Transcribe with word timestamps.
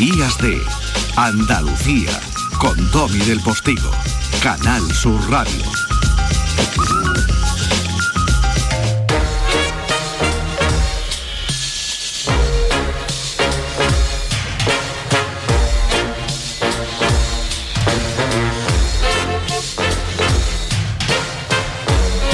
Días 0.00 0.38
de 0.38 0.58
Andalucía 1.14 2.18
con 2.58 2.90
Domi 2.90 3.18
del 3.18 3.38
Postigo, 3.40 3.90
Canal 4.42 4.80
Sur 4.94 5.20
Radio. 5.30 5.62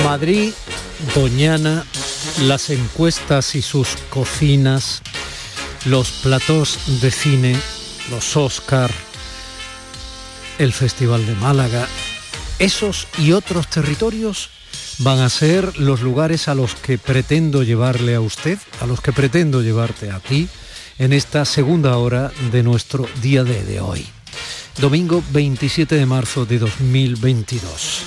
Madrid, 0.05 0.53
Doñana, 1.17 1.85
las 2.43 2.71
encuestas 2.71 3.57
y 3.57 3.63
sus 3.63 3.97
cocinas, 4.09 5.03
los 5.87 6.11
platós 6.11 7.01
de 7.01 7.11
cine, 7.13 7.57
los 8.11 8.37
Oscar, 8.37 8.91
el 10.59 10.73
Festival 10.73 11.25
de 11.27 11.35
Málaga, 11.37 11.87
esos 12.59 13.07
y 13.19 13.33
otros 13.33 13.69
territorios 13.69 14.51
van 14.99 15.21
a 15.21 15.29
ser 15.29 15.79
los 15.79 16.01
lugares 16.01 16.49
a 16.49 16.55
los 16.55 16.75
que 16.75 16.99
pretendo 16.99 17.63
llevarle 17.63 18.17
a 18.17 18.21
usted, 18.21 18.59
a 18.81 18.87
los 18.87 19.01
que 19.01 19.13
pretendo 19.13 19.63
llevarte 19.63 20.11
a 20.11 20.19
ti 20.19 20.49
en 20.99 21.13
esta 21.13 21.45
segunda 21.45 21.97
hora 21.99 22.33
de 22.51 22.63
nuestro 22.63 23.07
día 23.23 23.45
de, 23.45 23.81
hoy. 23.81 24.07
Domingo 24.81 25.23
27 25.31 25.95
de 25.95 26.07
marzo 26.07 26.47
de 26.47 26.59
2022. 26.59 28.03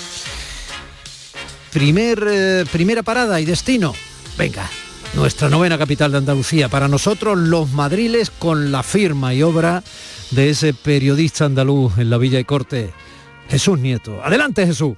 Primer, 1.72 2.28
eh, 2.30 2.66
primera 2.72 3.04
parada 3.04 3.40
y 3.40 3.46
destino. 3.46 3.94
Venga, 4.38 4.70
nuestra 5.14 5.50
novena 5.50 5.78
capital 5.78 6.12
de 6.12 6.18
Andalucía. 6.20 6.70
Para 6.70 6.88
nosotros 6.88 7.38
los 7.38 7.72
madriles 7.72 8.30
con 8.30 8.72
la 8.72 8.84
firma 8.84 9.34
y 9.34 9.42
obra 9.44 9.84
de 10.32 10.50
ese 10.50 10.74
periodista 10.74 11.46
andaluz 11.46 11.98
en 11.98 12.10
la 12.10 12.18
Villa 12.18 12.40
y 12.40 12.44
Corte, 12.44 12.92
Jesús 13.50 13.80
Nieto. 13.80 14.24
Adelante 14.24 14.66
Jesús. 14.66 14.96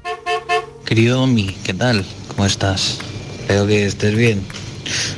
Querido 0.86 1.24
Omi, 1.24 1.56
¿qué 1.64 1.74
tal? 1.74 2.06
¿Cómo 2.28 2.46
estás? 2.46 3.00
Espero 3.40 3.66
que 3.68 3.86
estés 3.86 4.16
bien. 4.16 4.44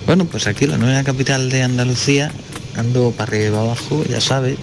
Bueno, 0.06 0.26
pues 0.26 0.46
aquí 0.48 0.68
la 0.68 0.78
nueva 0.78 1.04
capital 1.04 1.50
de 1.50 1.64
Andalucía, 1.64 2.32
ando 2.76 3.12
para 3.12 3.30
arriba 3.30 3.46
y 3.46 3.52
para 3.52 3.64
abajo, 3.64 4.04
ya 4.10 4.22
sabes, 4.22 4.58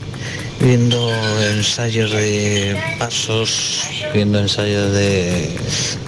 viendo 0.60 1.10
ensayos 1.42 2.10
de 2.10 2.76
pasos, 2.98 3.82
viendo 4.12 4.38
ensayos 4.38 4.92
de, 4.92 5.56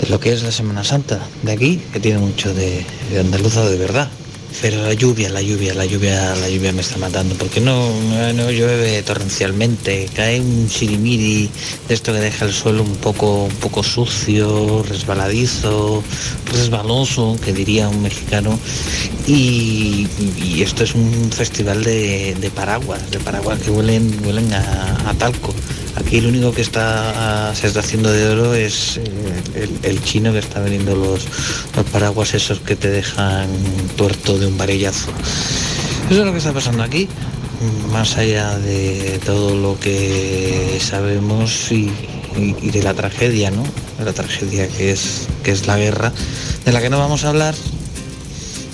de 0.00 0.08
lo 0.08 0.20
que 0.20 0.32
es 0.32 0.42
la 0.42 0.52
Semana 0.52 0.84
Santa 0.84 1.20
de 1.42 1.52
aquí, 1.52 1.82
que 1.92 2.00
tiene 2.00 2.18
mucho 2.18 2.52
de, 2.54 2.84
de 3.10 3.20
andaluza 3.20 3.68
de 3.68 3.78
verdad. 3.78 4.08
Pero 4.60 4.82
la 4.82 4.92
lluvia, 4.92 5.28
la 5.30 5.40
lluvia, 5.40 5.74
la 5.74 5.84
lluvia, 5.84 6.34
la 6.36 6.48
lluvia 6.48 6.72
me 6.72 6.82
está 6.82 6.98
matando, 6.98 7.34
porque 7.36 7.60
no, 7.60 7.90
no 8.34 8.50
llueve 8.50 9.02
torrencialmente, 9.02 10.08
cae 10.14 10.40
un 10.40 10.68
sirimiri 10.68 11.50
de 11.88 11.94
esto 11.94 12.12
que 12.12 12.20
deja 12.20 12.44
el 12.44 12.52
suelo 12.52 12.82
un 12.82 12.96
poco, 12.96 13.44
un 13.44 13.56
poco 13.56 13.82
sucio, 13.82 14.82
resbaladizo, 14.82 16.02
resbaloso, 16.52 17.36
que 17.44 17.52
diría 17.52 17.88
un 17.88 18.02
mexicano, 18.02 18.58
y, 19.26 20.06
esto 20.62 20.84
es 20.84 20.94
un 20.94 21.30
festival 21.32 21.82
de, 21.82 22.36
de 22.40 22.50
paraguas, 22.50 23.10
de 23.10 23.18
paraguas 23.18 23.58
que 23.60 23.70
huelen, 23.70 24.20
huelen 24.24 24.52
a 24.52 25.14
talco. 25.18 25.52
Aquí 25.96 26.18
el 26.18 26.26
único 26.26 26.52
que 26.52 26.62
está 26.62 27.54
se 27.54 27.66
está 27.66 27.80
haciendo 27.80 28.10
de 28.10 28.26
oro 28.28 28.54
es 28.54 28.96
eh, 28.98 29.68
el, 29.82 30.02
chino 30.02 30.32
que 30.32 30.38
está 30.38 30.60
vendiendo 30.60 30.96
los, 30.96 31.26
los 31.76 31.86
paraguas 31.92 32.34
esos 32.34 32.60
que 32.60 32.76
te 32.76 32.88
dejan 32.88 33.48
tuerto 33.96 34.38
de 34.38 34.46
un 34.46 34.56
varillazo. 34.56 35.10
Eso 36.10 36.20
es 36.20 36.26
lo 36.26 36.32
que 36.32 36.38
está 36.38 36.52
pasando 36.52 36.82
aquí, 36.82 37.08
más 37.90 38.16
allá 38.16 38.58
de 38.58 39.20
todo 39.24 39.54
lo 39.56 39.78
que 39.78 40.78
sabemos 40.80 41.70
y, 41.70 41.90
y- 42.36 42.56
y 42.62 42.70
de 42.70 42.82
la 42.82 42.94
tragedia, 42.94 43.50
¿no? 43.50 43.62
De 43.98 44.04
la 44.06 44.12
tragedia 44.12 44.68
que 44.68 44.92
es, 44.92 45.28
que 45.42 45.52
es 45.52 45.66
la 45.66 45.76
guerra, 45.76 46.12
de 46.64 46.72
la 46.72 46.80
que 46.80 46.88
no 46.90 46.98
vamos 46.98 47.24
a 47.24 47.28
hablar, 47.28 47.54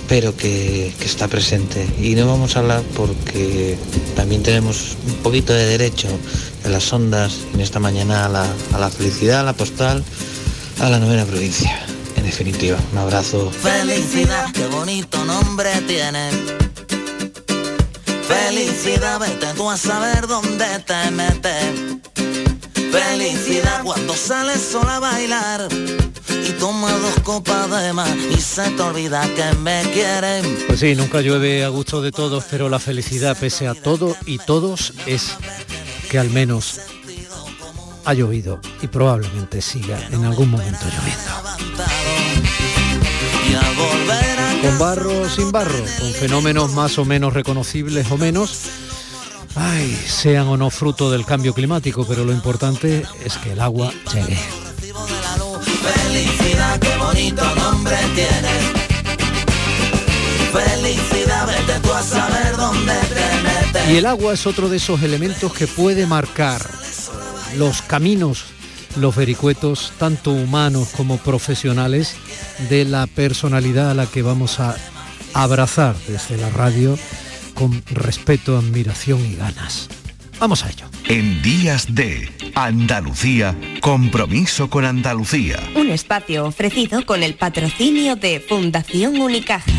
pero 0.08 0.34
que, 0.34 0.92
que 0.98 1.04
está 1.04 1.28
presente. 1.28 1.86
Y 2.00 2.14
no 2.14 2.26
vamos 2.26 2.56
a 2.56 2.60
hablar 2.60 2.82
porque 2.96 3.76
también 4.16 4.42
tenemos 4.42 4.96
un 5.06 5.14
poquito 5.16 5.52
de 5.52 5.66
derecho 5.66 6.08
en 6.64 6.72
las 6.72 6.92
ondas 6.92 7.40
en 7.54 7.60
esta 7.60 7.78
mañana 7.78 8.24
a 8.24 8.28
la, 8.28 8.46
a 8.72 8.78
la 8.78 8.90
felicidad, 8.90 9.40
a 9.40 9.42
la 9.44 9.52
postal, 9.52 10.02
a 10.80 10.88
la 10.88 10.98
novena 10.98 11.24
provincia. 11.26 11.78
En 12.16 12.24
definitiva, 12.24 12.78
un 12.92 12.98
abrazo. 12.98 13.50
Felicidad, 13.50 14.50
qué 14.52 14.66
bonito 14.66 15.24
nombre 15.24 15.70
tiene. 15.86 16.30
Felicidad, 18.26 19.20
vete 19.20 19.46
tú 19.56 19.70
a 19.70 19.76
saber 19.76 20.26
dónde 20.26 20.66
te 20.86 21.10
metes. 21.10 21.98
Felicidad 22.90 23.82
cuando 23.84 24.14
sales 24.14 24.60
sola 24.72 24.96
a 24.96 25.00
bailar 25.00 25.68
y 26.48 26.52
toma 26.52 26.92
dos 26.92 27.20
copas 27.22 27.70
de 27.82 27.92
más 27.92 28.14
y 28.30 28.40
se 28.40 28.70
te 28.70 28.82
olvida 28.82 29.22
que 29.34 29.54
me 29.58 29.82
quieren. 29.92 30.44
Pues 30.66 30.80
sí, 30.80 30.94
nunca 30.94 31.20
llueve 31.20 31.64
a 31.64 31.68
gusto 31.68 32.00
de 32.00 32.10
todos, 32.12 32.44
pero 32.50 32.68
la 32.68 32.78
felicidad 32.78 33.36
pese 33.36 33.68
a 33.68 33.74
todo 33.74 34.16
y 34.24 34.38
todos 34.38 34.94
es 35.06 35.36
que 36.10 36.18
al 36.18 36.30
menos 36.30 36.80
ha 38.04 38.14
llovido 38.14 38.60
y 38.80 38.86
probablemente 38.86 39.60
siga 39.60 40.00
en 40.10 40.24
algún 40.24 40.50
momento 40.50 40.86
lloviendo. 40.86 41.48
Con 44.62 44.78
barro 44.78 45.22
o 45.22 45.28
sin 45.28 45.52
barro, 45.52 45.84
con 46.00 46.12
fenómenos 46.12 46.72
más 46.72 46.98
o 46.98 47.04
menos 47.04 47.32
reconocibles 47.32 48.10
o 48.10 48.16
menos, 48.16 48.62
ay, 49.54 49.94
sean 50.06 50.48
o 50.48 50.56
no 50.56 50.70
fruto 50.70 51.10
del 51.10 51.24
cambio 51.24 51.54
climático, 51.54 52.06
pero 52.06 52.24
lo 52.24 52.32
importante 52.32 53.04
es 53.24 53.36
que 53.38 53.52
el 53.52 53.60
agua 53.60 53.92
llegue. 54.12 54.67
Y 63.90 63.96
el 63.96 64.06
agua 64.06 64.34
es 64.34 64.46
otro 64.46 64.68
de 64.68 64.76
esos 64.76 65.02
elementos 65.02 65.52
que 65.52 65.66
puede 65.66 66.06
marcar 66.06 66.60
los 67.56 67.82
caminos, 67.82 68.44
los 68.96 69.16
vericuetos, 69.16 69.92
tanto 69.98 70.30
humanos 70.30 70.88
como 70.96 71.18
profesionales, 71.18 72.16
de 72.68 72.84
la 72.84 73.06
personalidad 73.06 73.90
a 73.90 73.94
la 73.94 74.06
que 74.06 74.22
vamos 74.22 74.60
a 74.60 74.76
abrazar 75.34 75.96
desde 76.06 76.36
la 76.36 76.50
radio 76.50 76.98
con 77.54 77.82
respeto, 77.90 78.58
admiración 78.58 79.24
y 79.24 79.36
ganas. 79.36 79.88
Vamos 80.38 80.64
a 80.64 80.70
ello. 80.70 80.86
En 81.10 81.40
Días 81.40 81.94
de 81.94 82.28
Andalucía, 82.54 83.56
compromiso 83.80 84.68
con 84.68 84.84
Andalucía. 84.84 85.56
Un 85.74 85.88
espacio 85.88 86.44
ofrecido 86.44 87.06
con 87.06 87.22
el 87.22 87.34
patrocinio 87.34 88.14
de 88.16 88.40
Fundación 88.40 89.18
Unicaja. 89.18 89.72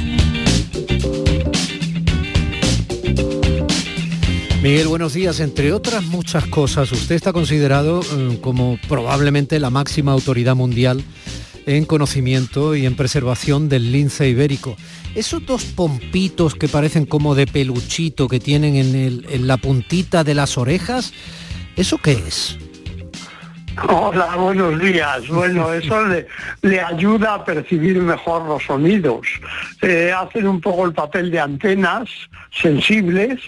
Miguel, 4.63 4.87
buenos 4.87 5.13
días. 5.13 5.39
Entre 5.39 5.71
otras 5.71 6.03
muchas 6.03 6.47
cosas, 6.47 6.91
usted 6.91 7.13
está 7.13 7.31
considerado 7.31 8.01
eh, 8.01 8.39
como 8.41 8.79
probablemente 8.87 9.59
la 9.59 9.69
máxima 9.69 10.13
autoridad 10.13 10.55
mundial 10.55 11.03
en 11.65 11.85
conocimiento 11.85 12.75
y 12.75 12.85
en 12.85 12.95
preservación 12.95 13.69
del 13.69 13.91
lince 13.91 14.27
ibérico. 14.29 14.75
Esos 15.15 15.45
dos 15.45 15.65
pompitos 15.65 16.55
que 16.55 16.67
parecen 16.67 17.05
como 17.05 17.35
de 17.35 17.47
peluchito 17.47 18.27
que 18.27 18.39
tienen 18.39 18.75
en, 18.75 19.47
la 19.47 19.57
puntita 19.57 20.23
de 20.23 20.35
las 20.35 20.57
orejas, 20.57 21.13
¿eso 21.75 21.97
qué 21.97 22.13
es? 22.13 22.57
Hola, 23.87 24.35
buenos 24.35 24.79
días. 24.79 25.27
Bueno, 25.29 25.71
eso 25.71 26.05
le, 26.05 26.27
le 26.61 26.81
ayuda 26.81 27.35
a 27.35 27.45
percibir 27.45 27.97
mejor 28.01 28.45
los 28.45 28.63
sonidos. 28.63 29.25
Eh, 29.81 30.11
hacen 30.11 30.47
un 30.47 30.59
poco 30.59 30.85
el 30.85 30.93
papel 30.93 31.31
de 31.31 31.39
antenas 31.39 32.09
sensibles 32.51 33.39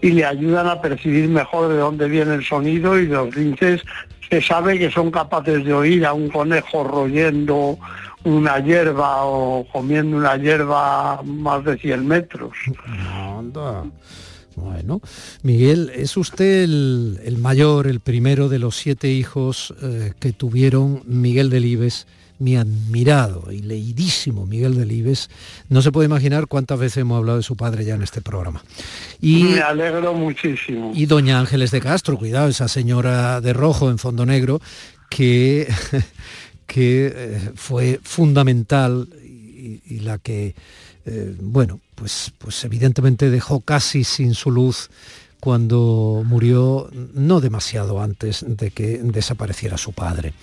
y 0.00 0.10
le 0.10 0.24
ayudan 0.24 0.68
a 0.68 0.80
percibir 0.80 1.28
mejor 1.28 1.70
de 1.70 1.78
dónde 1.78 2.08
viene 2.08 2.34
el 2.34 2.44
sonido 2.44 2.98
y 2.98 3.06
los 3.06 3.34
linces 3.34 3.82
se 4.30 4.40
sabe 4.40 4.78
que 4.78 4.90
son 4.90 5.10
capaces 5.10 5.64
de 5.64 5.72
oír 5.72 6.06
a 6.06 6.12
un 6.12 6.28
conejo 6.28 6.84
royendo 6.84 7.78
una 8.24 8.58
hierba 8.60 9.24
o 9.24 9.66
comiendo 9.72 10.16
una 10.16 10.36
hierba 10.36 11.20
más 11.24 11.64
de 11.64 11.76
100 11.78 12.06
metros. 12.06 12.52
Anda. 13.12 13.84
Bueno, 14.56 15.00
Miguel, 15.42 15.90
es 15.94 16.16
usted 16.16 16.64
el, 16.64 17.20
el 17.24 17.38
mayor, 17.38 17.86
el 17.86 18.00
primero 18.00 18.48
de 18.48 18.58
los 18.58 18.76
siete 18.76 19.08
hijos 19.10 19.74
eh, 19.82 20.12
que 20.18 20.32
tuvieron 20.32 21.02
Miguel 21.06 21.50
Delibes, 21.50 22.06
mi 22.40 22.56
admirado 22.56 23.52
y 23.52 23.60
leidísimo 23.60 24.46
Miguel 24.46 24.74
Delibes. 24.74 25.28
No 25.68 25.82
se 25.82 25.92
puede 25.92 26.06
imaginar 26.06 26.46
cuántas 26.46 26.78
veces 26.78 26.98
hemos 26.98 27.18
hablado 27.18 27.36
de 27.36 27.44
su 27.44 27.54
padre 27.54 27.84
ya 27.84 27.94
en 27.94 28.02
este 28.02 28.22
programa. 28.22 28.64
Y, 29.20 29.44
Me 29.44 29.60
alegro 29.60 30.14
muchísimo. 30.14 30.92
y 30.94 31.06
doña 31.06 31.38
Ángeles 31.38 31.70
de 31.70 31.80
Castro, 31.80 32.16
cuidado, 32.18 32.48
esa 32.48 32.66
señora 32.66 33.40
de 33.40 33.52
rojo 33.52 33.90
en 33.90 33.98
fondo 33.98 34.24
negro, 34.24 34.60
que, 35.10 35.68
que 36.66 37.12
eh, 37.14 37.50
fue 37.54 38.00
fundamental 38.02 39.06
y, 39.22 39.82
y 39.86 40.00
la 40.00 40.18
que, 40.18 40.54
eh, 41.04 41.36
bueno, 41.40 41.80
pues, 41.94 42.32
pues 42.38 42.64
evidentemente 42.64 43.28
dejó 43.28 43.60
casi 43.60 44.04
sin 44.04 44.34
su 44.34 44.50
luz 44.50 44.88
cuando 45.40 46.22
murió 46.24 46.88
no 47.14 47.40
demasiado 47.40 48.00
antes 48.00 48.44
de 48.46 48.70
que 48.70 48.98
desapareciera 48.98 49.78
su 49.78 49.92
padre. 49.92 50.34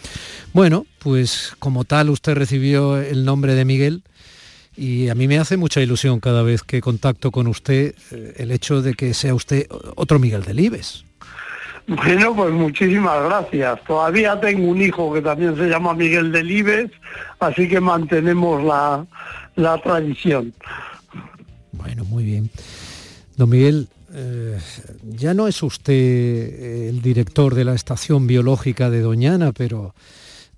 Bueno, 0.54 0.86
pues 1.00 1.54
como 1.60 1.84
tal 1.84 2.10
usted 2.10 2.34
recibió 2.36 2.98
el 2.98 3.24
nombre 3.24 3.54
de 3.54 3.66
Miguel 3.66 4.04
y 4.76 5.10
a 5.10 5.16
mí 5.16 5.28
me 5.28 5.40
hace 5.40 5.58
mucha 5.58 5.82
ilusión 5.82 6.20
cada 6.20 6.44
vez 6.44 6.64
que 6.64 6.82
contacto 6.82 7.32
con 7.32 7.48
usted 7.48 7.96
eh, 8.12 8.34
el 8.38 8.52
hecho 8.52 8.82
de 8.82 8.94
que 8.94 9.14
sea 9.14 9.34
usted 9.34 9.68
otro 9.96 10.20
Miguel 10.20 10.44
Delibes. 10.44 11.04
Bueno, 11.88 12.36
pues 12.36 12.52
muchísimas 12.52 13.24
gracias. 13.24 13.82
Todavía 13.86 14.40
tengo 14.40 14.68
un 14.68 14.82
hijo 14.82 15.14
que 15.14 15.22
también 15.22 15.56
se 15.56 15.70
llama 15.70 15.94
Miguel 15.94 16.34
Delibes, 16.34 16.92
así 17.40 17.68
que 17.70 17.80
mantenemos 17.80 18.62
la, 18.64 19.06
la 19.56 19.78
tradición. 19.82 20.54
Bueno, 21.72 22.04
muy 22.04 22.26
bien. 22.26 22.50
Don 23.38 23.50
Miguel, 23.50 23.88
eh, 24.14 24.58
ya 25.04 25.34
no 25.34 25.48
es 25.48 25.62
usted 25.64 25.94
eh, 25.94 26.90
el 26.90 27.02
director 27.02 27.56
de 27.56 27.66
la 27.66 27.74
estación 27.74 28.28
biológica 28.28 28.90
de 28.90 29.02
Doñana, 29.02 29.52
pero 29.52 29.94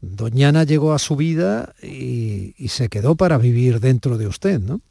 Doñana 0.02 0.64
llegó 0.64 0.94
a 0.94 1.00
su 1.00 1.16
vida 1.16 1.74
y, 1.82 2.54
y 2.58 2.68
se 2.70 2.90
quedó 2.90 3.16
para 3.16 3.38
vivir 3.38 3.80
dentro 3.80 4.18
de 4.18 4.28
usted, 4.28 4.60
¿no? 4.60 4.82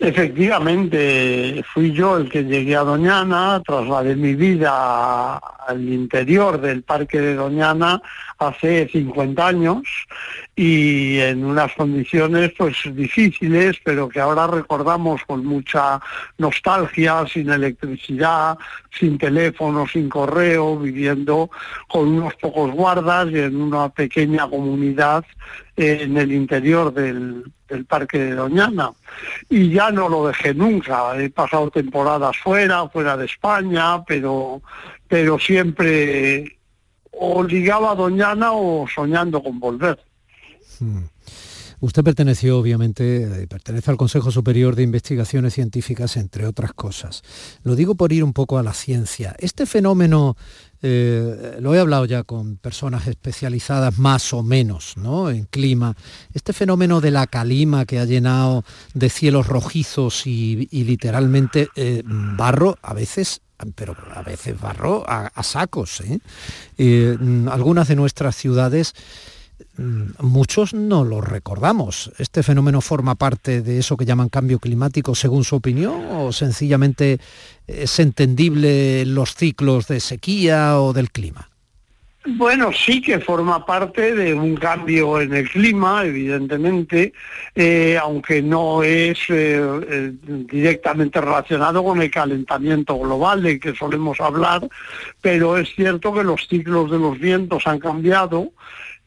Efectivamente, 0.00 1.64
fui 1.74 1.92
yo 1.92 2.18
el 2.18 2.30
que 2.30 2.44
llegué 2.44 2.76
a 2.76 2.82
Doñana, 2.82 3.60
trasladé 3.66 4.14
mi 4.14 4.36
vida 4.36 5.38
al 5.38 5.88
interior 5.88 6.60
del 6.60 6.84
Parque 6.84 7.20
de 7.20 7.34
Doñana 7.34 8.00
hace 8.38 8.88
50 8.88 9.46
años 9.46 9.82
y 10.54 11.18
en 11.18 11.44
unas 11.44 11.72
condiciones 11.74 12.52
pues 12.56 12.76
difíciles, 12.94 13.76
pero 13.84 14.08
que 14.08 14.20
ahora 14.20 14.46
recordamos 14.46 15.22
con 15.24 15.44
mucha 15.44 16.00
nostalgia, 16.38 17.24
sin 17.26 17.50
electricidad, 17.50 18.56
sin 18.96 19.18
teléfono, 19.18 19.86
sin 19.86 20.08
correo, 20.08 20.78
viviendo 20.78 21.50
con 21.88 22.08
unos 22.08 22.34
pocos 22.36 22.70
guardas 22.72 23.28
y 23.30 23.38
en 23.38 23.60
una 23.60 23.88
pequeña 23.88 24.48
comunidad 24.48 25.24
en 25.76 26.16
el 26.16 26.32
interior 26.32 26.92
del, 26.92 27.44
del 27.68 27.84
Parque 27.84 28.18
de 28.18 28.34
Doñana. 28.34 28.90
Y 29.48 29.70
ya 29.70 29.90
no 29.90 30.08
lo 30.08 30.28
dejé 30.28 30.54
nunca, 30.54 31.16
he 31.20 31.30
pasado 31.30 31.70
temporadas 31.70 32.36
fuera, 32.36 32.88
fuera 32.88 33.16
de 33.16 33.26
España, 33.26 34.04
pero, 34.04 34.62
pero 35.08 35.38
siempre 35.38 36.57
o 37.20 37.42
ligaba 37.42 37.92
a 37.92 37.94
Doñana 37.94 38.52
o 38.52 38.86
soñando 38.86 39.42
con 39.42 39.58
volver. 39.58 39.98
Hmm. 40.78 41.04
Usted 41.80 42.02
perteneció, 42.02 42.58
obviamente, 42.58 43.42
eh, 43.42 43.46
pertenece 43.46 43.90
al 43.92 43.96
Consejo 43.96 44.32
Superior 44.32 44.74
de 44.74 44.82
Investigaciones 44.82 45.54
Científicas, 45.54 46.16
entre 46.16 46.44
otras 46.44 46.72
cosas. 46.72 47.22
Lo 47.62 47.76
digo 47.76 47.94
por 47.94 48.12
ir 48.12 48.24
un 48.24 48.32
poco 48.32 48.58
a 48.58 48.64
la 48.64 48.72
ciencia. 48.72 49.36
Este 49.38 49.64
fenómeno, 49.64 50.36
eh, 50.82 51.56
lo 51.60 51.76
he 51.76 51.78
hablado 51.78 52.04
ya 52.04 52.24
con 52.24 52.56
personas 52.56 53.06
especializadas 53.06 53.96
más 53.96 54.32
o 54.32 54.42
menos 54.42 54.96
¿no? 54.96 55.30
en 55.30 55.44
clima, 55.44 55.96
este 56.34 56.52
fenómeno 56.52 57.00
de 57.00 57.12
la 57.12 57.28
calima 57.28 57.86
que 57.86 58.00
ha 58.00 58.04
llenado 58.04 58.64
de 58.94 59.08
cielos 59.08 59.46
rojizos 59.46 60.26
y, 60.26 60.66
literalmente 60.72 61.68
eh, 61.76 62.02
barro, 62.04 62.76
a 62.82 62.92
veces 62.92 63.40
pero 63.74 63.96
a 64.14 64.22
veces 64.22 64.60
barro 64.60 65.04
a, 65.06 65.42
sacos. 65.42 66.02
algunas 66.78 67.88
de 67.88 67.96
nuestras 67.96 68.36
ciudades 68.36 68.94
Mm, 69.76 70.10
muchos 70.20 70.74
no 70.74 71.04
lo 71.04 71.20
recordamos. 71.20 72.12
¿Este 72.18 72.42
fenómeno 72.42 72.80
forma 72.80 73.14
parte 73.14 73.62
de 73.62 73.78
eso 73.78 73.96
que 73.96 74.04
llaman 74.04 74.28
cambio 74.28 74.58
climático 74.58 75.14
según 75.14 75.44
su 75.44 75.56
opinión 75.56 76.06
o 76.10 76.32
sencillamente 76.32 77.20
es 77.66 77.98
entendible 77.98 79.04
los 79.06 79.34
ciclos 79.34 79.86
de 79.88 80.00
sequía 80.00 80.80
o 80.80 80.92
del 80.92 81.10
clima? 81.10 81.47
Bueno, 82.36 82.70
sí 82.74 83.00
que 83.00 83.20
forma 83.20 83.64
parte 83.64 84.14
de 84.14 84.34
un 84.34 84.54
cambio 84.54 85.18
en 85.18 85.32
el 85.32 85.48
clima, 85.48 86.04
evidentemente, 86.04 87.14
eh, 87.54 87.98
aunque 87.98 88.42
no 88.42 88.82
es 88.82 89.18
eh, 89.30 89.58
eh, 89.88 90.12
directamente 90.22 91.22
relacionado 91.22 91.82
con 91.82 92.02
el 92.02 92.10
calentamiento 92.10 92.98
global 92.98 93.42
del 93.42 93.58
que 93.58 93.74
solemos 93.74 94.20
hablar, 94.20 94.68
pero 95.22 95.56
es 95.56 95.74
cierto 95.74 96.12
que 96.12 96.22
los 96.22 96.46
ciclos 96.46 96.90
de 96.90 96.98
los 96.98 97.18
vientos 97.18 97.66
han 97.66 97.78
cambiado 97.78 98.52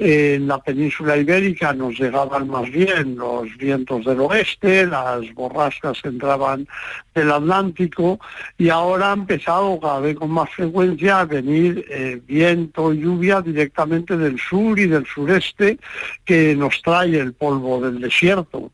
en 0.04 0.48
la 0.48 0.58
península 0.58 1.16
ibérica 1.16 1.74
nos 1.74 2.00
llegaban 2.00 2.50
más 2.50 2.68
bien 2.72 3.16
los 3.18 3.56
vientos 3.58 4.04
del 4.04 4.20
oeste, 4.22 4.88
las 4.88 5.32
borrascas 5.36 6.00
entraban 6.04 6.68
del 7.14 7.32
Atlántico 7.32 8.20
y 8.58 8.70
ahora 8.70 9.12
ha 9.12 9.14
empezado 9.14 9.80
cada 9.80 10.00
vez 10.00 10.16
con 10.16 10.32
más 10.32 10.50
frecuencia 10.50 11.20
a 11.20 11.26
venir 11.26 11.86
eh, 11.88 12.20
viento 12.26 12.92
y 12.92 13.02
lluvia 13.02 13.42
directamente 13.42 14.18
del 14.18 14.40
sur 14.40 14.80
y 14.80 14.88
del 14.88 15.06
sureste 15.06 15.78
que 16.26 16.56
nos 16.56 16.82
trae 16.82 17.20
el 17.20 17.34
polvo 17.34 17.80
del 17.82 18.02
desierto. 18.02 18.72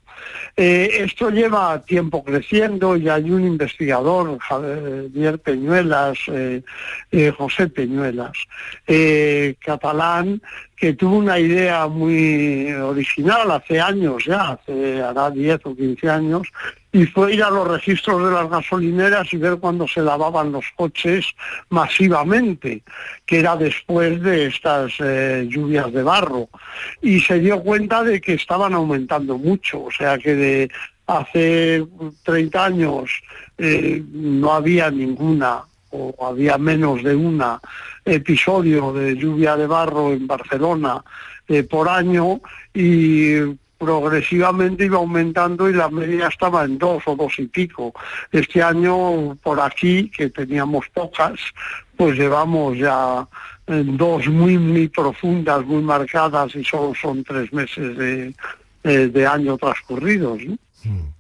Eh, 0.56 0.90
esto 1.00 1.30
lleva 1.30 1.84
tiempo 1.84 2.24
creciendo 2.24 2.96
y 2.96 3.08
hay 3.08 3.30
un 3.30 3.46
investigador, 3.46 4.40
Javier 4.40 5.40
Peñuelas, 5.40 6.18
eh, 6.28 6.64
José 7.38 7.68
Peñuelas, 7.68 8.36
catalán, 9.60 10.42
que 10.78 10.94
tuvo 10.94 11.18
una 11.18 11.40
idea 11.40 11.88
muy 11.88 12.72
original 12.72 13.50
hace 13.50 13.82
años 13.82 14.24
ya, 14.26 14.52
hace 14.52 15.02
hará 15.02 15.32
10 15.32 15.60
o 15.66 15.76
15 15.76 16.10
años, 16.10 16.48
y 16.92 17.06
fue 17.08 17.34
ir 17.34 17.44
a 17.44 17.50
los 17.50 17.68
registros 17.68 18.24
de 18.24 18.32
las 18.32 18.50
gasolineras 18.50 19.34
y 19.34 19.38
ver 19.38 19.58
cuándo 19.58 19.88
se 19.88 20.02
lavaban 20.02 20.52
los 20.52 20.66
coches 20.76 21.26
masivamente, 21.70 22.84
que 23.26 23.40
era 23.40 23.58
después 23.58 24.22
de 24.22 24.46
estas 24.46 24.94
eh, 25.00 25.48
lluvias 25.50 25.92
de 25.92 26.04
barro. 26.04 26.48
Y 27.02 27.20
se 27.22 27.40
dio 27.40 27.62
cuenta 27.62 28.04
de 28.04 28.22
que 28.22 28.34
estaban 28.34 28.74
aumentando 28.74 29.38
mucho, 29.38 29.86
o 29.86 29.92
sea 29.92 30.18
que 30.20 30.36
de 30.36 30.72
hace 31.08 31.86
30 32.24 32.66
años 32.66 33.10
eh, 33.58 34.04
no 34.12 34.54
había 34.54 34.92
ninguna 34.92 35.64
o 35.90 36.14
había 36.26 36.58
menos 36.58 37.04
de 37.04 37.16
un 37.16 37.42
episodio 38.08 38.94
de 38.94 39.16
lluvia 39.16 39.56
de 39.56 39.68
barro 39.68 40.14
en 40.14 40.26
Barcelona 40.26 41.04
eh, 41.48 41.64
por 41.64 41.90
año 41.90 42.42
y 42.74 43.36
progresivamente 43.78 44.86
iba 44.86 44.98
aumentando 44.98 45.70
y 45.70 45.74
la 45.74 45.90
media 45.90 46.28
estaba 46.28 46.64
en 46.64 46.78
dos 46.78 47.04
o 47.06 47.16
dos 47.16 47.38
y 47.38 47.46
pico. 47.46 47.94
Este 48.32 48.64
año 48.64 49.36
por 49.36 49.60
aquí, 49.60 50.10
que 50.10 50.30
teníamos 50.30 50.88
pocas, 50.90 51.40
pues 51.96 52.18
llevamos 52.18 52.78
ya 52.78 53.28
en 53.68 53.98
dos 53.98 54.28
muy, 54.28 54.58
muy 54.58 54.88
profundas, 54.88 55.66
muy 55.66 55.84
marcadas 55.84 56.56
y 56.56 56.64
solo 56.64 56.94
son 56.96 57.24
tres 57.24 57.52
meses 57.54 57.98
de, 57.98 58.34
de, 59.10 59.28
año 59.28 59.58
transcurridos. 59.58 60.40
Mm. 60.84 61.17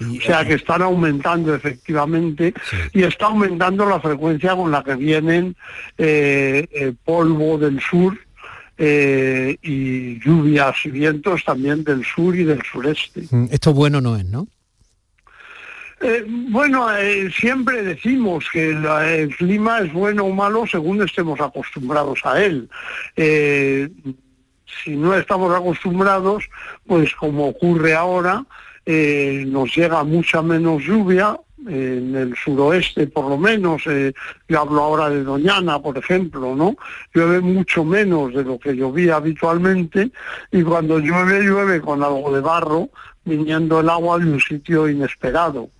O 0.00 0.20
sea 0.20 0.44
que 0.44 0.54
están 0.54 0.82
aumentando 0.82 1.54
efectivamente 1.54 2.52
y 2.92 3.02
está 3.02 3.26
aumentando 3.26 3.86
la 3.86 4.00
frecuencia 4.00 4.54
con 4.54 4.70
la 4.70 4.84
que 4.84 4.94
vienen 4.94 5.56
eh, 5.96 6.68
el 6.70 6.96
polvo 6.96 7.56
del 7.56 7.80
sur 7.80 8.18
eh, 8.78 9.56
y 9.62 10.20
lluvias 10.20 10.76
y 10.84 10.90
vientos 10.90 11.42
también 11.44 11.82
del 11.82 12.04
sur 12.04 12.36
y 12.36 12.44
del 12.44 12.62
sureste. 12.62 13.22
Mm, 13.30 13.46
esto 13.50 13.72
bueno 13.72 14.02
no 14.02 14.16
es, 14.16 14.26
¿no? 14.26 14.48
Eh, 16.02 16.26
bueno, 16.26 16.94
eh, 16.94 17.30
siempre 17.34 17.82
decimos 17.82 18.44
que 18.52 18.72
el 18.72 19.34
clima 19.36 19.78
es 19.78 19.90
bueno 19.94 20.24
o 20.24 20.34
malo 20.34 20.66
según 20.66 21.02
estemos 21.02 21.40
acostumbrados 21.40 22.20
a 22.24 22.44
él. 22.44 22.68
si 23.16 24.94
no 24.94 25.16
estamos 25.16 25.54
acostumbrados, 25.56 26.44
pues 26.86 27.14
como 27.14 27.48
ocurre 27.48 27.94
ahora, 27.94 28.44
nos 28.86 29.74
llega 29.74 30.04
mucha 30.04 30.42
menos 30.42 30.82
lluvia 30.82 31.36
en 31.68 32.14
el 32.14 32.34
suroeste 32.36 33.06
por 33.08 33.28
lo 33.28 33.36
menos, 33.36 33.82
eh, 33.86 34.12
yo 34.48 34.60
hablo 34.60 34.82
ahora 34.82 35.10
de 35.10 35.24
Doñana, 35.24 35.80
por 35.80 35.98
ejemplo, 35.98 36.54
¿no? 36.54 36.76
Llueve 37.14 37.40
mucho 37.40 37.84
menos 37.84 38.34
de 38.34 38.44
lo 38.44 38.58
que 38.58 38.74
llovía 38.74 39.16
habitualmente 39.16 40.10
y 40.52 40.62
cuando 40.62 40.98
llueve, 40.98 41.42
llueve 41.42 41.80
con 41.80 42.02
algo 42.02 42.32
de 42.32 42.40
barro, 42.40 42.88
viniendo 43.24 43.80
el 43.80 43.88
agua 43.90 44.18
de 44.18 44.26
un 44.26 44.40
sitio 44.40 44.88
inesperado. 44.88 45.70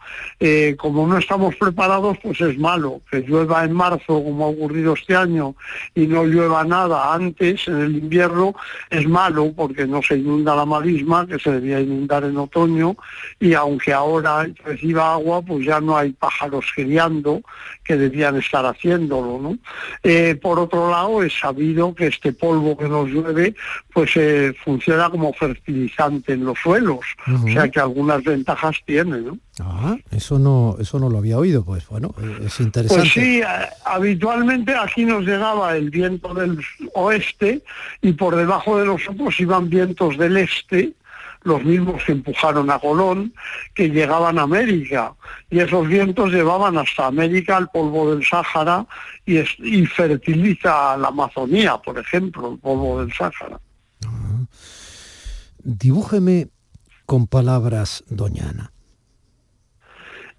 Eh, 0.40 0.76
como 0.78 1.06
no 1.06 1.18
estamos 1.18 1.54
preparados, 1.56 2.18
pues 2.22 2.40
es 2.40 2.58
malo. 2.58 3.00
Que 3.10 3.20
llueva 3.20 3.64
en 3.64 3.72
marzo, 3.72 4.22
como 4.22 4.46
ha 4.46 4.48
ocurrido 4.48 4.94
este 4.94 5.16
año, 5.16 5.54
y 5.94 6.06
no 6.06 6.25
llueva 6.25 6.64
nada 6.64 7.14
antes, 7.14 7.66
en 7.68 7.80
el 7.80 7.96
invierno, 7.96 8.54
es 8.90 9.06
malo 9.08 9.52
porque 9.54 9.86
no 9.86 10.02
se 10.02 10.18
inunda 10.18 10.54
la 10.54 10.64
marisma, 10.64 11.26
que 11.26 11.38
se 11.38 11.52
debía 11.52 11.80
inundar 11.80 12.25
en 12.25 12.36
otoño, 12.36 12.96
y 13.40 13.54
aunque 13.54 13.92
ahora 13.92 14.46
reciba 14.64 15.14
agua, 15.14 15.42
pues 15.42 15.64
ya 15.64 15.80
no 15.80 15.96
hay 15.96 16.12
pájaros 16.12 16.66
criando 16.75 17.42
que 17.84 17.96
debían 17.96 18.36
estar 18.36 18.64
haciéndolo. 18.66 19.38
¿no? 19.40 19.58
Eh, 20.02 20.34
por 20.40 20.58
otro 20.58 20.90
lado, 20.90 21.22
es 21.22 21.38
sabido 21.38 21.94
que 21.94 22.08
este 22.08 22.32
polvo 22.32 22.76
que 22.76 22.88
nos 22.88 23.08
llueve, 23.08 23.54
pues 23.92 24.10
eh, 24.16 24.54
funciona 24.64 25.08
como 25.10 25.32
fertilizante 25.32 26.32
en 26.32 26.44
los 26.44 26.58
suelos 26.58 27.00
O 27.44 27.48
sea 27.48 27.68
que 27.68 27.80
algunas 27.80 28.22
ventajas 28.25 28.76
tiene, 28.84 29.18
¿no? 29.18 29.38
Ah, 29.60 29.96
eso 30.10 30.38
no, 30.38 30.76
eso 30.78 30.98
no 30.98 31.08
lo 31.08 31.18
había 31.18 31.38
oído, 31.38 31.64
pues 31.64 31.86
bueno, 31.88 32.14
es 32.44 32.60
interesante. 32.60 33.02
Pues 33.02 33.12
sí, 33.12 33.40
habitualmente 33.84 34.75
aquí 34.75 35.06
nos 35.06 35.25
llegaba 35.25 35.75
el 35.76 35.88
viento 35.88 36.34
del 36.34 36.60
oeste 36.94 37.62
y 38.02 38.12
por 38.12 38.36
debajo 38.36 38.78
de 38.78 38.84
nosotros 38.84 39.40
iban 39.40 39.70
vientos 39.70 40.18
del 40.18 40.36
este, 40.36 40.92
los 41.46 41.64
mismos 41.64 42.02
que 42.04 42.12
empujaron 42.12 42.70
a 42.70 42.78
Colón, 42.78 43.32
que 43.75 43.88
llegaban 43.88 44.38
a 44.38 44.42
América. 44.42 45.14
Y 45.48 45.60
esos 45.60 45.88
vientos 45.88 46.30
llevaban 46.32 46.76
hasta 46.76 47.06
América 47.06 47.56
el 47.56 47.68
polvo 47.68 48.14
del 48.14 48.26
Sáhara 48.26 48.84
y, 49.25 49.86
fertiliza 49.86 50.96
la 50.98 51.08
Amazonía, 51.08 51.78
por 51.78 51.98
ejemplo, 51.98 52.52
el 52.52 52.58
polvo 52.58 53.00
del 53.00 53.12
Sáhara. 53.14 53.58
Dibújeme 55.62 56.48
con 57.06 57.26
palabras, 57.26 58.04
doñana. 58.08 58.72
Eh, 58.72 58.75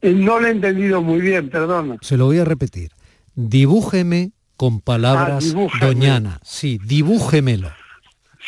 no 0.01 0.39
lo 0.39 0.47
he 0.47 0.51
entendido 0.51 1.01
muy 1.01 1.21
bien, 1.21 1.49
perdona. 1.49 1.97
Se 2.01 2.17
lo 2.17 2.25
voy 2.25 2.39
a 2.39 2.45
repetir. 2.45 2.91
Dibújeme 3.35 4.31
con 4.55 4.81
palabras, 4.81 5.55
ah, 5.55 5.85
doñana. 5.85 6.39
Sí, 6.43 6.79
dibújemelo. 6.83 7.69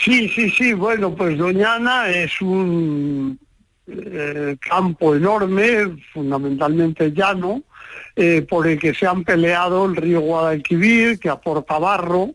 Sí, 0.03 0.29
sí, 0.29 0.49
sí. 0.49 0.73
Bueno, 0.73 1.13
pues 1.13 1.37
Doñana 1.37 2.09
es 2.09 2.41
un 2.41 3.37
eh, 3.87 4.57
campo 4.59 5.15
enorme, 5.15 5.97
fundamentalmente 6.13 7.11
llano, 7.11 7.63
eh, 8.15 8.45
por 8.49 8.67
el 8.67 8.79
que 8.79 8.93
se 8.93 9.05
han 9.05 9.23
peleado 9.23 9.85
el 9.85 9.95
río 9.95 10.21
Guadalquivir, 10.21 11.19
que 11.19 11.29
aporta 11.29 11.77
barro, 11.79 12.31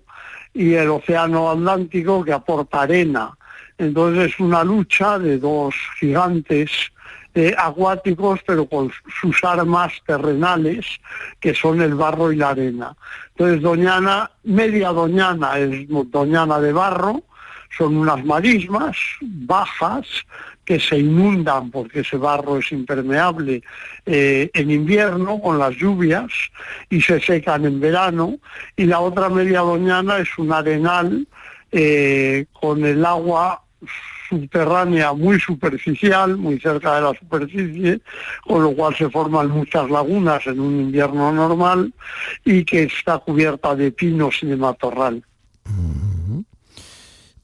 y 0.53 0.75
el 0.75 0.91
océano 0.91 1.51
Atlántico, 1.51 2.23
que 2.23 2.33
aporta 2.33 2.83
arena. 2.83 3.37
Entonces 3.79 4.33
es 4.33 4.41
una 4.41 4.63
lucha 4.63 5.19
de 5.19 5.39
dos 5.39 5.75
gigantes 5.99 6.71
eh, 7.35 7.55
acuáticos, 7.57 8.41
pero 8.47 8.67
con 8.67 8.93
sus 9.21 9.43
armas 9.43 9.93
terrenales, 10.07 10.87
que 11.41 11.55
son 11.55 11.81
el 11.81 11.95
barro 11.95 12.33
y 12.33 12.37
la 12.37 12.51
arena. 12.51 12.97
Entonces 13.31 13.61
Doñana, 13.61 14.31
media 14.45 14.91
Doñana 14.91 15.59
es 15.59 15.87
Doñana 15.89 16.61
de 16.61 16.73
barro, 16.73 17.23
son 17.77 17.97
unas 17.97 18.25
marismas 18.25 18.97
bajas 19.21 20.07
que 20.65 20.81
se 20.81 20.99
inundan 20.99 21.71
porque 21.71 22.01
ese 22.01 22.17
barro 22.17 22.59
es 22.59 22.73
impermeable 22.73 23.63
eh, 24.07 24.51
en 24.55 24.71
invierno 24.71 25.41
con 25.41 25.59
las 25.59 25.75
lluvias 25.75 26.31
y 26.89 27.01
se 27.01 27.21
secan 27.21 27.67
en 27.67 27.81
verano 27.81 28.39
y 28.77 28.85
la 28.85 29.01
otra 29.01 29.29
media 29.29 29.61
doñana 29.61 30.19
es 30.19 30.29
un 30.39 30.53
arenal 30.53 31.27
eh, 31.71 32.47
con 32.53 32.85
el 32.85 33.05
agua 33.05 33.63
subterránea 34.29 35.13
muy 35.13 35.39
superficial, 35.41 36.37
muy 36.37 36.59
cerca 36.61 36.97
de 36.97 37.03
la 37.03 37.15
superficie, 37.19 38.01
con 38.47 38.63
lo 38.63 38.75
cual 38.75 38.95
se 38.97 39.11
forman 39.11 39.51
muchas 39.51 39.91
lagunas 39.91 40.47
en 40.47 40.61
un 40.61 40.81
invierno 40.81 41.33
normal 41.33 41.93
y 42.45 42.65
que 42.65 42.85
está 42.85 43.19
cubierta 43.19 43.75
de 43.75 43.93
pinos 43.93 44.43
y 44.43 44.47
de 44.47 44.57
matorral. 44.57 45.23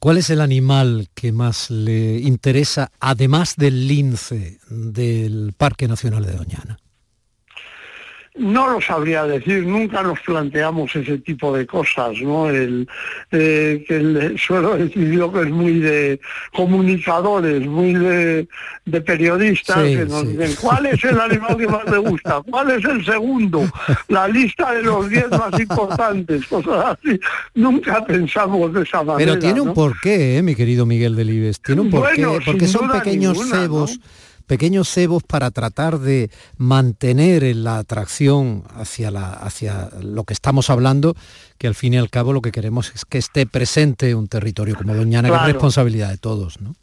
¿Cuál 0.01 0.17
es 0.17 0.31
el 0.31 0.41
animal 0.41 1.09
que 1.13 1.31
más 1.31 1.69
le 1.69 2.17
interesa, 2.17 2.91
además 2.99 3.55
del 3.55 3.87
lince 3.87 4.57
del 4.67 5.53
Parque 5.55 5.87
Nacional 5.87 6.25
de 6.25 6.31
Doñana? 6.31 6.80
No 8.35 8.69
lo 8.69 8.79
sabría 8.79 9.25
decir, 9.25 9.65
nunca 9.65 10.01
nos 10.03 10.17
planteamos 10.21 10.95
ese 10.95 11.17
tipo 11.17 11.55
de 11.55 11.67
cosas, 11.67 12.13
¿no? 12.21 12.49
El, 12.49 12.87
eh, 13.31 13.83
que 13.85 13.97
el, 13.97 14.39
suelo 14.39 14.77
decir 14.77 15.11
yo 15.11 15.33
que 15.33 15.41
es 15.41 15.49
muy 15.49 15.79
de 15.79 16.17
comunicadores, 16.53 17.67
muy 17.67 17.93
de, 17.93 18.47
periodistas, 19.05 19.83
que 19.83 20.05
nos 20.05 20.25
dicen, 20.25 20.55
¿cuál 20.61 20.85
es 20.85 21.03
el 21.03 21.19
animal 21.19 21.57
que 21.57 21.67
más 21.67 21.83
te 21.83 21.97
gusta? 21.97 22.41
¿Cuál 22.49 22.71
es 22.71 22.85
el 22.85 23.03
segundo? 23.03 23.69
La 24.07 24.29
lista 24.29 24.73
de 24.75 24.83
los 24.83 25.09
diez 25.09 25.29
más 25.29 25.59
importantes, 25.59 26.47
cosas 26.47 26.97
así. 26.97 27.19
Nunca 27.55 28.05
pensamos 28.05 28.73
de 28.73 28.83
esa 28.83 29.03
manera. 29.03 29.33
Pero 29.33 29.39
tiene 29.39 29.59
un 29.59 29.73
porqué, 29.73 30.37
¿eh, 30.37 30.41
mi 30.41 30.55
querido 30.55 30.85
Miguel 30.85 31.17
Delibes, 31.17 31.59
tiene 31.59 31.81
un 31.81 31.89
porqué, 31.89 32.25
porque 32.45 32.67
son 32.67 32.89
pequeños 32.89 33.37
cebos 33.49 33.99
pequeños 34.51 34.89
cebos 34.89 35.23
para 35.23 35.49
tratar 35.49 35.99
de 35.99 36.29
mantener 36.57 37.55
la 37.55 37.77
atracción 37.77 38.65
hacia, 38.75 39.09
la, 39.09 39.31
hacia 39.31 39.87
lo 40.01 40.25
que 40.25 40.33
estamos 40.33 40.69
hablando, 40.69 41.15
que 41.57 41.67
al 41.67 41.73
fin 41.73 41.93
y 41.93 41.97
al 41.97 42.09
cabo 42.09 42.33
lo 42.33 42.41
que 42.41 42.51
queremos 42.51 42.91
es 42.93 43.05
que 43.05 43.17
esté 43.17 43.45
presente 43.45 44.13
un 44.13 44.27
territorio 44.27 44.75
como 44.75 44.93
Doñana, 44.93 45.29
que 45.29 45.35
es 45.35 45.53
responsabilidad 45.53 46.09
de 46.09 46.17
todos, 46.17 46.59
¿no? 46.59 46.75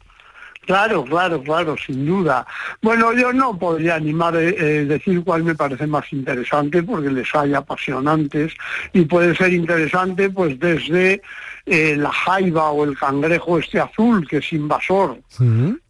Claro, 0.65 1.03
claro, 1.03 1.43
claro, 1.43 1.75
sin 1.77 2.07
duda. 2.07 2.45
Bueno, 2.81 3.13
yo 3.13 3.33
no 3.33 3.57
podría 3.57 3.95
animar 3.95 4.35
a 4.35 4.41
eh, 4.41 4.55
eh, 4.57 4.85
decir 4.85 5.23
cuál 5.23 5.43
me 5.43 5.53
parece 5.53 5.85
más 5.85 6.11
interesante, 6.11 6.81
porque 6.81 7.11
les 7.11 7.27
hay 7.35 7.53
apasionantes, 7.53 8.53
y 8.93 9.01
puede 9.05 9.35
ser 9.35 9.53
interesante 9.53 10.31
pues 10.31 10.59
desde 10.59 11.21
eh, 11.71 11.95
la 11.95 12.11
jaiba 12.11 12.71
o 12.71 12.83
el 12.83 12.97
cangrejo 12.97 13.59
este 13.59 13.79
azul, 13.79 14.27
que 14.27 14.37
es 14.37 14.53
invasor, 14.53 15.19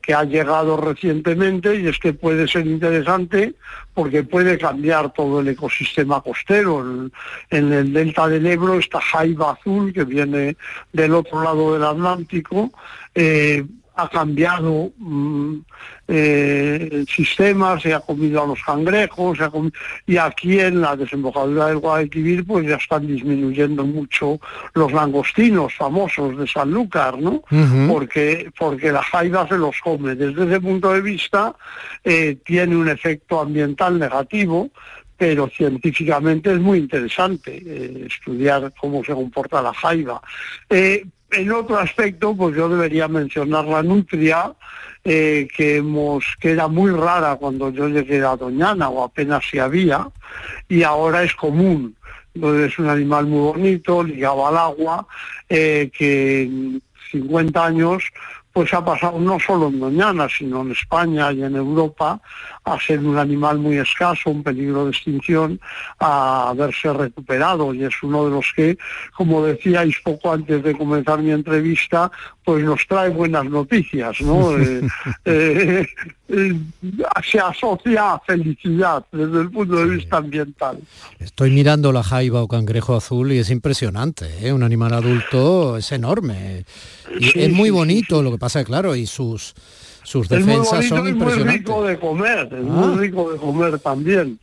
que 0.02 0.14
ha 0.14 0.26
llegado 0.26 0.76
recientemente, 0.76 1.80
y 1.80 1.88
es 1.88 1.98
que 2.00 2.12
puede 2.12 2.50
ser 2.50 2.68
interesante 2.68 3.54
porque 3.94 4.24
puede 4.24 4.58
cambiar 4.58 5.14
todo 5.14 5.40
el 5.40 5.48
ecosistema 5.48 6.20
costero. 6.20 7.10
En, 7.50 7.72
el 7.72 7.94
delta 7.94 8.28
del 8.28 8.46
Ebro, 8.48 8.78
esta 8.78 9.00
jaiba 9.00 9.52
azul 9.52 9.94
que 9.94 10.04
viene 10.04 10.58
del 10.92 11.14
otro 11.14 11.44
lado 11.44 11.74
del 11.74 11.86
Atlántico, 11.86 12.72
ha 14.02 14.10
cambiado 14.10 14.92
mm, 14.98 15.58
eh, 16.08 16.90
el 16.92 17.08
sistema, 17.08 17.80
se 17.80 17.94
ha 17.94 18.00
comido 18.00 18.44
a 18.44 18.48
los 18.48 18.62
cangrejos, 18.64 19.38
y 20.08 20.18
aquí 20.18 20.60
en 20.60 20.82
la 20.82 20.96
desembocadura 20.96 21.68
del 21.68 21.78
Guadalquivir 21.78 22.46
pues 22.46 22.68
ya 22.68 22.76
están 22.76 23.08
disminuyendo 23.08 23.86
mucho 23.86 24.40
los 24.74 24.92
langostinos 24.92 25.74
famosos 25.74 26.38
de 26.38 26.48
Sanlúcar, 26.48 27.20
¿no? 27.20 27.44
porque, 27.88 28.52
porque 28.58 28.92
la 28.92 29.04
jaiba 29.04 29.48
se 29.48 29.58
los 29.58 29.80
come. 29.82 30.16
Desde 30.16 30.46
ese 30.46 30.60
punto 30.60 30.94
de 30.94 31.02
vista 31.02 31.56
eh, 32.04 32.38
tiene 32.44 32.76
un 32.76 32.90
efecto 32.90 33.42
ambiental 33.42 34.00
negativo, 34.00 34.70
pero 35.20 35.50
científicamente 35.50 36.52
es 36.52 36.60
muy 36.60 36.80
interesante 36.80 37.62
eh, 37.66 38.08
estudiar 38.08 38.74
cómo 38.80 39.04
se 39.04 39.14
comporta 39.14 39.62
la 39.62 39.74
jaiba. 39.74 40.22
En 41.32 41.52
otro 41.52 41.78
aspecto, 41.78 42.36
pues 42.36 42.56
yo 42.56 42.68
debería 42.70 43.08
mencionar 43.08 43.66
la 43.66 43.84
nutria, 43.84 44.54
eh, 45.04 45.48
que, 45.56 45.84
era 46.42 46.68
muy 46.68 46.92
rara 46.92 47.36
cuando 47.36 47.70
yo 47.70 47.88
llegué 47.88 48.24
a 48.24 48.36
Doñana, 48.36 48.90
o 48.90 49.04
apenas 49.04 49.44
si 49.50 49.60
había, 49.60 50.10
y 50.68 50.84
ahora 50.84 51.24
es 51.24 51.34
común. 51.36 51.96
Es 52.34 52.80
un 52.80 52.90
animal 52.90 53.28
muy 53.28 53.40
bonito, 53.40 54.04
ligado 54.04 54.48
al 54.48 54.58
agua, 54.58 55.08
eh, 55.48 55.92
que 55.96 56.44
en 56.44 56.82
50 57.12 57.66
años 57.66 58.04
pues 58.52 58.74
ha 58.74 58.84
pasado 58.84 59.20
no 59.20 59.40
solo 59.40 59.68
en 59.68 59.80
Doñana, 59.80 60.28
sino 60.28 60.62
en 60.62 60.72
España 60.72 61.32
y 61.32 61.44
en 61.44 61.56
Europa, 61.56 62.20
a 62.64 62.80
ser 62.80 63.00
un 63.00 63.18
animal 63.18 63.60
muy 63.60 63.78
escaso, 63.78 64.30
un 64.30 64.44
peligro 64.44 64.86
de 64.86 64.92
extinción, 64.92 65.60
a 66.00 66.50
haberse 66.50 66.92
recuperado. 66.94 67.74
Y 67.74 67.84
es 67.84 67.94
uno 68.04 68.26
de 68.26 68.32
los 68.32 68.46
que, 68.56 68.78
como 69.16 69.44
decíais 69.44 69.96
poco 70.04 70.32
antes 70.32 70.64
de 70.64 70.78
comenzar 70.78 71.20
mi 71.20 71.32
entrevista, 71.32 72.12
pues 72.44 72.64
nos 72.64 72.86
trae 72.88 73.10
buenas 73.10 73.46
noticias, 73.46 74.22
¿no? 74.22 74.50
Eh, 75.26 75.86
eh, 75.86 75.88
eh, 76.30 76.56
se 77.24 77.40
asocia 77.40 78.14
a 78.14 78.20
felicidad 78.20 79.06
desde 79.12 79.42
el 79.42 79.52
punto 79.52 79.76
de 79.76 79.96
vista 79.96 80.18
ambiental. 80.18 80.80
Estoy 81.20 81.52
mirando 81.52 81.92
la 81.92 82.04
jaiba 82.04 82.42
o 82.42 82.48
cangrejo 82.48 82.96
azul 82.96 83.32
y 83.32 83.40
es 83.40 83.50
impresionante, 83.50 84.52
un 84.52 84.64
animal 84.64 84.94
adulto 84.94 85.78
es 85.78 85.92
enorme. 85.92 86.66
Y 87.20 87.40
es 87.40 87.52
muy 87.52 87.70
bonito, 87.70 88.24
lo 88.24 88.32
que 88.32 88.38
pasa 88.38 88.64
claro, 88.64 88.96
y 88.96 89.06
sus 89.06 89.54
sus 90.10 90.28
defensas 90.28 90.88
son 90.88 91.08
impresionantes. 91.08 91.38
Es 91.38 91.46
muy 91.46 91.54
rico 91.54 91.84
de 91.84 92.00
comer, 92.00 92.50
es 92.52 92.64
muy 92.64 92.96
ah. 92.96 92.98
rico 93.00 93.32
de 93.32 93.38
comer 93.38 93.78
también. 93.78 94.40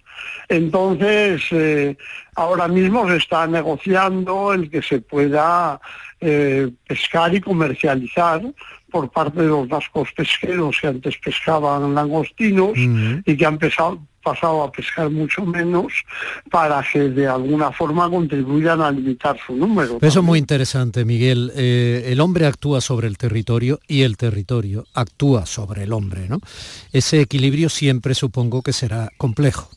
Entonces, 0.48 1.42
eh, 1.50 1.96
ahora 2.36 2.68
mismo 2.68 3.08
se 3.08 3.16
está 3.16 3.48
negociando 3.48 4.52
el 4.52 4.70
que 4.70 4.80
se 4.80 5.00
pueda 5.00 5.80
eh, 6.20 6.70
pescar 6.86 7.34
y 7.34 7.40
comercializar 7.40 8.42
por 8.92 9.10
parte 9.10 9.42
de 9.42 9.48
los 9.48 9.66
vascos 9.66 10.12
pesqueros 10.12 10.78
que 10.80 10.86
antes 10.86 11.16
pescaban 11.18 11.96
langostinos 11.96 12.74
y 12.76 13.36
que 13.36 13.44
han 13.44 13.58
pesado, 13.58 13.98
pasado 14.26 14.64
a 14.64 14.72
pescar 14.72 15.08
mucho 15.08 15.46
menos 15.46 15.92
para 16.50 16.84
que 16.92 16.98
de 16.98 17.28
alguna 17.28 17.70
forma 17.70 18.10
contribuyan 18.10 18.80
a 18.82 18.90
limitar 18.90 19.38
su 19.46 19.54
número. 19.54 19.98
Eso 20.02 20.18
es 20.18 20.24
muy 20.24 20.40
interesante, 20.40 21.04
Miguel. 21.04 21.52
Eh, 21.54 22.08
el 22.08 22.20
hombre 22.20 22.46
actúa 22.46 22.80
sobre 22.80 23.06
el 23.06 23.16
territorio 23.16 23.78
y 23.86 24.02
el 24.02 24.16
territorio 24.16 24.84
actúa 24.94 25.46
sobre 25.46 25.84
el 25.84 25.92
hombre, 25.92 26.28
¿no? 26.28 26.40
Ese 26.92 27.20
equilibrio 27.20 27.68
siempre 27.68 28.14
supongo 28.14 28.62
que 28.62 28.72
será 28.72 29.10
complejo. 29.16 29.70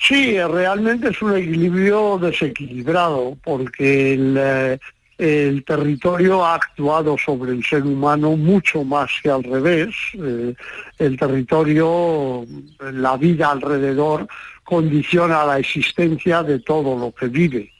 Sí, 0.00 0.36
realmente 0.42 1.10
es 1.10 1.22
un 1.22 1.36
equilibrio 1.36 2.18
desequilibrado, 2.18 3.38
porque 3.44 4.14
el, 4.14 4.36
eh, 4.36 4.78
el 5.22 5.64
territorio 5.64 6.44
ha 6.44 6.56
actuado 6.56 7.16
sobre 7.16 7.52
el 7.52 7.64
ser 7.64 7.84
humano 7.84 8.36
mucho 8.36 8.82
más 8.82 9.08
que 9.22 9.30
al 9.30 9.44
revés. 9.44 9.94
Eh, 10.14 10.52
el 10.98 11.16
territorio, 11.16 12.44
la 12.92 13.16
vida 13.16 13.52
alrededor, 13.52 14.26
condiciona 14.64 15.44
la 15.44 15.60
existencia 15.60 16.42
de 16.42 16.58
todo 16.58 16.98
lo 16.98 17.12
que 17.12 17.28
vive. 17.28 17.70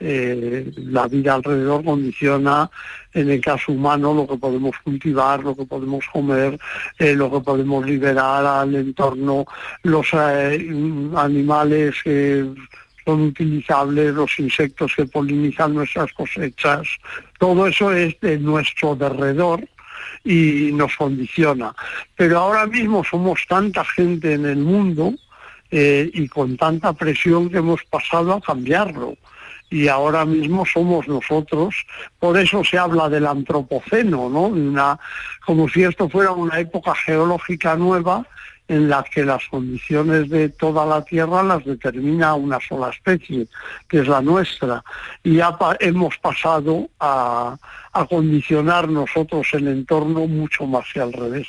Eh, 0.00 0.72
la 0.76 1.06
vida 1.06 1.34
alrededor 1.34 1.84
condiciona, 1.84 2.68
en 3.12 3.30
el 3.30 3.40
caso 3.40 3.70
humano, 3.70 4.12
lo 4.12 4.26
que 4.26 4.36
podemos 4.36 4.74
cultivar, 4.82 5.44
lo 5.44 5.54
que 5.54 5.66
podemos 5.66 6.04
comer, 6.12 6.58
eh, 6.98 7.14
lo 7.14 7.30
que 7.30 7.40
podemos 7.40 7.86
liberar 7.86 8.44
al 8.44 8.74
entorno, 8.74 9.44
los 9.84 10.12
animales 10.14 11.94
que 12.02 12.44
son 13.08 13.22
utilizables, 13.22 14.12
los 14.12 14.38
insectos 14.38 14.92
que 14.94 15.06
polinizan 15.06 15.72
nuestras 15.72 16.12
cosechas, 16.12 16.86
todo 17.38 17.66
eso 17.66 17.90
es 17.90 18.20
de 18.20 18.38
nuestro 18.38 18.94
derredor 18.96 19.66
y 20.24 20.72
nos 20.74 20.94
condiciona. 20.94 21.74
Pero 22.14 22.38
ahora 22.38 22.66
mismo 22.66 23.02
somos 23.02 23.46
tanta 23.48 23.82
gente 23.82 24.34
en 24.34 24.44
el 24.44 24.58
mundo 24.58 25.14
eh, 25.70 26.10
y 26.12 26.28
con 26.28 26.58
tanta 26.58 26.92
presión 26.92 27.48
que 27.48 27.56
hemos 27.56 27.82
pasado 27.84 28.34
a 28.34 28.42
cambiarlo. 28.42 29.16
Y 29.70 29.88
ahora 29.88 30.26
mismo 30.26 30.66
somos 30.66 31.08
nosotros, 31.08 31.86
por 32.18 32.36
eso 32.36 32.62
se 32.62 32.76
habla 32.76 33.08
del 33.08 33.26
antropoceno, 33.26 34.28
¿no? 34.28 34.42
Una, 34.48 34.98
como 35.46 35.66
si 35.70 35.82
esto 35.82 36.10
fuera 36.10 36.32
una 36.32 36.60
época 36.60 36.94
geológica 36.94 37.74
nueva 37.74 38.26
en 38.68 38.88
las 38.88 39.08
que 39.10 39.24
las 39.24 39.42
condiciones 39.48 40.28
de 40.28 40.50
toda 40.50 40.84
la 40.86 41.02
Tierra 41.02 41.42
las 41.42 41.64
determina 41.64 42.34
una 42.34 42.58
sola 42.60 42.90
especie, 42.90 43.48
que 43.88 44.00
es 44.00 44.08
la 44.08 44.20
nuestra, 44.20 44.84
y 45.24 45.36
ya 45.36 45.56
hemos 45.80 46.16
pasado 46.18 46.88
a, 47.00 47.56
a 47.92 48.06
condicionar 48.06 48.88
nosotros 48.88 49.48
el 49.54 49.68
entorno 49.68 50.26
mucho 50.26 50.66
más 50.66 50.84
que 50.92 51.00
al 51.00 51.12
revés. 51.12 51.48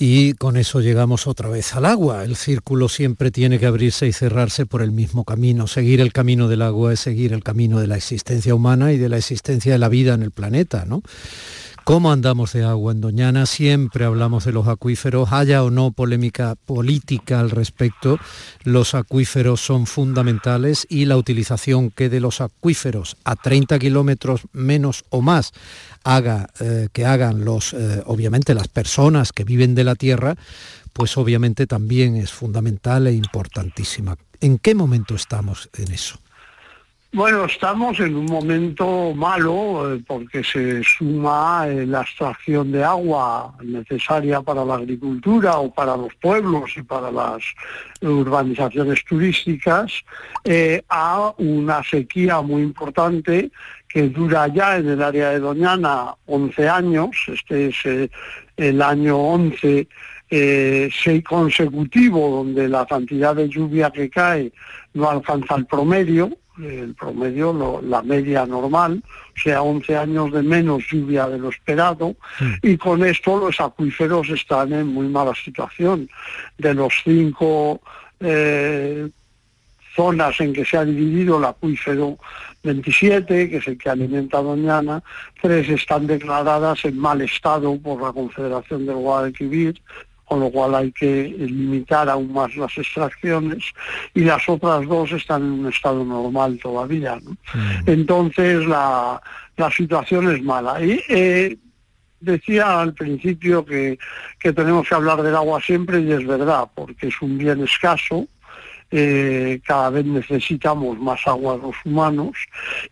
Y 0.00 0.34
con 0.34 0.56
eso 0.56 0.80
llegamos 0.80 1.26
otra 1.26 1.48
vez 1.48 1.74
al 1.74 1.84
agua. 1.84 2.22
El 2.22 2.36
círculo 2.36 2.88
siempre 2.88 3.32
tiene 3.32 3.58
que 3.58 3.66
abrirse 3.66 4.06
y 4.06 4.12
cerrarse 4.12 4.64
por 4.64 4.80
el 4.80 4.92
mismo 4.92 5.24
camino. 5.24 5.66
Seguir 5.66 6.00
el 6.00 6.12
camino 6.12 6.46
del 6.46 6.62
agua 6.62 6.92
es 6.92 7.00
seguir 7.00 7.32
el 7.32 7.42
camino 7.42 7.80
de 7.80 7.88
la 7.88 7.96
existencia 7.96 8.54
humana 8.54 8.92
y 8.92 8.96
de 8.96 9.08
la 9.08 9.16
existencia 9.16 9.72
de 9.72 9.78
la 9.78 9.88
vida 9.88 10.14
en 10.14 10.22
el 10.22 10.30
planeta, 10.30 10.84
¿no? 10.86 11.02
¿Cómo 11.88 12.12
andamos 12.12 12.52
de 12.52 12.64
agua 12.64 12.92
en 12.92 13.00
Doñana? 13.00 13.46
Siempre 13.46 14.04
hablamos 14.04 14.44
de 14.44 14.52
los 14.52 14.68
acuíferos, 14.68 15.32
haya 15.32 15.64
o 15.64 15.70
no 15.70 15.90
polémica 15.90 16.54
política 16.54 17.40
al 17.40 17.48
respecto, 17.48 18.18
los 18.62 18.94
acuíferos 18.94 19.62
son 19.62 19.86
fundamentales 19.86 20.86
y 20.90 21.06
la 21.06 21.16
utilización 21.16 21.90
que 21.90 22.10
de 22.10 22.20
los 22.20 22.42
acuíferos 22.42 23.16
a 23.24 23.36
30 23.36 23.78
kilómetros 23.78 24.42
menos 24.52 25.06
o 25.08 25.22
más 25.22 25.52
haga, 26.04 26.50
eh, 26.60 26.88
que 26.92 27.06
hagan 27.06 27.46
los, 27.46 27.72
eh, 27.72 28.02
obviamente 28.04 28.52
las 28.52 28.68
personas 28.68 29.32
que 29.32 29.44
viven 29.44 29.74
de 29.74 29.84
la 29.84 29.94
tierra, 29.94 30.36
pues 30.92 31.16
obviamente 31.16 31.66
también 31.66 32.16
es 32.16 32.32
fundamental 32.32 33.06
e 33.06 33.14
importantísima. 33.14 34.18
¿En 34.42 34.58
qué 34.58 34.74
momento 34.74 35.14
estamos 35.14 35.70
en 35.72 35.90
eso? 35.92 36.18
Bueno, 37.10 37.46
estamos 37.46 37.98
en 38.00 38.14
un 38.14 38.26
momento 38.26 39.14
malo 39.14 39.94
eh, 39.94 40.04
porque 40.06 40.44
se 40.44 40.82
suma 40.84 41.66
eh, 41.66 41.86
la 41.86 42.02
extracción 42.02 42.70
de 42.70 42.84
agua 42.84 43.54
necesaria 43.62 44.42
para 44.42 44.62
la 44.62 44.74
agricultura 44.74 45.56
o 45.56 45.72
para 45.72 45.96
los 45.96 46.14
pueblos 46.16 46.70
y 46.76 46.82
para 46.82 47.10
las 47.10 47.42
urbanizaciones 48.02 49.02
turísticas 49.06 50.04
eh, 50.44 50.82
a 50.90 51.32
una 51.38 51.82
sequía 51.82 52.42
muy 52.42 52.60
importante 52.60 53.50
que 53.88 54.10
dura 54.10 54.46
ya 54.48 54.76
en 54.76 54.90
el 54.90 55.02
área 55.02 55.30
de 55.30 55.40
Doñana 55.40 56.14
11 56.26 56.68
años, 56.68 57.16
este 57.26 57.68
es 57.68 58.10
el 58.58 58.82
año 58.82 59.16
11 59.16 59.88
seis 60.30 61.24
consecutivo 61.24 62.28
donde 62.28 62.68
la 62.68 62.84
cantidad 62.84 63.34
de 63.34 63.48
lluvia 63.48 63.90
que 63.90 64.10
cae 64.10 64.52
no 64.92 65.08
alcanza 65.08 65.54
el 65.54 65.64
promedio, 65.64 66.28
el 66.62 66.94
promedio, 66.94 67.80
la 67.82 68.02
media 68.02 68.46
normal, 68.46 69.02
o 69.06 69.40
sea, 69.40 69.62
11 69.62 69.96
años 69.96 70.32
de 70.32 70.42
menos 70.42 70.84
lluvia 70.90 71.28
de 71.28 71.38
lo 71.38 71.50
esperado, 71.50 72.16
y 72.62 72.76
con 72.76 73.04
esto 73.04 73.38
los 73.38 73.60
acuíferos 73.60 74.28
están 74.30 74.72
en 74.72 74.86
muy 74.88 75.08
mala 75.08 75.34
situación. 75.34 76.08
De 76.56 76.74
los 76.74 76.92
cinco 77.04 77.80
eh, 78.20 79.08
zonas 79.94 80.40
en 80.40 80.52
que 80.52 80.64
se 80.64 80.76
ha 80.76 80.84
dividido 80.84 81.38
el 81.38 81.44
acuífero 81.44 82.18
27, 82.62 83.50
que 83.50 83.56
es 83.56 83.68
el 83.68 83.78
que 83.78 83.90
alimenta 83.90 84.42
Doñana, 84.42 85.02
tres 85.40 85.68
están 85.68 86.06
declaradas 86.06 86.84
en 86.84 86.98
mal 86.98 87.20
estado 87.20 87.78
por 87.78 88.02
la 88.02 88.12
Confederación 88.12 88.86
del 88.86 88.96
Guadalquivir, 88.96 89.80
con 90.28 90.40
lo 90.40 90.50
cual 90.50 90.74
hay 90.74 90.92
que 90.92 91.34
limitar 91.38 92.08
aún 92.08 92.32
más 92.32 92.54
las 92.54 92.76
extracciones 92.76 93.64
y 94.12 94.20
las 94.20 94.46
otras 94.48 94.86
dos 94.86 95.10
están 95.12 95.42
en 95.42 95.52
un 95.60 95.68
estado 95.68 96.04
normal 96.04 96.58
todavía. 96.62 97.16
Mm. 97.16 97.88
Entonces 97.88 98.66
la, 98.66 99.20
situación 99.74 100.30
es 100.30 100.42
mala. 100.42 100.84
Y 100.84 101.02
eh, 101.08 101.56
decía 102.20 102.80
al 102.80 102.94
principio 102.94 103.64
que, 103.64 103.98
que 104.38 104.52
tenemos 104.52 104.88
que 104.88 104.94
hablar 104.94 105.22
del 105.22 105.34
agua 105.34 105.60
siempre 105.60 106.00
y 106.00 106.12
es 106.12 106.26
verdad, 106.26 106.68
porque 106.74 107.08
es 107.08 107.22
un 107.22 107.38
bien 107.38 107.64
escaso 107.64 108.28
eh, 108.90 109.60
cada 109.66 109.90
vez 109.90 110.06
necesitamos 110.06 110.98
más 110.98 111.20
agua 111.26 111.58
los 111.60 111.74
humanos 111.84 112.36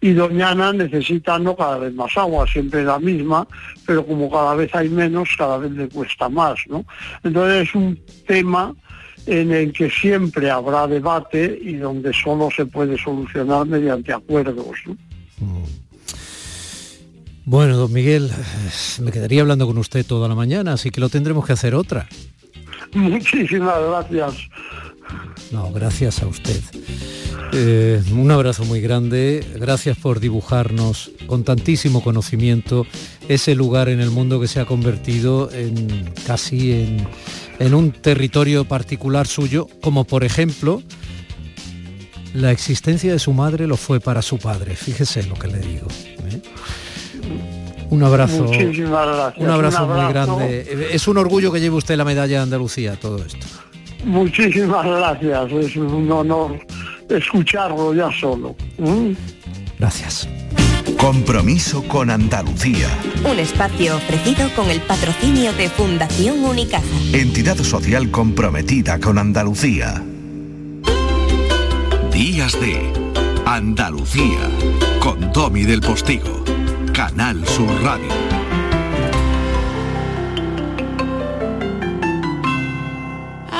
y 0.01 0.13
Doñana 0.13 0.73
necesita 0.73 1.39
no 1.39 1.57
cada 1.57 1.79
vez 1.79 1.95
más 1.95 2.17
agua, 2.17 2.47
siempre 2.47 2.85
la 2.85 2.99
misma, 2.99 3.47
pero 3.87 4.07
como 4.07 4.31
cada 4.31 4.55
vez 4.55 4.75
hay 4.75 4.89
menos, 4.89 5.29
cada 5.39 5.59
vez 5.59 5.73
le 5.73 5.89
cuesta 5.89 6.29
más, 6.29 6.59
¿no? 6.69 6.85
Entonces 7.25 7.69
es 7.69 7.75
un 7.75 7.99
tema 8.27 8.75
en 9.27 9.53
el 9.53 9.73
que 9.73 9.91
siempre 9.91 10.51
habrá 10.51 10.87
debate 10.87 11.59
y 11.61 11.77
donde 11.77 12.13
solo 12.13 12.49
se 12.55 12.67
puede 12.67 12.97
solucionar 12.99 13.67
mediante 13.67 14.13
acuerdos. 14.13 14.77
Mm. 15.39 15.63
Bueno, 17.45 17.77
don 17.77 17.93
Miguel, 17.93 18.31
me 19.01 19.13
quedaría 19.13 19.41
hablando 19.41 19.67
con 19.67 19.79
usted 19.79 20.05
toda 20.05 20.29
la 20.29 20.35
mañana, 20.35 20.73
así 20.73 20.91
que 20.91 21.01
lo 21.01 21.09
tendremos 21.09 21.47
que 21.47 21.53
hacer 21.53 21.75
otra. 21.75 22.09
Muchísimas 22.93 23.79
gracias. 23.89 24.49
No, 25.53 25.71
gracias 25.73 26.23
a 26.23 26.27
usted. 26.27 26.61
Eh, 27.53 28.03
un 28.13 28.31
abrazo 28.31 28.65
muy 28.65 28.81
grande, 28.81 29.45
gracias 29.55 29.97
por 29.97 30.21
dibujarnos 30.21 31.13
con 31.27 31.45
tantísimo 31.45 32.03
conocimiento 32.03 32.87
ese 33.29 33.55
lugar 33.55 33.89
en 33.89 34.01
el 34.01 34.11
mundo 34.11 34.41
que 34.41 34.49
se 34.49 34.61
ha 34.61 34.65
convertido 34.65 35.51
en 35.53 36.13
casi 36.27 36.73
en, 37.59 37.75
un 37.75 37.93
territorio 37.93 38.65
particular 38.65 39.27
suyo, 39.27 39.69
como 39.81 40.05
por 40.05 40.25
ejemplo 40.25 40.83
la 42.35 42.51
existencia 42.51 43.13
de 43.13 43.19
su 43.19 43.33
madre 43.33 43.67
lo 43.67 43.77
fue 43.77 44.01
para 44.01 44.23
su 44.23 44.39
padre, 44.39 44.77
fíjese 44.77 45.23
lo 45.23 45.35
que 45.35 45.49
le 45.49 45.59
digo. 45.61 45.87
¿eh? 46.31 46.43
Un 47.89 48.03
abrazo, 48.03 48.45
un 48.45 49.51
abrazo 49.51 49.87
muy 49.87 50.13
grande. 50.13 50.89
Es 50.91 51.07
un 51.07 51.19
orgullo 51.19 51.53
que 51.53 51.61
lleve 51.61 51.77
usted 51.77 51.97
la 51.97 52.05
medalla 52.05 52.39
de 52.39 52.43
Andalucía, 52.43 52.97
todo 52.97 53.25
esto. 53.25 53.47
Muchísimas 54.05 54.85
gracias, 54.85 55.53
es 55.53 55.77
un 55.77 56.11
honor 56.11 56.59
escucharlo 57.09 57.95
ya 57.95 58.11
solo. 58.13 58.55
Gracias. 59.79 60.29
Compromiso 60.99 61.83
con 61.89 62.11
Andalucía. 62.11 62.89
Un 63.31 63.39
espacio 63.39 63.97
ofrecido 63.97 64.49
con 64.55 64.71
el 64.71 64.81
patrocinio 64.81 65.53
de 65.53 65.69
Fundación 65.69 66.45
Unicaja. 66.45 66.85
Entidad 67.13 67.57
social 67.57 68.11
comprometida 68.11 68.99
con 68.99 69.19
Andalucía. 69.19 70.03
Días 72.13 72.59
de 72.61 72.93
Andalucía 73.45 74.49
con 75.01 75.33
Tommy 75.33 75.65
del 75.65 75.81
Postigo. 75.81 76.45
Canal 76.93 77.47
Sur 77.47 77.71
Radio. 77.83 78.36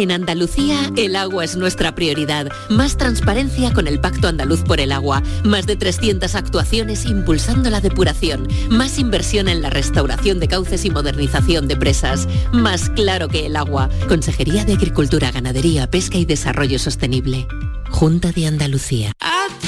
En 0.00 0.12
Andalucía, 0.12 0.90
el 0.96 1.14
agua 1.14 1.44
es 1.44 1.56
nuestra 1.56 1.94
prioridad. 1.94 2.48
Más 2.70 2.96
transparencia 2.96 3.70
con 3.74 3.86
el 3.86 4.00
Pacto 4.00 4.28
Andaluz 4.28 4.62
por 4.62 4.80
el 4.80 4.92
Agua. 4.92 5.22
Más 5.44 5.66
de 5.66 5.76
300 5.76 6.36
actuaciones 6.36 7.04
impulsando 7.04 7.68
la 7.68 7.82
depuración. 7.82 8.48
Más 8.70 8.98
inversión 8.98 9.46
en 9.46 9.60
la 9.60 9.68
restauración 9.68 10.40
de 10.40 10.48
cauces 10.48 10.86
y 10.86 10.90
modernización 10.90 11.68
de 11.68 11.76
presas. 11.76 12.26
Más 12.50 12.88
claro 12.88 13.28
que 13.28 13.44
el 13.44 13.56
agua. 13.56 13.90
Consejería 14.08 14.64
de 14.64 14.72
Agricultura, 14.72 15.32
Ganadería, 15.32 15.90
Pesca 15.90 16.16
y 16.16 16.24
Desarrollo 16.24 16.78
Sostenible. 16.78 17.46
Junta 17.90 18.32
de 18.32 18.46
Andalucía. 18.46 19.12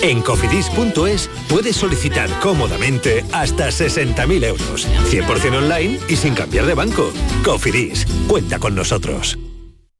En 0.00 0.22
cofidis.es 0.22 1.28
puedes 1.50 1.76
solicitar 1.76 2.30
cómodamente 2.40 3.22
hasta 3.32 3.68
60.000 3.68 4.44
euros, 4.46 4.88
100% 5.10 5.58
online 5.58 6.00
y 6.08 6.16
sin 6.16 6.32
cambiar 6.32 6.64
de 6.64 6.72
banco. 6.72 7.12
Cofidis, 7.44 8.06
cuenta 8.26 8.58
con 8.58 8.74
nosotros. 8.74 9.36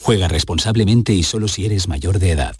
Juega 0.00 0.28
responsablemente 0.28 1.12
y 1.12 1.22
solo 1.22 1.48
si 1.48 1.66
eres 1.66 1.88
mayor 1.88 2.18
de 2.18 2.32
edad. 2.32 2.56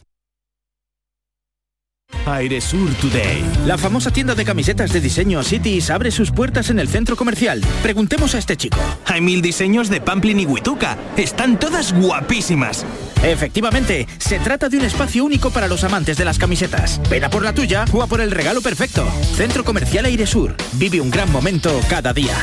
Airesur 2.27 2.95
Today. 2.95 3.45
La 3.67 3.77
famosa 3.77 4.11
tienda 4.11 4.35
de 4.35 4.45
camisetas 4.45 4.93
de 4.93 5.01
diseño 5.01 5.43
Cities 5.43 5.91
abre 5.91 6.11
sus 6.11 6.31
puertas 6.31 6.71
en 6.71 6.79
el 6.79 6.89
centro 6.89 7.17
comercial. 7.17 7.61
Preguntemos 7.83 8.35
a 8.35 8.39
este 8.39 8.57
chico. 8.57 8.79
Hay 9.07 9.21
mil 9.21 9.43
diseños 9.43 9.89
de 9.89 10.01
Pamplin 10.01 10.41
y 10.41 10.47
Huituca. 10.47 10.99
Están 11.17 11.59
todas 11.59 11.93
guapísimas. 11.93 12.85
Efectivamente, 13.23 14.07
se 14.19 14.39
trata 14.39 14.69
de 14.69 14.79
un 14.79 14.85
espacio 14.85 15.25
único 15.25 15.51
para 15.51 15.69
los 15.69 15.85
amantes 15.85 16.17
de 16.17 16.25
las 16.25 16.39
camisetas. 16.39 17.01
Ven 17.11 17.25
a 17.25 17.31
por 17.31 17.45
la 17.45 17.53
tuya 17.53 17.85
o 17.93 18.03
a 18.03 18.07
por 18.07 18.21
el 18.21 18.31
regalo 18.31 18.63
perfecto. 18.63 19.07
Centro 19.37 19.65
Comercial 19.65 20.07
Airesur. 20.07 20.57
Vive 20.75 21.01
un 21.01 21.11
gran 21.11 21.31
momento 21.31 21.71
cada 21.89 22.13
día. 22.13 22.37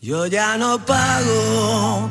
Yo 0.00 0.26
ya 0.26 0.56
no 0.56 0.84
pago 0.84 2.10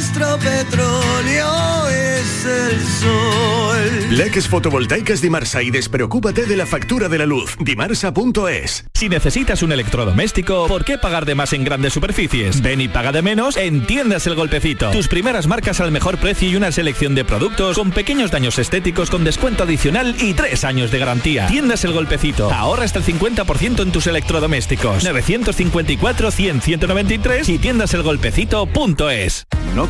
nuestro 0.00 0.38
petróleo 0.38 1.88
es 1.88 2.46
el 2.46 2.80
sol. 2.86 4.16
Leques 4.16 4.48
fotovoltaicas 4.48 5.20
Dimarsa 5.20 5.62
y 5.62 5.70
despreocúpate 5.70 6.46
de 6.46 6.56
la 6.56 6.64
factura 6.64 7.10
de 7.10 7.18
la 7.18 7.26
luz. 7.26 7.54
Dimarsa.es. 7.60 8.86
Si 8.94 9.10
necesitas 9.10 9.62
un 9.62 9.72
electrodoméstico, 9.72 10.68
¿por 10.68 10.86
qué 10.86 10.96
pagar 10.96 11.26
de 11.26 11.34
más 11.34 11.52
en 11.52 11.64
grandes 11.64 11.92
superficies? 11.92 12.62
Ven 12.62 12.80
y 12.80 12.88
paga 12.88 13.12
de 13.12 13.20
menos 13.20 13.58
en 13.58 13.86
Tiendas 13.86 14.26
El 14.26 14.36
Golpecito. 14.36 14.90
Tus 14.90 15.06
primeras 15.06 15.46
marcas 15.46 15.82
al 15.82 15.92
mejor 15.92 16.16
precio 16.16 16.48
y 16.48 16.56
una 16.56 16.72
selección 16.72 17.14
de 17.14 17.26
productos 17.26 17.76
con 17.76 17.90
pequeños 17.90 18.30
daños 18.30 18.58
estéticos 18.58 19.10
con 19.10 19.22
descuento 19.22 19.64
adicional 19.64 20.16
y 20.18 20.32
tres 20.32 20.64
años 20.64 20.90
de 20.90 20.98
garantía. 20.98 21.46
Tiendas 21.46 21.84
El 21.84 21.92
Golpecito. 21.92 22.50
Ahorra 22.50 22.84
hasta 22.84 23.00
el 23.00 23.04
50% 23.04 23.82
en 23.82 23.92
tus 23.92 24.06
electrodomésticos. 24.06 25.04
954 25.04 26.30
100 26.30 26.62
193 26.62 27.48
y 27.50 27.58
tiendaselgolpecito.es. 27.58 29.46
¿No 29.74 29.89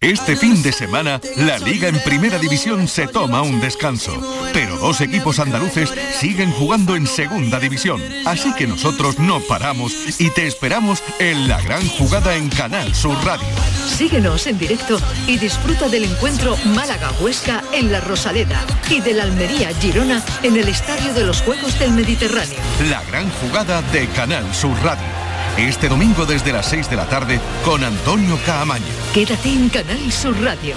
Este 0.00 0.36
fin 0.36 0.62
de 0.62 0.72
semana, 0.72 1.22
la 1.36 1.58
Liga 1.58 1.88
en 1.88 1.98
Primera 2.00 2.38
División 2.38 2.86
se 2.86 3.06
toma 3.06 3.40
un 3.40 3.62
descanso, 3.62 4.12
pero 4.52 4.76
dos 4.76 5.00
equipos 5.00 5.38
andaluces 5.38 5.90
siguen 6.20 6.52
jugando 6.52 6.96
en 6.96 7.06
Segunda 7.06 7.58
División, 7.58 8.02
así 8.26 8.52
que 8.52 8.66
nosotros 8.66 9.18
no 9.18 9.40
paramos 9.40 10.20
y 10.20 10.28
te 10.30 10.46
esperamos 10.46 11.02
en 11.18 11.48
la 11.48 11.62
gran 11.62 11.88
jugada 11.88 12.36
en 12.36 12.50
Canal 12.50 12.94
Sur 12.94 13.16
Radio. 13.24 13.48
Síguenos 13.88 14.46
en 14.46 14.58
directo 14.58 15.00
y 15.26 15.38
disfruta 15.38 15.88
del 15.88 16.04
encuentro 16.04 16.58
Málaga-Huesca 16.74 17.64
en 17.72 17.90
La 17.90 18.00
Rosaleda 18.00 18.66
y 18.90 19.00
del 19.00 19.18
Almería-Girona 19.18 20.22
en 20.42 20.58
el 20.58 20.68
Estadio 20.68 21.14
de 21.14 21.24
los 21.24 21.40
Juegos 21.40 21.78
del 21.78 21.92
Mediterráneo. 21.92 22.58
La 22.90 23.02
gran 23.04 23.30
jugada 23.30 23.80
de 23.80 24.06
Canal 24.08 24.54
Sur 24.54 24.76
Radio. 24.84 25.25
Este 25.56 25.88
domingo 25.88 26.26
desde 26.26 26.52
las 26.52 26.66
6 26.66 26.90
de 26.90 26.96
la 26.96 27.06
tarde 27.06 27.40
con 27.64 27.82
Antonio 27.82 28.38
Caamaño. 28.44 28.84
Quédate 29.14 29.48
en 29.48 29.70
Canal 29.70 30.12
Sur 30.12 30.38
Radio, 30.42 30.74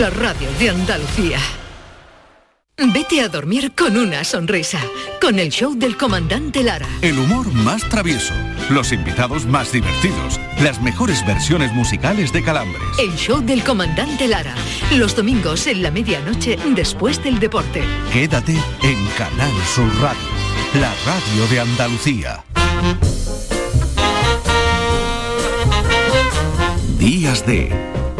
la 0.00 0.08
radio 0.08 0.48
de 0.58 0.70
Andalucía. 0.70 1.38
Vete 2.78 3.20
a 3.20 3.28
dormir 3.28 3.72
con 3.76 3.98
una 3.98 4.24
sonrisa, 4.24 4.80
con 5.20 5.38
el 5.38 5.50
show 5.50 5.74
del 5.76 5.98
comandante 5.98 6.62
Lara. 6.62 6.88
El 7.02 7.18
humor 7.18 7.52
más 7.52 7.86
travieso, 7.90 8.32
los 8.70 8.92
invitados 8.92 9.44
más 9.44 9.70
divertidos, 9.70 10.40
las 10.62 10.80
mejores 10.80 11.24
versiones 11.26 11.70
musicales 11.74 12.32
de 12.32 12.42
Calambres. 12.42 12.98
El 12.98 13.14
show 13.16 13.42
del 13.42 13.62
comandante 13.62 14.28
Lara, 14.28 14.54
los 14.92 15.14
domingos 15.14 15.66
en 15.66 15.82
la 15.82 15.90
medianoche 15.90 16.56
después 16.74 17.22
del 17.22 17.38
deporte. 17.38 17.82
Quédate 18.10 18.56
en 18.82 19.06
Canal 19.18 19.52
Sur 19.74 19.92
Radio, 20.00 20.28
la 20.80 20.92
radio 21.04 21.46
de 21.48 21.60
Andalucía. 21.60 22.42
Días 27.02 27.44
de 27.44 27.68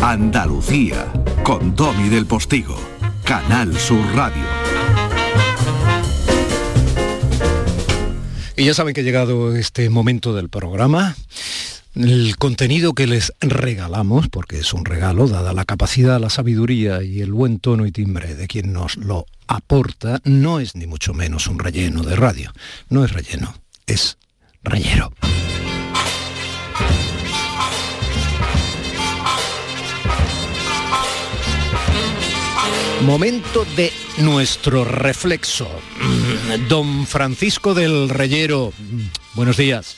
Andalucía 0.02 1.06
con 1.44 1.76
Domi 1.76 2.08
del 2.08 2.26
Postigo, 2.26 2.76
Canal 3.22 3.78
Sur 3.78 4.04
Radio. 4.12 4.42
Y 8.56 8.64
ya 8.64 8.74
saben 8.74 8.92
que 8.92 9.04
llegado 9.04 9.54
este 9.54 9.88
momento 9.88 10.34
del 10.34 10.48
programa. 10.48 11.14
El 11.94 12.36
contenido 12.38 12.92
que 12.92 13.06
les 13.06 13.32
regalamos, 13.40 14.28
porque 14.28 14.58
es 14.58 14.72
un 14.72 14.84
regalo, 14.84 15.28
dada 15.28 15.52
la 15.52 15.64
capacidad, 15.64 16.20
la 16.20 16.28
sabiduría 16.28 17.04
y 17.04 17.20
el 17.20 17.32
buen 17.32 17.60
tono 17.60 17.86
y 17.86 17.92
timbre 17.92 18.34
de 18.34 18.48
quien 18.48 18.72
nos 18.72 18.96
lo 18.96 19.26
aporta, 19.46 20.20
no 20.24 20.58
es 20.58 20.74
ni 20.74 20.88
mucho 20.88 21.14
menos 21.14 21.46
un 21.46 21.60
relleno 21.60 22.02
de 22.02 22.16
radio. 22.16 22.52
No 22.88 23.04
es 23.04 23.12
relleno, 23.12 23.54
es 23.86 24.18
rellero. 24.64 25.12
Momento 33.04 33.64
de 33.76 33.90
nuestro 34.18 34.84
reflexo. 34.84 35.68
Mm, 36.00 36.68
Don 36.68 37.06
Francisco 37.06 37.74
del 37.74 38.08
Reyero, 38.08 38.72
mm, 38.78 39.00
buenos 39.34 39.56
días. 39.56 39.96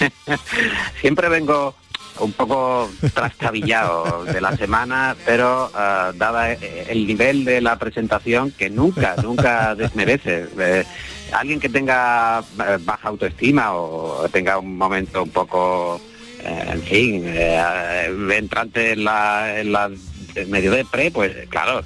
Siempre 1.00 1.28
vengo 1.28 1.76
un 2.18 2.32
poco 2.32 2.90
trastabillado 3.14 4.24
de 4.24 4.40
la 4.40 4.56
semana, 4.56 5.14
pero 5.24 5.70
uh, 5.72 6.12
dada 6.16 6.52
el 6.52 7.06
nivel 7.06 7.44
de 7.44 7.60
la 7.60 7.78
presentación 7.78 8.50
que 8.50 8.70
nunca, 8.70 9.14
nunca 9.22 9.76
desmerece. 9.76 10.48
Eh, 10.58 10.84
alguien 11.32 11.60
que 11.60 11.68
tenga 11.68 12.40
eh, 12.40 12.78
baja 12.80 13.08
autoestima 13.08 13.74
o 13.74 14.28
tenga 14.30 14.58
un 14.58 14.76
momento 14.76 15.22
un 15.22 15.30
poco, 15.30 16.00
eh, 16.40 16.64
en 16.72 16.82
fin, 16.82 17.22
eh, 17.26 18.10
entrante 18.32 18.92
en 18.92 19.06
en 19.06 19.72
la 19.72 19.90
medio 20.44 20.72
de 20.72 20.84
pre, 20.84 21.10
pues 21.10 21.32
claro, 21.48 21.82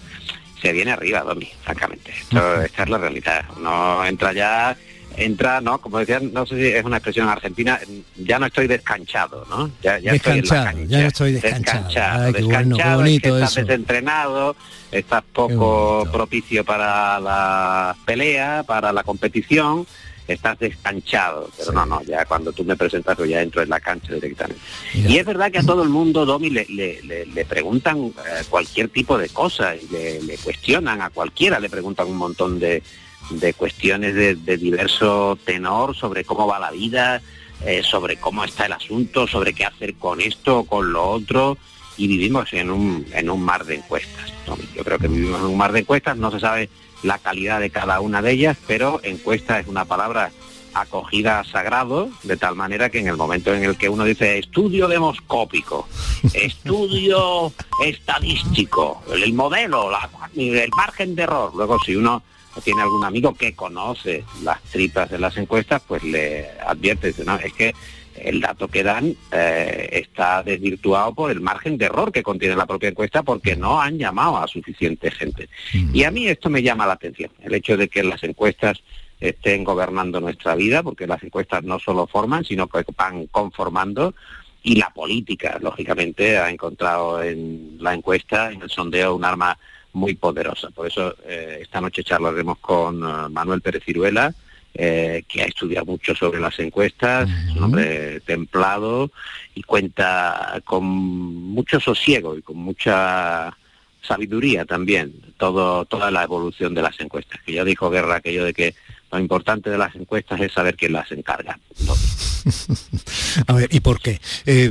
se 0.61 0.73
viene 0.73 0.93
arriba, 0.93 1.21
Domi, 1.21 1.49
francamente. 1.63 2.11
Esto, 2.11 2.63
esta 2.63 2.83
es 2.83 2.89
la 2.89 2.99
realidad. 2.99 3.45
Uno 3.57 4.05
entra 4.05 4.33
ya 4.33 4.77
entra, 5.17 5.61
¿no? 5.61 5.79
Como 5.81 5.99
decían, 5.99 6.33
no 6.33 6.47
sé 6.47 6.57
si 6.57 6.67
es 6.69 6.85
una 6.85 6.97
expresión 6.97 7.29
argentina, 7.29 7.79
ya 8.17 8.39
no 8.39 8.47
estoy 8.47 8.67
descanchado, 8.67 9.45
¿no? 9.49 9.71
Ya, 9.83 9.99
ya 9.99 10.13
descanchado, 10.13 10.69
estoy 10.71 10.83
en 10.83 10.89
ya 10.89 11.01
no 11.01 11.09
estoy 11.09 11.33
descanchado. 11.33 11.83
descanchado, 11.83 12.25
Ay, 12.25 12.33
bueno, 12.33 12.49
descanchado, 12.49 13.05
es 13.05 13.21
que 13.21 13.29
estás 13.29 13.51
eso. 13.53 13.61
desentrenado, 13.63 14.57
estás 14.93 15.23
poco 15.33 16.09
propicio 16.13 16.65
para 16.65 17.21
la 17.21 17.97
pelea, 18.05 18.63
para 18.67 18.93
la 18.93 19.03
competición, 19.03 19.87
estás 20.33 20.59
descanchado. 20.59 21.51
Pero 21.59 21.73
no, 21.73 21.87
no, 21.87 22.03
ya 22.03 22.25
cuando 22.25 22.53
tú 22.53 22.65
me 22.65 22.77
presentas 22.77 23.17
pues 23.17 23.31
ya 23.31 23.43
entro 23.43 23.63
en 23.63 23.69
la 23.71 23.81
cancha 23.81 24.15
directamente. 24.15 24.61
Y 24.95 25.17
es 25.19 25.25
verdad 25.27 25.51
que 25.53 25.59
a 25.59 25.63
todo 25.63 25.83
el 25.83 25.89
mundo, 25.89 26.25
Domi, 26.27 26.51
le, 26.51 26.67
le- 26.69 27.03
le- 27.03 27.27
le 27.27 27.45
preguntan 27.45 27.99
eh, 27.99 28.13
cualquier 28.49 28.89
tipo 28.89 29.17
de 29.19 29.29
cosa, 29.29 29.75
y 29.77 29.87
le, 29.89 30.37
cuestionan 30.39 31.01
a 31.03 31.11
cualquiera, 31.11 31.59
le 31.61 31.69
preguntan 31.71 32.07
un 32.09 32.17
montón 32.17 32.59
de, 32.59 32.83
de 33.31 33.55
cuestiones 33.55 34.15
de, 34.15 34.35
de 34.35 34.57
diverso 34.57 35.39
tenor 35.45 35.95
sobre 35.97 36.25
cómo 36.25 36.47
va 36.47 36.59
la 36.59 36.71
vida, 36.71 37.21
eh, 37.65 37.83
sobre 37.83 38.17
cómo 38.17 38.43
está 38.45 38.67
el 38.67 38.73
asunto, 38.73 39.27
sobre 39.27 39.53
qué 39.53 39.65
hacer 39.65 39.95
con 39.95 40.21
esto 40.21 40.61
o 40.61 40.65
con 40.65 40.93
lo 40.93 41.09
otro. 41.09 41.59
Y 41.97 42.07
vivimos 42.07 42.51
en 42.55 42.71
un, 42.71 43.05
en 43.13 43.29
un 43.29 43.43
mar 43.43 43.65
de 43.67 43.75
encuestas. 43.75 44.33
Yo 44.75 44.83
creo 44.85 44.99
que 44.99 45.07
vivimos 45.09 45.39
en 45.41 45.47
un 45.47 45.57
mar 45.59 45.71
de 45.73 45.81
encuestas, 45.81 46.17
no 46.17 46.31
se 46.31 46.41
sabe 46.41 46.71
la 47.03 47.19
calidad 47.19 47.61
de 47.61 47.71
cada 47.71 48.01
una 48.01 48.23
de 48.23 48.33
ellas, 48.33 48.57
pero 48.67 49.01
encuesta 49.03 49.59
es 49.59 49.67
una 49.67 49.85
palabra 49.85 50.31
acogida 50.75 51.41
a 51.41 51.45
sagrado, 51.45 52.11
de 52.23 52.37
tal 52.37 52.55
manera 52.55 52.91
que 52.91 53.01
en 53.01 53.09
el 53.09 53.17
momento 53.17 53.53
en 53.53 53.65
el 53.65 53.77
que 53.77 53.89
uno 53.89 54.05
dice 54.05 54.39
estudio 54.39 54.89
demoscópico, 54.89 55.89
estudio 56.33 57.53
estadístico, 57.85 59.03
el, 59.13 59.25
el 59.25 59.33
modelo, 59.33 59.91
el 60.37 60.71
margen 60.77 61.15
de 61.15 61.23
error, 61.25 61.53
luego 61.55 61.79
si 61.85 61.97
uno 61.97 62.23
tiene 62.65 62.83
algún 62.83 63.05
amigo 63.05 63.35
que 63.35 63.55
conoce 63.55 64.25
las 64.43 64.61
tripas 64.63 65.11
de 65.11 65.19
las 65.19 65.37
encuestas, 65.37 65.83
pues 65.87 66.03
le 66.03 66.49
advierte, 66.67 67.15
no, 67.25 67.37
es 67.37 67.53
que 67.53 67.75
el 68.17 68.41
dato 68.41 68.69
que 68.69 68.83
dan 68.83 69.15
eh, 69.33 69.89
está 69.93 70.43
desvirtuado 70.43 71.15
por 71.15 71.31
el 71.31 71.41
margen 71.41 71.79
de 71.79 71.87
error 71.87 72.13
que 72.13 72.23
contiene 72.23 72.57
la 72.57 72.67
propia 72.67 72.89
encuesta 72.89 73.23
porque 73.23 73.57
no 73.57 73.81
han 73.81 73.99
llamado 73.99 74.39
a 74.39 74.49
suficiente 74.49 75.11
gente. 75.11 75.49
Y 75.93 76.05
a 76.05 76.11
mí 76.11 76.27
esto 76.27 76.51
me 76.51 76.63
llama 76.63 76.87
la 76.87 76.95
atención, 76.95 77.31
el 77.41 77.55
hecho 77.55 77.77
de 77.77 77.89
que 77.89 78.03
las 78.03 78.23
encuestas 78.25 78.83
estén 79.21 79.65
gobernando 79.65 80.21
nuestra 80.21 80.55
vida, 80.55 80.83
porque 80.83 81.07
las 81.07 81.23
encuestas 81.23 81.63
no 81.63 81.79
solo 81.79 82.07
forman, 82.07 82.45
sino 82.45 82.69
que 82.69 82.85
van 82.97 83.27
conformando, 83.27 84.15
y 84.63 84.77
la 84.77 84.91
política, 84.91 85.59
lógicamente, 85.61 86.39
ha 86.39 86.51
encontrado 86.51 87.23
en 87.23 87.77
la 87.79 87.95
encuesta, 87.95 88.51
en 88.51 88.63
el 88.63 88.71
sondeo, 88.71 89.15
un 89.15 89.25
arma 89.25 89.59
muy 89.93 90.15
poderosa. 90.15 90.71
Por 90.71 90.87
eso 90.87 91.15
eh, 91.27 91.59
esta 91.63 91.81
noche 91.81 92.05
charlaremos 92.05 92.59
con 92.59 93.03
eh, 93.03 93.29
Manuel 93.31 93.61
Pérez 93.61 93.83
Ciruela, 93.85 94.35
eh, 94.75 95.25
que 95.29 95.43
ha 95.43 95.47
estudiado 95.47 95.87
mucho 95.87 96.15
sobre 96.15 96.41
las 96.41 96.59
encuestas, 96.59 97.29
es 97.29 97.57
un 97.57 97.65
hombre 97.65 98.21
templado 98.21 99.11
y 99.55 99.63
cuenta 99.63 100.61
con 100.65 100.85
mucho 100.85 101.81
sosiego 101.81 102.37
y 102.39 102.43
con 102.43 102.57
mucha 102.57 103.57
sabiduría 104.03 104.65
también 104.65 105.13
todo 105.37 105.85
toda 105.85 106.11
la 106.11 106.23
evolución 106.25 106.75
de 106.75 106.83
las 106.83 106.99
encuestas. 107.01 107.41
Que 107.45 107.53
ya 107.55 107.65
dijo 107.65 107.91
Guerra 107.91 108.17
aquello 108.17 108.45
de 108.45 108.55
que 108.55 108.75
lo 109.13 109.19
importante 109.19 109.71
de 109.71 109.79
las 109.79 109.95
encuestas 109.97 110.41
es 110.41 110.53
saber 110.53 110.77
quién 110.77 110.93
las 110.93 111.11
encarga. 111.13 111.59
A 113.47 113.53
ver, 113.53 113.69
¿y 113.73 113.81
por 113.81 114.01
qué? 114.01 114.21
Eh, 114.47 114.71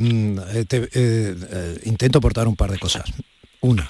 te- 0.67 0.77
eh, 0.77 0.89
eh, 0.93 1.79
intento 1.85 2.17
aportar 2.19 2.47
un 2.47 2.55
par 2.55 2.71
de 2.71 2.79
cosas. 2.79 3.03
Una, 3.61 3.89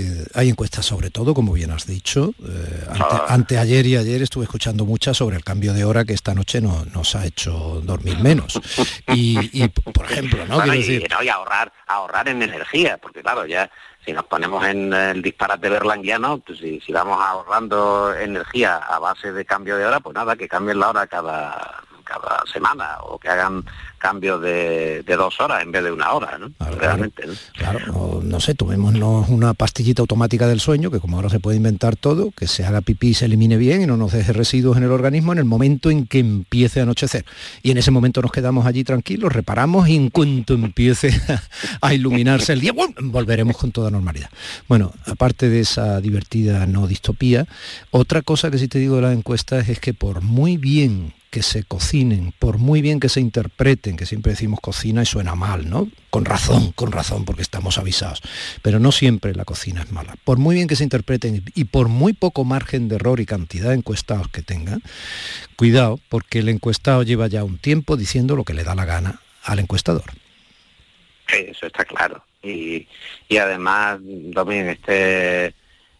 eh, 0.00 0.26
hay 0.34 0.48
encuestas 0.48 0.84
sobre 0.86 1.10
todo, 1.10 1.34
como 1.34 1.52
bien 1.52 1.70
has 1.70 1.86
dicho. 1.86 2.32
Eh, 2.44 2.86
ante- 2.90 3.22
anteayer 3.28 3.86
y 3.86 3.96
ayer 3.96 4.22
estuve 4.22 4.44
escuchando 4.44 4.84
muchas 4.84 5.16
sobre 5.16 5.36
el 5.36 5.44
cambio 5.44 5.72
de 5.72 5.84
hora 5.84 6.04
que 6.04 6.12
esta 6.14 6.34
noche 6.34 6.60
no- 6.60 6.84
nos 6.94 7.14
ha 7.14 7.24
hecho 7.26 7.80
dormir 7.84 8.18
menos. 8.18 8.60
Y, 9.14 9.38
y, 9.62 9.68
por 9.68 10.04
ejemplo, 10.10 10.46
¿no? 10.46 10.56
Bueno, 10.56 10.74
y, 10.74 10.78
decir, 10.78 11.06
no, 11.10 11.22
y 11.22 11.28
ahorrar, 11.28 11.72
ahorrar 11.86 12.28
en 12.28 12.42
energía, 12.42 12.98
porque 12.98 13.22
claro, 13.22 13.46
ya 13.46 13.70
si 14.04 14.12
nos 14.12 14.24
ponemos 14.26 14.64
en 14.66 14.92
el 14.92 15.20
disparate 15.20 15.68
berlanguiano, 15.68 16.38
pues 16.38 16.58
si, 16.60 16.80
si 16.80 16.92
vamos 16.92 17.18
ahorrando 17.20 18.14
energía 18.14 18.76
a 18.76 18.98
base 19.00 19.32
de 19.32 19.44
cambio 19.44 19.76
de 19.76 19.84
hora, 19.84 19.98
pues 20.00 20.14
nada, 20.14 20.36
que 20.36 20.46
cambien 20.48 20.78
la 20.78 20.90
hora 20.90 21.06
cada, 21.08 21.82
cada 22.06 22.42
semana 22.52 22.98
o 23.02 23.18
que 23.18 23.28
hagan 23.28 23.64
cambios 23.98 24.40
de, 24.40 25.02
de 25.02 25.16
dos 25.16 25.40
horas 25.40 25.62
en 25.62 25.72
vez 25.72 25.82
de 25.82 25.90
una 25.90 26.12
hora, 26.12 26.38
¿no? 26.38 26.52
Realmente, 26.78 27.26
¿no? 27.26 27.32
Claro, 27.54 28.20
no 28.22 28.40
sé, 28.40 28.54
tomémonos 28.54 29.28
una 29.28 29.52
pastillita 29.54 30.02
automática 30.02 30.46
del 30.46 30.60
sueño, 30.60 30.90
que 30.90 31.00
como 31.00 31.16
ahora 31.16 31.28
se 31.28 31.40
puede 31.40 31.56
inventar 31.56 31.96
todo, 31.96 32.30
que 32.30 32.46
se 32.46 32.64
haga 32.64 32.82
pipí 32.82 33.08
y 33.08 33.14
se 33.14 33.24
elimine 33.24 33.56
bien 33.56 33.82
y 33.82 33.86
no 33.86 33.96
nos 33.96 34.12
deje 34.12 34.32
residuos 34.32 34.76
en 34.76 34.84
el 34.84 34.92
organismo 34.92 35.32
en 35.32 35.38
el 35.38 35.44
momento 35.44 35.90
en 35.90 36.06
que 36.06 36.20
empiece 36.20 36.80
a 36.80 36.84
anochecer. 36.84 37.24
Y 37.62 37.72
en 37.72 37.78
ese 37.78 37.90
momento 37.90 38.22
nos 38.22 38.30
quedamos 38.30 38.66
allí 38.66 38.84
tranquilos, 38.84 39.32
reparamos 39.32 39.88
y 39.88 39.96
en 39.96 40.10
cuanto 40.10 40.54
empiece 40.54 41.10
a 41.80 41.94
iluminarse 41.94 42.52
el 42.52 42.60
día, 42.60 42.72
¡bum! 42.72 42.92
volveremos 43.00 43.56
con 43.56 43.72
toda 43.72 43.90
normalidad. 43.90 44.30
Bueno, 44.68 44.92
aparte 45.06 45.48
de 45.48 45.60
esa 45.60 46.00
divertida 46.00 46.66
no 46.66 46.86
distopía, 46.86 47.46
otra 47.90 48.22
cosa 48.22 48.50
que 48.50 48.58
sí 48.58 48.68
te 48.68 48.78
digo 48.78 48.96
de 48.96 49.02
las 49.02 49.16
encuestas 49.16 49.68
es 49.68 49.80
que 49.80 49.94
por 49.94 50.20
muy 50.20 50.56
bien 50.56 51.15
que 51.30 51.42
se 51.42 51.64
cocinen, 51.64 52.32
por 52.38 52.58
muy 52.58 52.80
bien 52.80 53.00
que 53.00 53.08
se 53.08 53.20
interpreten, 53.20 53.96
que 53.96 54.06
siempre 54.06 54.32
decimos 54.32 54.60
cocina 54.60 55.02
y 55.02 55.06
suena 55.06 55.34
mal, 55.34 55.68
¿no? 55.68 55.88
Con 56.10 56.24
razón, 56.24 56.72
con 56.72 56.92
razón, 56.92 57.24
porque 57.24 57.42
estamos 57.42 57.78
avisados. 57.78 58.22
Pero 58.62 58.78
no 58.78 58.92
siempre 58.92 59.34
la 59.34 59.44
cocina 59.44 59.82
es 59.82 59.92
mala. 59.92 60.14
Por 60.24 60.38
muy 60.38 60.54
bien 60.54 60.68
que 60.68 60.76
se 60.76 60.84
interpreten 60.84 61.42
y 61.54 61.64
por 61.64 61.88
muy 61.88 62.12
poco 62.12 62.44
margen 62.44 62.88
de 62.88 62.96
error 62.96 63.20
y 63.20 63.26
cantidad 63.26 63.70
de 63.70 63.76
encuestados 63.76 64.28
que 64.28 64.42
tengan, 64.42 64.82
cuidado, 65.56 66.00
porque 66.08 66.38
el 66.38 66.48
encuestado 66.48 67.02
lleva 67.02 67.26
ya 67.26 67.44
un 67.44 67.58
tiempo 67.58 67.96
diciendo 67.96 68.36
lo 68.36 68.44
que 68.44 68.54
le 68.54 68.64
da 68.64 68.74
la 68.74 68.84
gana 68.84 69.20
al 69.42 69.58
encuestador. 69.58 70.04
Eso 71.28 71.66
está 71.66 71.84
claro. 71.84 72.24
Y, 72.42 72.86
y 73.28 73.36
además, 73.38 73.98
Domín, 74.00 74.68
este 74.68 75.54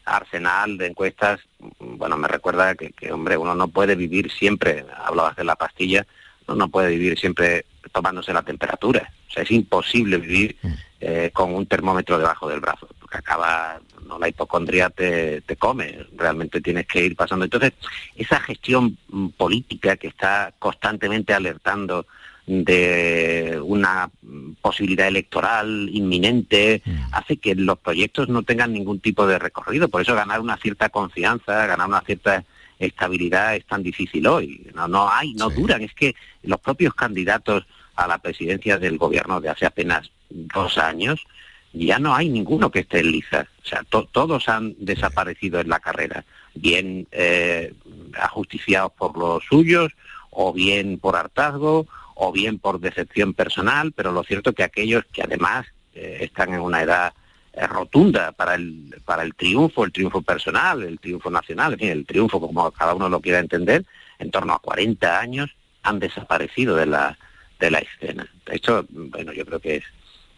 arsenal 0.07 0.79
de 0.79 0.87
encuestas, 0.87 1.41
bueno, 1.79 2.17
me 2.17 2.29
recuerda 2.29 2.75
que, 2.75 2.93
que, 2.93 3.13
hombre, 3.13 3.37
uno 3.37 3.55
no 3.55 3.69
puede 3.69 3.95
vivir 3.95 4.31
siempre, 4.31 4.87
hablabas 5.05 5.37
de 5.37 5.45
la 5.45 5.57
pastilla, 5.57 6.07
uno 6.47 6.57
no 6.57 6.69
puede 6.69 6.91
vivir 6.91 7.19
siempre 7.19 7.67
tomándose 7.93 8.33
la 8.33 8.43
temperatura. 8.43 9.13
O 9.29 9.31
sea, 9.33 9.43
es 9.43 9.51
imposible 9.51 10.19
vivir 10.19 10.57
eh, 11.01 11.31
con 11.33 11.55
un 11.55 11.67
termómetro 11.67 12.19
debajo 12.19 12.49
del 12.49 12.61
brazo, 12.61 12.89
porque 13.01 13.19
acaba, 13.19 13.81
no 14.07 14.19
la 14.19 14.29
hipocondría 14.29 14.91
te, 14.91 15.41
te 15.43 15.57
come, 15.57 16.07
realmente 16.17 16.61
tienes 16.61 16.87
que 16.87 17.05
ir 17.05 17.17
pasando. 17.17 17.45
Entonces, 17.45 17.73
esa 18.15 18.41
gestión 18.41 18.97
mm, 19.09 19.29
política 19.31 19.97
que 19.97 20.09
está 20.09 20.53
constantemente 20.59 21.35
alertando 21.35 22.07
de 22.47 23.61
una 23.63 24.09
mm, 24.23 24.53
posibilidad 24.63 25.09
electoral 25.09 25.89
inminente 25.93 26.83
hace 27.13 27.37
que 27.39 27.55
los 27.55 27.79
proyectos 27.79 28.29
no 28.29 28.43
tengan 28.43 28.73
ningún 28.73 29.01
tipo 29.01 29.27
de 29.27 29.39
recorrido. 29.39 29.89
Por 29.89 30.03
eso 30.03 30.15
ganar 30.15 30.41
una 30.41 30.57
cierta 30.57 30.89
confianza, 30.89 31.67
ganar 31.67 31.89
una 31.89 32.01
cierta 32.03 32.45
estabilidad 32.79 33.57
es 33.57 33.67
tan 33.67 33.83
difícil 33.83 34.27
hoy. 34.27 34.67
No, 34.75 34.87
no 34.87 35.11
hay, 35.11 35.35
no 35.35 35.51
duran. 35.51 35.83
Es 35.83 35.93
que 35.95 36.15
los 36.43 36.61
propios 36.61 36.95
candidatos 36.95 37.67
a 37.97 38.07
la 38.07 38.19
presidencia 38.19 38.79
del 38.79 38.99
gobierno 38.99 39.41
de 39.41 39.49
hace 39.49 39.67
apenas 39.67 40.11
dos 40.31 40.79
años 40.79 41.25
ya 41.73 41.99
no 41.99 42.15
hay 42.15 42.29
ninguno 42.31 42.71
que 42.71 42.81
esté 42.81 43.01
en 43.01 43.11
liza. 43.13 43.47
O 43.63 43.67
sea, 43.67 43.83
to- 43.89 44.09
todos 44.11 44.49
han 44.49 44.75
desaparecido 44.79 45.61
en 45.61 45.69
la 45.69 45.81
carrera, 45.81 46.25
bien 46.55 47.07
eh, 47.11 47.75
ajusticiados 48.19 48.93
por 48.93 49.19
los 49.19 49.45
suyos, 49.45 49.93
o 50.31 50.53
bien 50.53 50.99
por 50.99 51.17
hartazgo, 51.17 51.87
o 52.17 52.33
bien 52.33 52.59
por 52.59 52.81
decepción 52.81 53.35
personal, 53.35 53.93
pero 53.93 54.11
lo 54.11 54.25
cierto 54.25 54.51
es 54.51 54.57
que 54.57 54.63
aquellos 54.63 55.05
que 55.13 55.23
además 55.23 55.67
eh, 55.95 56.19
están 56.23 56.55
en 56.55 56.61
una 56.61 56.83
edad 56.83 57.13
eh, 57.53 57.67
rotunda 57.67 58.33
para 58.33 58.55
el, 58.55 59.01
para 59.05 59.23
el 59.23 59.35
triunfo, 59.35 59.85
el 59.85 59.93
triunfo 59.93 60.23
personal, 60.23 60.83
el 60.83 60.99
triunfo 60.99 61.31
nacional, 61.31 61.75
en 61.75 61.79
fin, 61.79 61.89
el 61.91 62.07
triunfo 62.07 62.41
como 62.41 62.71
cada 62.71 62.95
uno 62.95 63.11
lo 63.11 63.21
quiera 63.21 63.39
entender, 63.39 63.85
en 64.19 64.31
torno 64.31 64.55
a 64.55 64.59
40 64.59 65.21
años 65.21 65.51
han 65.83 65.99
desaparecido 65.99 66.75
de 66.75 66.87
la, 66.87 67.19
de 67.61 67.71
la 67.71 67.79
escena. 67.79 68.27
Esto, 68.47 68.87
bueno, 68.89 69.35
yo 69.35 69.45
creo 69.45 69.61
que 69.61 69.77
es 69.77 69.85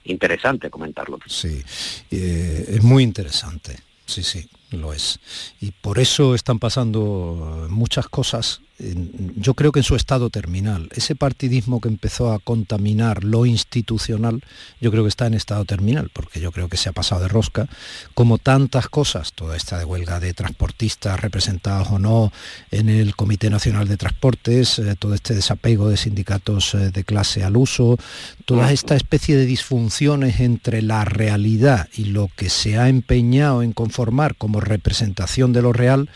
interesante 0.02 0.70
comentarlo. 0.70 1.20
Sí, 1.26 1.62
eh, 2.10 2.64
es 2.70 2.82
muy 2.82 3.04
interesante, 3.04 3.78
sí, 4.04 4.24
sí, 4.24 4.50
lo 4.72 4.92
es. 4.92 5.20
Y 5.60 5.70
por 5.70 6.00
eso 6.00 6.34
están 6.34 6.58
pasando 6.58 7.68
muchas 7.70 8.08
cosas, 8.08 8.62
yo 8.78 9.54
creo 9.54 9.72
que 9.72 9.80
en 9.80 9.84
su 9.84 9.96
estado 9.96 10.30
terminal. 10.30 10.88
Ese 10.94 11.16
partidismo 11.16 11.80
que 11.80 11.88
empezó 11.88 12.32
a 12.32 12.38
contaminar 12.38 13.24
lo 13.24 13.44
institucional, 13.44 14.42
yo 14.80 14.90
creo 14.92 15.02
que 15.02 15.08
está 15.08 15.26
en 15.26 15.34
estado 15.34 15.64
terminal, 15.64 16.10
porque 16.12 16.40
yo 16.40 16.52
creo 16.52 16.68
que 16.68 16.76
se 16.76 16.88
ha 16.88 16.92
pasado 16.92 17.22
de 17.22 17.28
rosca, 17.28 17.68
como 18.14 18.38
tantas 18.38 18.88
cosas, 18.88 19.32
toda 19.32 19.56
esta 19.56 19.78
de 19.78 19.84
huelga 19.84 20.20
de 20.20 20.32
transportistas 20.32 21.20
representados 21.20 21.88
o 21.90 21.98
no 21.98 22.32
en 22.70 22.88
el 22.88 23.16
Comité 23.16 23.50
Nacional 23.50 23.88
de 23.88 23.96
Transportes, 23.96 24.78
eh, 24.78 24.94
todo 24.96 25.14
este 25.14 25.34
desapego 25.34 25.88
de 25.88 25.96
sindicatos 25.96 26.74
eh, 26.74 26.90
de 26.90 27.04
clase 27.04 27.42
al 27.42 27.56
uso, 27.56 27.98
toda 28.44 28.72
esta 28.72 28.94
especie 28.94 29.36
de 29.36 29.46
disfunciones 29.46 30.40
entre 30.40 30.82
la 30.82 31.04
realidad 31.04 31.88
y 31.96 32.04
lo 32.04 32.30
que 32.36 32.48
se 32.48 32.78
ha 32.78 32.88
empeñado 32.88 33.62
en 33.62 33.72
conformar 33.72 34.36
como 34.36 34.60
representación 34.60 35.52
de 35.52 35.62
lo 35.62 35.72
real, 35.72 36.08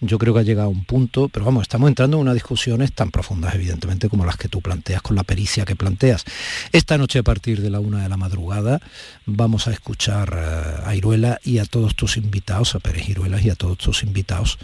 yo 0.00 0.18
creo 0.18 0.32
que 0.32 0.40
ha 0.40 0.44
llegado 0.44 0.68
a 0.68 0.72
un 0.72 0.84
punto, 0.84 1.28
pero 1.28 1.44
vamos, 1.44 1.62
estamos 1.62 1.88
entrando 1.88 2.05
unas 2.14 2.34
discusiones 2.34 2.92
tan 2.92 3.10
profundas, 3.10 3.54
evidentemente, 3.54 4.08
como 4.08 4.24
las 4.24 4.36
que 4.36 4.48
tú 4.48 4.60
planteas, 4.60 5.02
con 5.02 5.16
la 5.16 5.24
pericia 5.24 5.64
que 5.64 5.76
planteas. 5.76 6.24
Esta 6.72 6.98
noche, 6.98 7.18
a 7.18 7.22
partir 7.22 7.60
de 7.60 7.70
la 7.70 7.80
una 7.80 8.02
de 8.02 8.08
la 8.08 8.16
madrugada, 8.16 8.80
vamos 9.24 9.66
a 9.66 9.72
escuchar 9.72 10.82
a 10.84 10.94
Iruela 10.94 11.40
y 11.44 11.58
a 11.58 11.64
todos 11.64 11.96
tus 11.96 12.16
invitados, 12.16 12.74
a 12.74 12.80
Pérez 12.80 13.08
Iruelas 13.08 13.44
y 13.44 13.50
a 13.50 13.54
todos 13.54 13.78
tus 13.78 14.02
invitados, 14.02 14.58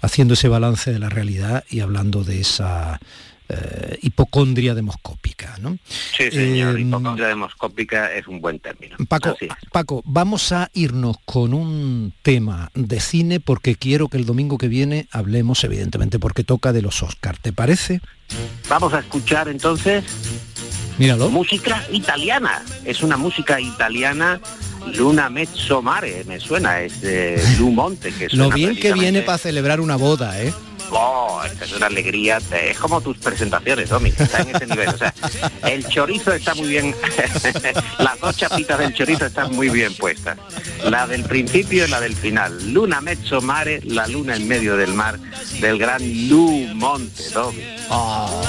haciendo 0.00 0.34
ese 0.34 0.48
balance 0.48 0.92
de 0.92 0.98
la 0.98 1.08
realidad 1.08 1.64
y 1.70 1.80
hablando 1.80 2.24
de 2.24 2.40
esa 2.40 3.00
eh, 3.48 3.98
hipocondria 4.02 4.74
demoscópica. 4.74 5.56
¿no? 5.60 5.78
Sí, 5.86 6.30
señor, 6.30 6.78
eh, 6.78 6.82
hipocondria 6.82 7.28
demoscópica 7.28 8.12
es 8.12 8.26
un 8.26 8.40
buen 8.40 8.58
término. 8.58 8.96
Paco, 9.08 9.36
Paco, 9.72 10.02
vamos 10.04 10.52
a 10.52 10.70
irnos 10.74 11.16
con 11.24 11.54
un 11.54 12.12
tema 12.22 12.70
de 12.74 13.00
cine 13.00 13.40
porque 13.40 13.76
quiero 13.76 14.08
que 14.08 14.16
el 14.16 14.26
domingo 14.26 14.58
que 14.58 14.68
viene 14.68 15.08
hablemos, 15.10 15.64
evidentemente, 15.64 16.18
porque 16.18 16.44
toca 16.44 16.72
de 16.72 16.82
los 16.82 17.02
Oscar. 17.02 17.36
¿Te 17.38 17.52
parece? 17.52 18.00
Vamos 18.68 18.94
a 18.94 19.00
escuchar 19.00 19.48
entonces 19.48 20.04
Míralo. 20.98 21.28
música 21.30 21.82
italiana. 21.90 22.62
Es 22.84 23.02
una 23.02 23.16
música 23.16 23.60
italiana 23.60 24.40
Luna 24.94 25.30
Mezzo 25.30 25.82
Mare, 25.82 26.24
me 26.24 26.40
suena, 26.40 26.80
es 26.80 27.00
de 27.00 27.42
Lu 27.58 27.70
Monte. 27.70 28.12
Que 28.12 28.28
Lo 28.32 28.50
bien 28.50 28.76
que 28.76 28.92
viene 28.92 29.22
para 29.22 29.38
celebrar 29.38 29.80
una 29.80 29.96
boda, 29.96 30.42
¿eh? 30.42 30.52
Oh, 30.94 31.42
esta 31.44 31.64
es 31.64 31.72
una 31.72 31.86
alegría. 31.86 32.38
Es 32.52 32.78
como 32.78 33.00
tus 33.00 33.16
presentaciones, 33.18 33.88
Domi. 33.88 34.10
Está 34.10 34.42
en 34.42 34.54
ese 34.54 34.66
nivel. 34.66 34.88
O 34.88 34.98
sea, 34.98 35.14
el 35.66 35.86
chorizo 35.88 36.32
está 36.32 36.54
muy 36.54 36.68
bien. 36.68 36.94
Las 37.98 38.20
dos 38.20 38.36
chapitas 38.36 38.78
del 38.78 38.94
chorizo 38.94 39.26
están 39.26 39.54
muy 39.54 39.70
bien 39.70 39.94
puestas. 39.94 40.38
La 40.84 41.06
del 41.06 41.24
principio 41.24 41.86
y 41.86 41.88
la 41.88 42.00
del 42.00 42.14
final. 42.14 42.72
Luna 42.72 43.00
mezzo 43.00 43.40
mare, 43.40 43.80
la 43.84 44.06
luna 44.06 44.36
en 44.36 44.46
medio 44.46 44.76
del 44.76 44.92
mar, 44.92 45.18
del 45.60 45.78
gran 45.78 46.02
Lu 46.28 46.68
Monte, 46.74 47.30
Domi. 47.30 47.62
Oh, 47.88 48.42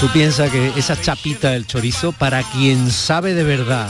Tú 0.00 0.08
piensas 0.08 0.50
que 0.50 0.72
esa 0.76 1.00
chapita 1.00 1.52
del 1.52 1.66
chorizo, 1.66 2.12
para 2.12 2.42
quien 2.42 2.90
sabe 2.90 3.32
de 3.32 3.44
verdad 3.44 3.88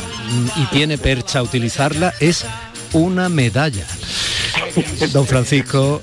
y 0.54 0.64
tiene 0.66 0.98
percha 0.98 1.42
utilizarla, 1.42 2.14
es 2.20 2.44
una 2.92 3.28
medalla. 3.28 3.84
Don 5.12 5.26
Francisco, 5.26 6.02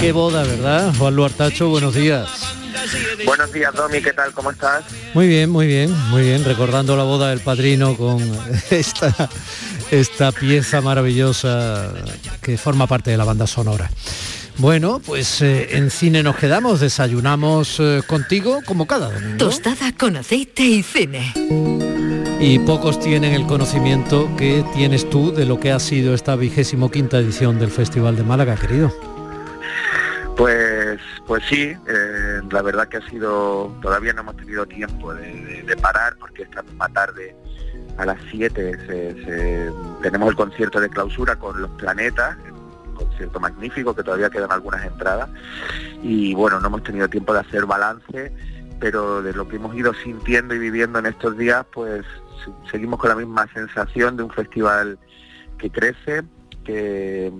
Qué 0.00 0.12
boda, 0.12 0.42
¿verdad? 0.42 0.92
Juan 0.98 1.14
Luartacho, 1.14 1.68
buenos 1.68 1.94
días. 1.94 2.54
Buenos 3.24 3.52
días, 3.52 3.74
Domi, 3.74 4.00
¿qué 4.00 4.12
tal? 4.12 4.32
¿Cómo 4.32 4.50
estás? 4.50 4.84
Muy 5.14 5.28
bien, 5.28 5.50
muy 5.50 5.66
bien, 5.66 5.92
muy 6.08 6.22
bien. 6.22 6.44
Recordando 6.44 6.96
la 6.96 7.02
boda 7.02 7.30
del 7.30 7.40
padrino 7.40 7.96
con 7.96 8.20
esta, 8.70 9.28
esta 9.90 10.32
pieza 10.32 10.80
maravillosa 10.80 11.92
que 12.40 12.56
forma 12.56 12.86
parte 12.86 13.10
de 13.10 13.16
la 13.16 13.24
banda 13.24 13.46
sonora. 13.46 13.90
Bueno, 14.56 15.00
pues 15.04 15.40
eh, 15.42 15.76
en 15.76 15.90
cine 15.90 16.22
nos 16.22 16.36
quedamos, 16.36 16.80
desayunamos 16.80 17.78
eh, 17.80 18.02
contigo 18.06 18.60
como 18.66 18.86
cada 18.86 19.10
domingo. 19.10 19.38
Tostada 19.38 19.92
con 19.96 20.16
aceite 20.16 20.62
y 20.62 20.82
cine. 20.82 21.32
Y 22.40 22.58
pocos 22.60 23.00
tienen 23.00 23.34
el 23.34 23.46
conocimiento 23.46 24.30
que 24.36 24.64
tienes 24.74 25.08
tú 25.08 25.32
de 25.32 25.44
lo 25.44 25.60
que 25.60 25.72
ha 25.72 25.78
sido 25.78 26.14
esta 26.14 26.36
vigésimo 26.36 26.90
quinta 26.90 27.18
edición 27.18 27.58
del 27.58 27.70
Festival 27.70 28.16
de 28.16 28.22
Málaga, 28.22 28.56
querido. 28.56 29.09
Pues, 30.40 30.98
pues 31.26 31.44
sí, 31.50 31.76
eh, 31.86 32.40
la 32.50 32.62
verdad 32.62 32.88
que 32.88 32.96
ha 32.96 33.06
sido, 33.10 33.76
todavía 33.82 34.14
no 34.14 34.22
hemos 34.22 34.38
tenido 34.38 34.64
tiempo 34.64 35.12
de, 35.12 35.76
parar 35.82 36.16
porque 36.18 36.44
esta 36.44 36.62
misma 36.62 36.88
tarde 36.88 37.36
a 37.98 38.06
las 38.06 38.18
7 38.30 39.36
tenemos 40.00 40.30
el 40.30 40.36
concierto 40.36 40.80
de 40.80 40.88
clausura 40.88 41.36
con 41.36 41.60
los 41.60 41.70
planetas, 41.72 42.38
un 42.88 42.94
concierto 42.94 43.38
magnífico 43.38 43.94
que 43.94 44.02
todavía 44.02 44.30
quedan 44.30 44.50
algunas 44.50 44.82
entradas. 44.82 45.28
Y 46.02 46.32
bueno, 46.32 46.58
no 46.58 46.68
hemos 46.68 46.84
tenido 46.84 47.06
tiempo 47.06 47.34
de 47.34 47.40
hacer 47.40 47.66
balance, 47.66 48.32
pero 48.80 49.20
de 49.20 49.34
lo 49.34 49.46
que 49.46 49.56
hemos 49.56 49.76
ido 49.76 49.92
sintiendo 49.92 50.54
y 50.54 50.58
viviendo 50.58 51.00
en 51.00 51.04
estos 51.04 51.36
días, 51.36 51.66
pues 51.70 52.06
seguimos 52.70 52.98
con 52.98 53.10
la 53.10 53.16
misma 53.16 53.46
sensación 53.52 54.16
de 54.16 54.22
un 54.22 54.30
festival 54.30 54.98
que 55.58 55.68
crece, 55.70 56.22
que, 56.64 57.32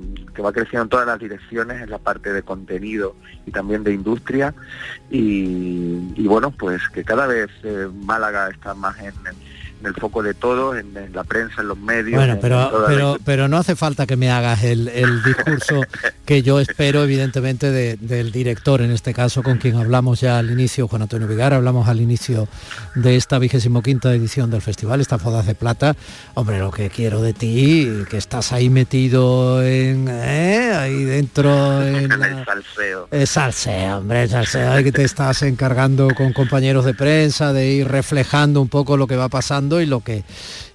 va 0.42 0.52
creciendo 0.52 0.84
en 0.84 0.88
todas 0.88 1.06
las 1.06 1.18
direcciones, 1.18 1.82
en 1.82 1.90
la 1.90 1.98
parte 1.98 2.32
de 2.32 2.42
contenido 2.42 3.14
y 3.46 3.50
también 3.50 3.84
de 3.84 3.92
industria. 3.92 4.54
Y, 5.10 6.26
bueno, 6.26 6.50
pues 6.50 6.88
que 6.88 7.04
cada 7.04 7.26
vez 7.26 7.50
eh, 7.62 7.88
Málaga 8.04 8.48
está 8.48 8.74
más 8.74 8.98
en, 8.98 9.14
en 9.26 9.49
el 9.86 9.94
foco 9.94 10.22
de 10.22 10.34
todo, 10.34 10.76
en, 10.76 10.94
la 11.12 11.24
prensa, 11.24 11.62
en 11.62 11.68
los 11.68 11.78
medios. 11.78 12.16
Bueno, 12.16 12.38
pero, 12.40 12.84
pero, 12.86 13.16
pero 13.24 13.48
no 13.48 13.56
hace 13.56 13.76
falta 13.76 14.06
que 14.06 14.16
me 14.16 14.30
hagas 14.30 14.62
el, 14.64 14.90
discurso 15.22 15.82
que 16.24 16.42
yo 16.42 16.60
espero, 16.60 17.02
evidentemente, 17.02 17.70
del 17.70 18.32
director, 18.32 18.82
en 18.82 18.90
este 18.90 19.14
caso, 19.14 19.42
con 19.42 19.58
quien 19.58 19.76
hablamos 19.76 20.20
ya 20.20 20.38
al 20.38 20.50
inicio, 20.50 20.88
Juan 20.88 21.02
Antonio 21.02 21.26
Vigar, 21.26 21.54
hablamos 21.54 21.88
al 21.88 22.00
inicio 22.00 22.48
de 22.94 23.16
esta 23.16 23.38
vigésimo 23.38 23.82
quinta 23.82 24.12
edición 24.12 24.50
del 24.50 24.62
festival, 24.62 25.00
estas 25.00 25.22
bodas 25.22 25.46
de 25.46 25.54
plata. 25.54 25.96
Hombre, 26.34 26.58
lo 26.58 26.70
que 26.70 26.90
quiero 26.90 27.22
de 27.22 27.32
ti, 27.32 28.04
que 28.08 28.16
estás 28.16 28.52
ahí 28.52 28.70
metido 28.70 29.62
en, 29.62 30.08
¿eh? 30.08 30.72
ahí 30.74 31.04
dentro 31.04 31.82
en 31.82 32.10
el 32.12 32.44
salseo. 32.44 33.08
El 33.10 33.26
salseo, 33.26 33.98
hombre, 33.98 34.24
el 34.24 34.30
salseo, 34.30 34.82
que 34.82 34.92
te 34.92 35.04
estás 35.04 35.42
encargando 35.42 36.08
con 36.14 36.32
compañeros 36.32 36.84
de 36.84 36.94
prensa 36.94 37.52
de 37.52 37.70
ir 37.70 37.88
reflejando 37.88 38.60
un 38.60 38.68
poco 38.68 38.96
lo 38.96 39.06
que 39.06 39.16
va 39.16 39.28
pasando 39.28 39.69
y 39.78 39.84
lo 39.84 40.00
que, 40.00 40.24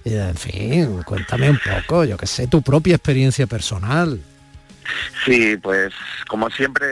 en 0.04 0.36
fin, 0.36 1.02
cuéntame 1.02 1.50
un 1.50 1.58
poco, 1.58 2.04
yo 2.04 2.16
que 2.16 2.28
sé, 2.28 2.46
tu 2.46 2.62
propia 2.62 2.94
experiencia 2.94 3.48
personal. 3.48 4.20
Sí, 5.24 5.56
pues 5.56 5.92
como 6.28 6.48
siempre, 6.50 6.86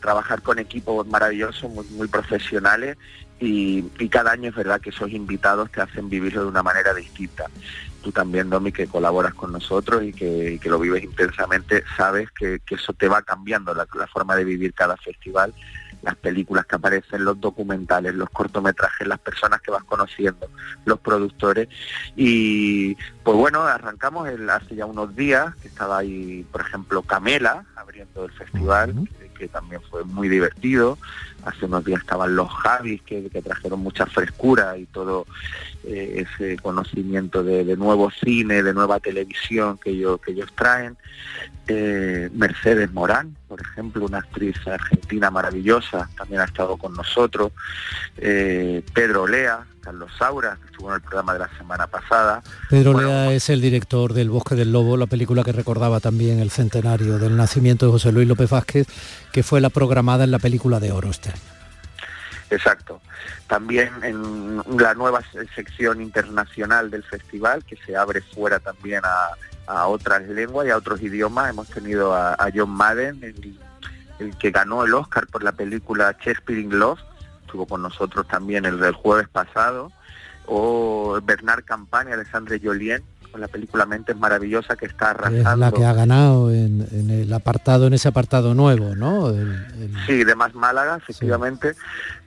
trabajar 0.00 0.42
con 0.42 0.58
equipos 0.58 1.06
maravillosos, 1.06 1.70
muy, 1.90 2.08
profesionales 2.08 2.98
y, 3.38 3.82
cada 4.10 4.32
año 4.32 4.50
es 4.50 4.54
verdad 4.54 4.80
que 4.80 4.90
esos 4.90 5.10
invitados 5.10 5.70
te 5.70 5.80
hacen 5.80 6.10
vivirlo 6.10 6.42
de 6.42 6.48
una 6.48 6.62
manera 6.62 6.92
distinta. 6.92 7.46
Tú 8.02 8.12
también, 8.12 8.50
Domi, 8.50 8.72
que 8.72 8.86
colaboras 8.86 9.32
con 9.34 9.52
nosotros 9.52 10.02
y 10.04 10.12
que, 10.12 10.60
lo 10.64 10.78
vives 10.78 11.02
intensamente, 11.02 11.84
sabes 11.96 12.28
que, 12.30 12.60
eso 12.68 12.92
te 12.92 13.08
va 13.08 13.22
cambiando 13.22 13.74
la 13.74 13.86
forma 14.12 14.36
de 14.36 14.44
vivir 14.44 14.74
cada 14.74 14.96
festival 14.98 15.54
las 16.02 16.16
películas 16.16 16.66
que 16.66 16.76
aparecen, 16.76 17.24
los 17.24 17.40
documentales, 17.40 18.14
los 18.14 18.30
cortometrajes, 18.30 19.06
las 19.06 19.18
personas 19.18 19.60
que 19.60 19.70
vas 19.70 19.84
conociendo, 19.84 20.48
los 20.84 20.98
productores. 21.00 21.68
Y 22.16 22.94
pues 23.22 23.36
bueno, 23.36 23.62
arrancamos 23.62 24.28
el, 24.28 24.48
hace 24.48 24.76
ya 24.76 24.86
unos 24.86 25.14
días, 25.14 25.54
que 25.56 25.68
estaba 25.68 25.98
ahí, 25.98 26.46
por 26.50 26.62
ejemplo, 26.62 27.02
Camela 27.02 27.64
abriendo 27.76 28.24
el 28.24 28.32
festival, 28.32 29.08
que, 29.36 29.48
también 29.48 29.80
fue 29.90 30.04
muy 30.04 30.28
divertido. 30.28 30.98
Hace 31.44 31.66
unos 31.66 31.84
días 31.84 32.00
estaban 32.00 32.34
los 32.36 32.50
Javis, 32.50 33.02
que, 33.02 33.30
trajeron 33.42 33.80
mucha 33.80 34.06
frescura 34.06 34.76
y 34.76 34.86
todo 34.86 35.26
eh, 35.84 36.26
ese 36.26 36.56
conocimiento 36.58 37.42
de, 37.42 37.76
nuevo 37.76 38.10
cine, 38.10 38.62
de 38.62 38.74
nueva 38.74 39.00
televisión 39.00 39.78
que 39.78 39.90
ellos, 39.90 40.20
que 40.20 40.32
ellos 40.32 40.52
traen. 40.54 40.96
Eh, 41.68 42.28
Mercedes 42.34 42.92
Morán, 42.92 43.36
por 43.46 43.60
ejemplo, 43.60 44.04
una 44.04 44.18
actriz 44.18 44.56
argentina 44.66 45.30
maravillosa, 45.30 46.08
también 46.16 46.40
ha 46.40 46.44
estado 46.44 46.76
con 46.76 46.94
nosotros. 46.94 47.52
Eh, 48.16 48.82
Pedro 48.92 49.26
Lea, 49.26 49.64
Carlos 49.80 50.10
Saura, 50.18 50.58
que 50.60 50.66
estuvo 50.66 50.88
en 50.88 50.96
el 50.96 51.00
programa 51.00 51.32
de 51.32 51.38
la 51.38 51.50
semana 51.56 51.86
pasada. 51.86 52.42
Pedro 52.68 53.00
Lea 53.00 53.32
es 53.32 53.50
el 53.50 53.60
director 53.60 54.14
del 54.14 54.30
Bosque 54.30 54.56
del 54.56 54.72
Lobo, 54.72 54.96
la 54.96 55.06
película 55.06 55.44
que 55.44 55.52
recordaba 55.52 56.00
también 56.00 56.40
el 56.40 56.50
centenario 56.50 57.18
del 57.18 57.36
nacimiento 57.36 57.86
de 57.86 57.92
José 57.92 58.12
Luis 58.12 58.26
López 58.26 58.50
Vázquez, 58.50 58.86
que 59.32 59.42
fue 59.42 59.60
la 59.60 59.70
programada 59.70 60.24
en 60.24 60.32
la 60.32 60.38
película 60.38 60.80
de 60.80 60.92
Oro 60.92 61.10
este 61.10 61.29
Exacto. 62.50 63.00
También 63.46 63.90
en 64.02 64.62
la 64.78 64.94
nueva 64.94 65.22
sección 65.54 66.02
internacional 66.02 66.90
del 66.90 67.04
festival, 67.04 67.64
que 67.64 67.76
se 67.76 67.96
abre 67.96 68.20
fuera 68.20 68.58
también 68.58 69.02
a 69.04 69.86
otras 69.86 70.22
lenguas 70.22 70.66
y 70.66 70.70
a 70.70 70.76
otros 70.76 71.00
idiomas. 71.00 71.50
Hemos 71.50 71.68
tenido 71.68 72.14
a, 72.14 72.36
John 72.54 72.70
Madden, 72.70 73.22
el, 73.22 74.36
que 74.36 74.50
ganó 74.50 74.84
el 74.84 74.94
Oscar 74.94 75.26
por 75.26 75.42
la 75.42 75.52
película 75.52 76.16
Shakespeare 76.20 76.60
in 76.60 76.78
Love, 76.78 77.00
estuvo 77.42 77.66
con 77.66 77.82
nosotros 77.82 78.26
también 78.28 78.66
el 78.66 78.78
del 78.78 78.94
jueves 78.94 79.28
pasado, 79.28 79.92
o 80.46 81.20
Bernard 81.22 81.64
Campagne, 81.64 82.12
Alexandre 82.12 82.60
Jolien, 82.62 83.02
con 83.30 83.40
la 83.40 83.48
película 83.48 83.86
Mentes 83.86 84.16
Maravillosa 84.16 84.76
que 84.76 84.86
está 84.86 85.10
arrasando. 85.10 85.50
Es 85.50 85.58
la 85.58 85.72
que 85.72 85.84
ha 85.84 85.92
ganado 85.92 86.50
en, 86.52 87.10
el 87.10 87.32
apartado, 87.32 87.86
en 87.86 87.94
ese 87.94 88.08
apartado 88.08 88.54
nuevo, 88.54 88.94
¿no? 88.94 89.32
Sí, 90.06 90.24
de 90.24 90.34
Más 90.34 90.54
Málaga, 90.54 90.96
efectivamente, 90.96 91.74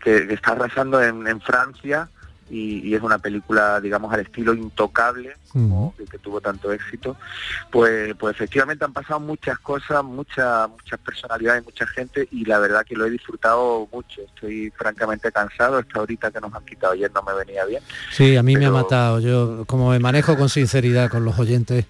que, 0.03 0.33
está 0.33 0.51
arrasando 0.51 1.01
en, 1.01 1.27
en 1.27 1.41
Francia 1.41 2.09
y, 2.53 2.87
y 2.87 2.93
es 2.93 3.01
una 3.01 3.17
película, 3.17 3.81
digamos, 3.81 4.13
al 4.13 4.19
estilo 4.19 4.53
intocable, 4.53 5.35
como 5.51 5.93
que, 5.97 6.05
que 6.05 6.19
tuvo 6.19 6.39
tanto 6.39 6.71
éxito, 6.71 7.15
pues, 7.71 8.15
pues 8.15 8.35
efectivamente 8.35 8.85
han 8.85 8.93
pasado 8.93 9.19
muchas 9.19 9.57
cosas, 9.59 10.03
muchas, 10.03 10.69
muchas 10.69 10.99
personalidades, 10.99 11.63
mucha 11.63 11.87
gente, 11.87 12.27
y 12.31 12.45
la 12.45 12.59
verdad 12.59 12.85
que 12.85 12.95
lo 12.95 13.05
he 13.05 13.09
disfrutado 13.09 13.87
mucho. 13.91 14.21
Estoy 14.21 14.71
francamente 14.75 15.31
cansado, 15.31 15.79
esta 15.79 16.01
horita 16.01 16.31
que 16.31 16.39
nos 16.39 16.53
han 16.53 16.65
quitado 16.65 16.93
ayer 16.93 17.11
no 17.13 17.23
me 17.23 17.33
venía 17.33 17.65
bien. 17.65 17.81
Sí, 18.11 18.37
a 18.37 18.43
mí 18.43 18.55
me 18.55 18.67
ha 18.67 18.71
matado. 18.71 19.19
Yo, 19.19 19.65
como 19.65 19.89
me 19.89 19.99
manejo 19.99 20.37
con 20.37 20.49
sinceridad 20.49 21.09
con 21.09 21.25
los 21.25 21.37
oyentes, 21.39 21.85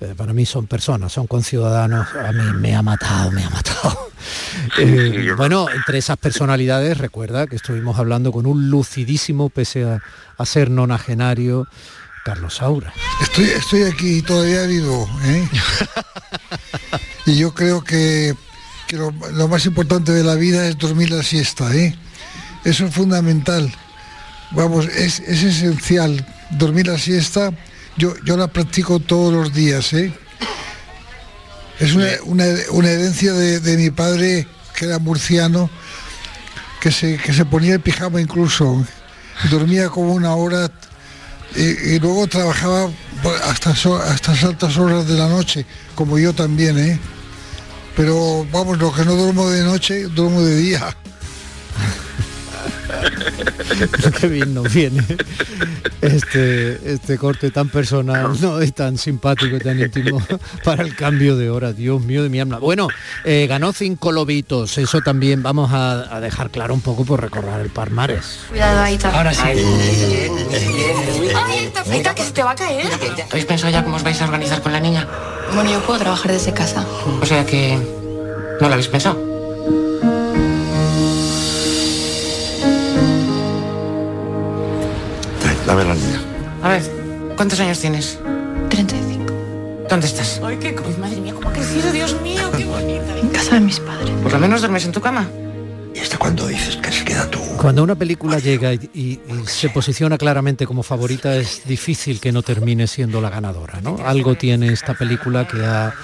eh, 0.00 0.14
para 0.16 0.32
mí 0.32 0.44
son 0.44 0.66
personas, 0.66 1.12
son 1.12 1.26
conciudadanos, 1.26 2.08
a 2.14 2.32
mí 2.32 2.44
me 2.58 2.74
ha 2.74 2.82
matado, 2.82 3.30
me 3.30 3.44
ha 3.44 3.50
matado. 3.50 4.10
Eh, 4.78 5.32
bueno, 5.36 5.68
entre 5.70 5.98
esas 5.98 6.16
personalidades, 6.16 6.98
recuerda 6.98 7.46
que 7.46 7.54
estuvimos 7.54 7.98
hablando 7.98 8.32
con 8.32 8.44
un 8.46 8.68
lucidísimo, 8.70 9.48
pese 9.48 9.84
a, 9.84 10.02
a 10.36 10.46
ser 10.46 10.70
nonagenario, 10.70 11.68
Carlos 12.24 12.56
Saura. 12.56 12.92
Estoy, 13.22 13.44
estoy 13.44 13.82
aquí 13.84 14.22
todavía 14.22 14.62
vivo, 14.64 15.08
¿eh? 15.22 15.48
y 17.26 17.38
yo 17.38 17.54
creo 17.54 17.84
que, 17.84 18.34
que 18.88 18.96
lo, 18.96 19.12
lo 19.32 19.46
más 19.46 19.64
importante 19.64 20.10
de 20.10 20.24
la 20.24 20.34
vida 20.34 20.66
es 20.66 20.76
dormir 20.76 21.10
la 21.10 21.22
siesta, 21.22 21.72
¿eh? 21.72 21.96
Eso 22.64 22.86
es 22.86 22.92
fundamental. 22.92 23.72
Vamos, 24.50 24.86
es, 24.86 25.20
es 25.20 25.44
esencial. 25.44 26.26
Dormir 26.50 26.88
la 26.88 26.98
siesta, 26.98 27.52
yo, 27.96 28.14
yo 28.24 28.36
la 28.36 28.48
practico 28.48 28.98
todos 29.00 29.32
los 29.32 29.52
días, 29.52 29.92
¿eh? 29.92 30.12
Es 31.78 31.94
una, 31.94 32.08
una, 32.24 32.44
una 32.70 32.90
herencia 32.90 33.32
de, 33.32 33.60
de 33.60 33.76
mi 33.76 33.90
padre, 33.90 34.46
que 34.74 34.86
era 34.86 34.98
murciano, 34.98 35.68
que 36.80 36.90
se, 36.90 37.18
que 37.18 37.32
se 37.32 37.44
ponía 37.44 37.74
el 37.74 37.80
pijama 37.80 38.20
incluso, 38.20 38.84
dormía 39.50 39.88
como 39.88 40.14
una 40.14 40.34
hora 40.34 40.70
y, 41.54 41.94
y 41.94 41.98
luego 41.98 42.26
trabajaba 42.26 42.90
hasta, 43.44 43.70
hasta 43.70 44.32
las 44.32 44.44
altas 44.44 44.76
horas 44.78 45.06
de 45.06 45.14
la 45.14 45.28
noche, 45.28 45.66
como 45.94 46.18
yo 46.18 46.32
también, 46.32 46.78
¿eh? 46.78 46.98
Pero 47.96 48.46
vamos, 48.52 48.78
lo 48.78 48.92
que 48.92 49.04
no 49.04 49.14
duermo 49.14 49.48
de 49.48 49.64
noche, 49.64 50.04
duermo 50.04 50.42
de 50.42 50.56
día. 50.56 50.96
Qué 54.20 54.28
bien 54.28 54.54
nos 54.54 54.72
viene 54.72 55.02
este, 56.00 56.92
este 56.92 57.18
corte 57.18 57.50
tan 57.50 57.68
personal 57.68 58.36
¿no? 58.40 58.62
y 58.62 58.70
tan 58.70 58.98
simpático 58.98 59.56
y 59.56 59.60
tan 59.60 59.78
íntimo 59.78 60.22
para 60.64 60.82
el 60.82 60.94
cambio 60.94 61.36
de 61.36 61.50
hora. 61.50 61.72
Dios 61.72 62.02
mío 62.02 62.22
de 62.22 62.28
mi 62.28 62.40
alma. 62.40 62.58
Bueno, 62.58 62.88
eh, 63.24 63.46
ganó 63.48 63.72
cinco 63.72 64.12
lobitos. 64.12 64.78
Eso 64.78 65.00
también 65.00 65.42
vamos 65.42 65.72
a, 65.72 66.14
a 66.14 66.20
dejar 66.20 66.50
claro 66.50 66.74
un 66.74 66.80
poco 66.80 67.04
por 67.04 67.20
recorrer 67.20 67.60
el 67.60 67.70
Parmares. 67.70 68.40
Cuidado, 68.48 68.80
ahí 68.80 68.94
está. 68.94 69.16
Ahora 69.16 69.34
sí. 69.34 69.42
¡Ay, 71.34 71.70
tafita, 71.72 72.14
que 72.14 72.24
se 72.24 72.32
te 72.32 72.42
va 72.42 72.52
a 72.52 72.54
caer! 72.54 72.86
¿Habéis 73.30 73.44
pensado 73.44 73.72
ya 73.72 73.84
cómo 73.84 73.96
os 73.96 74.02
vais 74.02 74.20
a 74.20 74.24
organizar 74.24 74.62
con 74.62 74.72
la 74.72 74.80
niña? 74.80 75.06
Bueno, 75.54 75.70
yo 75.70 75.80
puedo 75.80 75.98
trabajar 75.98 76.32
desde 76.32 76.52
casa. 76.52 76.84
O 77.20 77.26
sea 77.26 77.44
que... 77.44 77.76
¿No 78.60 78.68
lo 78.68 78.74
habéis 78.74 78.88
pensado? 78.88 79.35
Dame 85.66 85.84
la 85.84 85.94
niña. 85.94 86.20
A 86.62 86.68
ver, 86.68 86.82
¿cuántos 87.36 87.58
años 87.60 87.78
tienes? 87.80 88.18
35. 88.70 89.86
¿Dónde 89.88 90.06
estás? 90.06 90.40
Ay, 90.44 90.56
qué 90.58 90.74
cruz, 90.74 90.96
madre 90.98 91.20
mía, 91.20 91.34
cómo 91.34 91.48
ha 91.48 91.52
crecido, 91.52 91.90
Dios 91.92 92.20
mío, 92.22 92.42
qué 92.56 92.64
bonita. 92.76 93.18
En 93.20 93.28
casa 93.28 93.54
de 93.54 93.60
mis 93.60 93.80
padres. 93.80 94.10
Por 94.22 94.32
lo 94.32 94.38
menos 94.38 94.60
duermes 94.60 94.84
en 94.84 94.92
tu 94.92 95.00
cama. 95.00 95.28
¿Y 95.94 95.98
hasta 96.00 96.18
cuándo 96.18 96.46
dices 96.46 96.76
que 96.76 96.92
se 96.92 97.04
queda 97.04 97.28
tú? 97.30 97.38
Cuando 97.56 97.82
una 97.82 97.94
película 97.94 98.38
llega 98.38 98.74
y, 98.74 98.90
y- 98.92 99.00
y 99.32 99.46
se 99.46 99.70
posiciona 99.70 100.18
claramente 100.18 100.66
como 100.66 100.82
favorita 100.82 101.34
es 101.36 101.62
difícil 101.64 102.20
que 102.20 102.32
no 102.32 102.42
termine 102.42 102.86
siendo 102.86 103.20
la 103.22 103.30
ganadora. 103.30 103.80
¿no? 103.80 103.96
Algo 104.04 104.34
tiene 104.34 104.68
esta 104.72 104.92
película 104.94 105.48
que 105.48 105.64
ha 105.64 105.94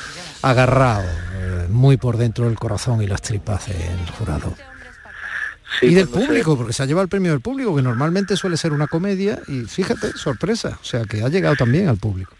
agarrado 0.40 1.04
eh, 1.34 1.66
muy 1.68 1.98
por 1.98 2.16
dentro 2.16 2.46
del 2.46 2.58
corazón 2.58 3.02
y 3.02 3.06
las 3.06 3.20
tripas 3.20 3.66
del 3.66 4.10
jurado. 4.18 4.54
Y 5.80 5.94
del 5.94 6.06
se- 6.08 6.12
público, 6.12 6.56
porque 6.56 6.72
se 6.72 6.82
ha 6.82 6.86
llevado 6.86 7.04
el 7.04 7.08
premio 7.08 7.30
del 7.32 7.40
público, 7.40 7.74
que 7.74 7.82
normalmente 7.82 8.36
suele 8.36 8.56
ser 8.56 8.72
una 8.72 8.86
comedia, 8.86 9.38
y 9.48 9.62
fíjate, 9.62 10.12
sorpresa, 10.12 10.78
o 10.80 10.84
sea 10.84 11.04
que 11.04 11.22
ha 11.22 11.28
llegado 11.28 11.56
también 11.56 11.88
al 11.88 11.96
público. 11.96 12.34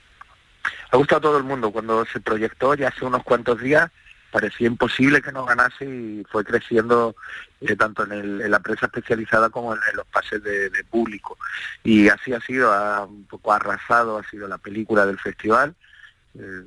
ha 0.91 0.97
gustado 0.97 1.18
a 1.18 1.22
todo 1.22 1.39
el 1.39 1.45
mundo. 1.45 1.70
Cuando 1.70 2.05
se 2.12 2.20
proyectó 2.20 2.74
ya 2.74 2.89
hace 2.89 3.05
unos 3.05 3.22
cuantos 3.22 3.61
días 3.61 3.91
parecía 4.30 4.66
imposible 4.66 5.20
que 5.20 5.30
no 5.33 5.45
ganase 5.45 5.85
y 5.85 6.24
fue 6.30 6.43
creciendo 6.43 7.14
eh, 7.61 7.76
tanto 7.76 8.05
en, 8.05 8.12
el- 8.12 8.41
en 8.41 8.51
la 8.51 8.61
prensa 8.61 8.87
especializada 8.87 9.51
como 9.51 9.74
en, 9.74 9.80
en 9.91 9.97
los 9.97 10.07
pases 10.07 10.43
de, 10.43 10.70
de 10.70 10.85
público. 10.85 11.37
Y 11.85 12.09
así 12.09 12.33
ha 12.33 12.41
sido, 12.41 12.72
ha 12.72 13.05
un 13.05 13.24
poco 13.24 13.53
arrasado, 13.53 14.18
ha 14.18 14.24
sido 14.30 14.49
la 14.49 14.59
película 14.59 15.05
del 15.07 15.18
festival. 15.18 15.74
Eh, 16.39 16.64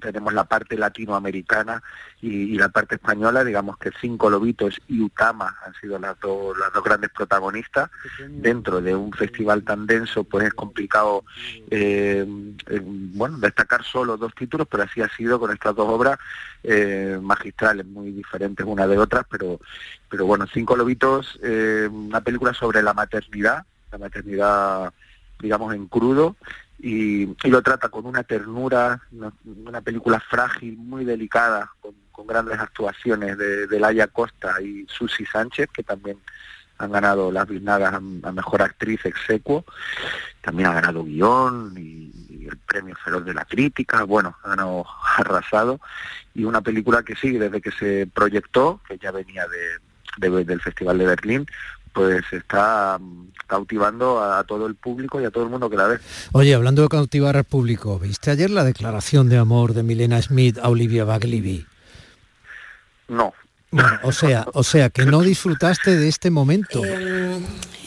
tenemos 0.00 0.32
la 0.32 0.44
parte 0.44 0.76
latinoamericana 0.76 1.82
y, 2.20 2.54
y 2.54 2.54
la 2.56 2.68
parte 2.68 2.94
española, 2.94 3.42
digamos 3.42 3.76
que 3.76 3.90
Cinco 4.00 4.30
Lobitos 4.30 4.80
y 4.86 5.00
Utama 5.00 5.56
han 5.66 5.74
sido 5.74 5.98
las 5.98 6.18
dos, 6.20 6.56
las 6.56 6.72
dos 6.72 6.84
grandes 6.84 7.10
protagonistas. 7.10 7.90
Dentro 8.28 8.80
de 8.80 8.94
un 8.94 9.12
festival 9.12 9.64
tan 9.64 9.86
denso, 9.86 10.24
pues 10.24 10.46
es 10.46 10.54
complicado 10.54 11.24
eh, 11.70 12.24
eh, 12.66 12.80
bueno, 12.82 13.38
destacar 13.38 13.82
solo 13.82 14.16
dos 14.16 14.34
títulos, 14.34 14.68
pero 14.70 14.84
así 14.84 15.02
ha 15.02 15.08
sido 15.16 15.40
con 15.40 15.50
estas 15.52 15.74
dos 15.74 15.88
obras 15.88 16.18
magistrales, 17.22 17.86
muy 17.86 18.10
diferentes 18.10 18.66
una 18.66 18.86
de 18.86 18.98
otras, 18.98 19.24
pero, 19.30 19.60
pero 20.10 20.26
bueno, 20.26 20.46
Cinco 20.52 20.76
Lobitos, 20.76 21.38
una 21.90 22.20
película 22.20 22.52
sobre 22.52 22.82
la 22.82 22.92
maternidad, 22.92 23.64
la 23.92 23.98
maternidad, 23.98 24.92
digamos, 25.38 25.72
en 25.74 25.86
crudo, 25.86 26.36
y, 26.78 27.26
lo 27.48 27.62
trata 27.62 27.88
con 27.88 28.06
una 28.06 28.22
ternura, 28.22 29.00
una, 29.12 29.80
película 29.80 30.20
frágil, 30.20 30.76
muy 30.76 31.04
delicada, 31.04 31.72
con, 31.80 31.94
grandes 32.26 32.58
actuaciones 32.58 33.38
de, 33.38 33.68
de 33.68 33.80
Laia 33.80 34.08
Costa 34.08 34.60
y 34.60 34.84
Susi 34.88 35.24
Sánchez, 35.24 35.68
que 35.72 35.84
también 35.84 36.18
han 36.78 36.92
ganado 36.92 37.30
las 37.30 37.46
biznagas 37.46 37.94
a, 37.94 38.00
mejor 38.00 38.62
actriz 38.62 39.04
execuo, 39.04 39.64
también 40.40 40.68
ha 40.68 40.74
ganado 40.74 41.04
guion 41.04 41.74
y, 41.76 42.08
el 42.48 42.56
premio 42.56 42.96
feroz 43.04 43.26
de 43.26 43.34
la 43.34 43.44
crítica, 43.44 44.04
bueno, 44.04 44.34
ha 44.42 44.54
arrasado, 45.18 45.80
y 46.34 46.44
una 46.44 46.62
película 46.62 47.02
que 47.02 47.14
sí, 47.14 47.32
desde 47.32 47.60
que 47.60 47.72
se 47.72 48.06
proyectó, 48.06 48.80
que 48.88 48.96
ya 48.96 49.10
venía 49.10 49.46
de- 49.46 50.44
del 50.44 50.60
Festival 50.60 50.98
de 50.98 51.06
Berlín, 51.06 51.46
pues 51.92 52.24
está 52.32 52.98
cautivando 53.46 54.20
a, 54.20 54.40
a 54.40 54.44
todo 54.44 54.66
el 54.66 54.74
público 54.74 55.20
y 55.20 55.24
a 55.24 55.30
todo 55.30 55.44
el 55.44 55.50
mundo 55.50 55.70
que 55.70 55.76
la 55.76 55.86
ve. 55.86 55.98
Oye, 56.32 56.54
hablando 56.54 56.82
de 56.82 56.88
cautivar 56.88 57.36
al 57.36 57.44
público, 57.44 57.98
¿viste 57.98 58.30
ayer 58.30 58.50
la 58.50 58.64
declaración 58.64 59.28
de 59.28 59.38
amor 59.38 59.74
de 59.74 59.82
Milena 59.82 60.20
Smith 60.20 60.58
a 60.58 60.68
Olivia 60.68 61.04
Baglivi? 61.04 61.66
No. 63.08 63.32
Bueno, 63.70 63.98
o 64.02 64.12
sea, 64.12 64.46
o 64.54 64.62
sea, 64.62 64.88
que 64.88 65.04
no 65.04 65.20
disfrutaste 65.20 65.96
de 65.96 66.08
este 66.08 66.30
momento. 66.30 66.82
Eh, 66.84 67.38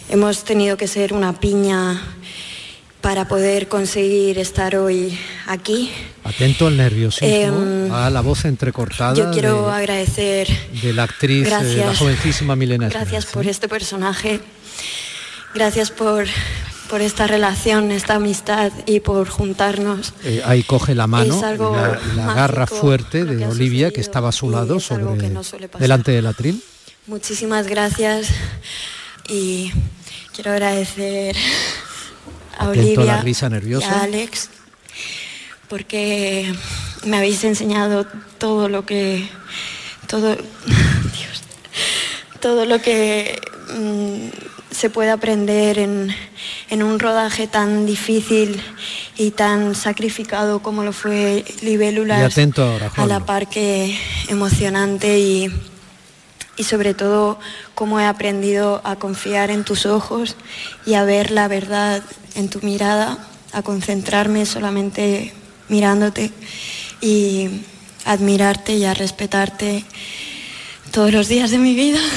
hemos 0.09 0.43
tenido 0.43 0.77
que 0.77 0.87
ser 0.87 1.13
una 1.13 1.39
piña 1.39 1.99
para 3.01 3.27
poder 3.27 3.67
conseguir 3.67 4.37
estar 4.37 4.75
hoy 4.75 5.17
aquí. 5.47 5.91
Atento 6.23 6.67
al 6.67 6.77
nerviosismo, 6.77 7.27
Em, 7.27 7.91
a 7.91 8.09
la 8.09 8.21
voz 8.21 8.45
entrecortada 8.45 9.15
Yo 9.15 9.31
quiero 9.31 9.67
de, 9.67 9.73
agradecer, 9.73 10.47
de 10.81 10.93
la 10.93 11.03
actriz, 11.03 11.47
eh, 11.47 11.83
la 11.83 11.95
jovencísima 11.95 12.55
Milena 12.55 12.89
gracias 12.89 13.25
por 13.25 13.47
este 13.47 13.67
personaje, 13.67 14.39
gracias 15.55 15.89
por, 15.89 16.25
por 16.89 17.01
esta 17.01 17.25
relación, 17.25 17.91
esta 17.91 18.15
amistad 18.15 18.71
y 18.85 18.99
por 18.99 19.27
juntarnos. 19.29 20.13
Eh, 20.23 20.43
ahí 20.45 20.61
coge 20.61 20.93
la 20.93 21.07
mano 21.07 21.39
y 21.39 21.57
la, 21.57 21.99
la 22.15 22.35
mágico 22.35 22.75
fuerte 22.75 23.25
de 23.25 23.45
Olivia, 23.47 23.91
que 23.91 24.01
estaba 24.01 24.29
a 24.29 24.31
su 24.31 24.51
lado, 24.51 24.79
sobre, 24.79 25.17
que 25.17 25.29
no 25.29 25.41
delante 25.79 26.11
del 26.11 26.27
atril. 26.27 26.63
Muchísimas 27.07 27.65
gracias 27.65 28.27
y 29.27 29.71
quiero 30.35 30.51
agradecer 30.51 31.35
a 32.61 32.69
Olivia 32.69 33.05
la 33.05 33.21
risa 33.21 33.49
y 33.49 33.73
a 33.73 34.01
Alex 34.01 34.49
porque 35.71 36.53
me 37.05 37.15
habéis 37.15 37.45
enseñado 37.45 38.05
todo 38.37 38.67
lo 38.67 38.85
que 38.85 39.25
todo 40.05 40.35
Dios, 41.15 41.43
todo 42.41 42.65
lo 42.65 42.81
que 42.81 43.39
mm, 43.73 44.27
se 44.69 44.89
puede 44.89 45.11
aprender 45.11 45.79
en, 45.79 46.13
en 46.69 46.83
un 46.83 46.99
rodaje 46.99 47.47
tan 47.47 47.85
difícil 47.85 48.61
y 49.17 49.31
tan 49.31 49.73
sacrificado 49.73 50.61
como 50.61 50.83
lo 50.83 50.91
fue 50.91 51.45
Libélulas 51.61 52.37
a 52.97 53.05
la 53.05 53.25
par 53.25 53.47
que 53.47 53.97
emocionante 54.27 55.19
y, 55.19 55.49
y 56.57 56.63
sobre 56.65 56.93
todo 56.93 57.39
cómo 57.81 57.99
he 57.99 58.05
aprendido 58.05 58.79
a 58.83 58.95
confiar 58.97 59.49
en 59.49 59.63
tus 59.63 59.87
ojos 59.87 60.35
y 60.85 60.93
a 60.93 61.03
ver 61.03 61.31
la 61.31 61.47
verdad 61.47 62.03
en 62.35 62.47
tu 62.47 62.61
mirada, 62.61 63.17
a 63.53 63.63
concentrarme 63.63 64.45
solamente 64.45 65.33
mirándote 65.67 66.31
y 67.01 67.63
admirarte 68.05 68.75
y 68.75 68.85
a 68.85 68.93
respetarte 68.93 69.83
todos 70.91 71.11
los 71.11 71.27
días 71.27 71.49
de 71.49 71.57
mi 71.57 71.73
vida. 71.73 71.97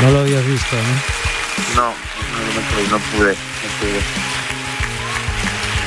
No 0.00 0.10
lo 0.10 0.18
habías 0.18 0.44
visto, 0.44 0.74
¿no? 0.74 1.80
No, 1.80 1.90
no, 1.90 1.94
no, 2.50 2.60
pude, 2.68 2.88
no 2.90 2.98
pude. 2.98 3.36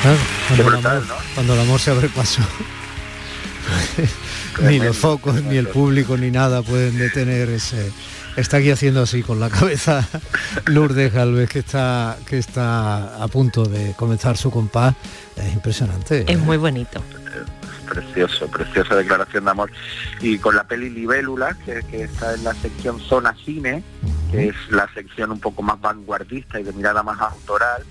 Claro, 0.00 0.18
cuando, 0.48 0.68
el 0.68 0.74
amor, 0.74 1.04
cuando 1.34 1.54
el 1.54 1.60
amor 1.60 1.78
se 1.78 1.90
abre 1.90 2.08
paso. 2.08 2.40
ni 4.62 4.78
los 4.78 4.96
focos, 4.96 5.42
ni 5.42 5.56
el 5.56 5.68
público, 5.68 6.16
ni 6.16 6.30
nada 6.30 6.62
pueden 6.62 6.98
detener 6.98 7.48
ese. 7.50 7.90
Está 8.36 8.58
aquí 8.58 8.70
haciendo 8.70 9.02
así 9.02 9.22
con 9.22 9.40
la 9.40 9.50
cabeza 9.50 10.06
Lourdes 10.66 11.12
Galvez, 11.12 11.50
que 11.50 11.58
está, 11.58 12.16
que 12.26 12.38
está 12.38 13.22
a 13.22 13.28
punto 13.28 13.64
de 13.64 13.94
comenzar 13.96 14.36
su 14.36 14.50
compás. 14.50 14.94
Es 15.36 15.52
impresionante. 15.52 16.24
Es 16.30 16.38
muy 16.38 16.56
bonito 16.56 17.02
precioso, 17.88 18.48
preciosa 18.48 18.94
declaración 18.94 19.44
de 19.44 19.50
amor. 19.50 19.70
Y 20.20 20.38
con 20.38 20.54
la 20.54 20.64
peli 20.64 20.90
Libélula, 20.90 21.56
que, 21.64 22.02
está 22.02 22.34
en 22.34 22.44
la 22.44 22.54
sección 22.54 23.00
Zona 23.00 23.34
Cine, 23.44 23.82
que 24.30 24.48
es 24.48 24.54
la 24.70 24.88
sección 24.92 25.32
un 25.32 25.40
poco 25.40 25.62
más 25.62 25.80
vanguardista 25.80 26.60
y 26.60 26.64
de 26.64 26.72
mirada 26.72 27.02
más 27.02 27.20
autoral, 27.20 27.82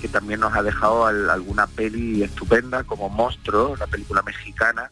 que 0.00 0.08
también 0.08 0.40
nos 0.40 0.54
ha 0.54 0.62
dejado 0.62 1.06
alguna 1.06 1.66
peli 1.66 2.22
estupenda 2.22 2.84
como 2.84 3.08
Monstruo, 3.08 3.76
la 3.76 3.86
película 3.86 4.22
mexicana, 4.22 4.90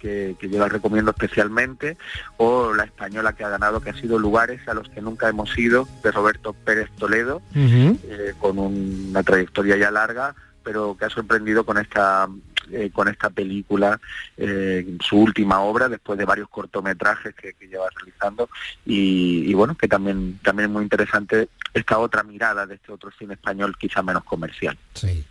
que, 0.00 0.36
yo 0.40 0.58
la 0.58 0.68
recomiendo 0.68 1.10
especialmente, 1.10 1.96
o 2.36 2.72
la 2.72 2.84
española 2.84 3.34
que 3.34 3.44
ha 3.44 3.48
ganado, 3.48 3.80
que 3.80 3.90
ha 3.90 3.94
sido 3.94 4.18
Lugares 4.18 4.66
a 4.68 4.74
los 4.74 4.88
que 4.88 5.00
nunca 5.00 5.28
hemos 5.28 5.56
ido, 5.58 5.88
de 6.02 6.10
Roberto 6.10 6.52
Pérez 6.52 6.90
Toledo, 6.98 7.42
eh, 7.54 8.34
con 8.38 8.58
una 8.58 9.22
trayectoria 9.22 9.76
ya 9.76 9.90
larga, 9.90 10.34
pero 10.62 10.96
que 10.96 11.06
ha 11.06 11.10
sorprendido 11.10 11.64
con 11.64 11.78
esta 11.78 12.28
eh, 12.72 12.90
con 12.92 13.08
esta 13.08 13.30
película, 13.30 14.00
eh, 14.36 14.96
su 15.00 15.18
última 15.18 15.60
obra, 15.60 15.88
después 15.88 16.16
de 16.16 16.24
varios 16.24 16.48
cortometrajes 16.48 17.34
que, 17.34 17.54
lleva 17.66 17.88
realizando, 17.96 18.48
y, 18.84 19.52
bueno, 19.54 19.76
que 19.76 19.88
también, 19.88 20.38
también 20.42 20.68
es 20.68 20.72
muy 20.72 20.84
interesante 20.84 21.48
esta 21.74 21.98
otra 21.98 22.22
mirada 22.22 22.66
de 22.66 22.76
este 22.76 22.92
otro 22.92 23.10
cine 23.18 23.34
español 23.34 23.76
quizá 23.76 24.02
menos 24.02 24.22
comercial. 24.22 24.78
Sí. 24.94 25.24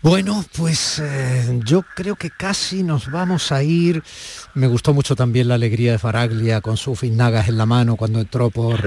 Bueno, 0.00 0.44
pues 0.56 1.00
eh, 1.00 1.60
yo 1.64 1.82
creo 1.96 2.14
que 2.14 2.30
casi 2.30 2.84
nos 2.84 3.10
vamos 3.10 3.50
a 3.50 3.64
ir. 3.64 4.04
Me 4.54 4.68
gustó 4.68 4.94
mucho 4.94 5.16
también 5.16 5.48
la 5.48 5.56
alegría 5.56 5.90
de 5.90 5.98
Faraglia 5.98 6.60
con 6.60 6.76
sus 6.76 7.00
finnagas 7.00 7.48
en 7.48 7.58
la 7.58 7.66
mano 7.66 7.96
cuando 7.96 8.20
entró 8.20 8.50
por, 8.50 8.80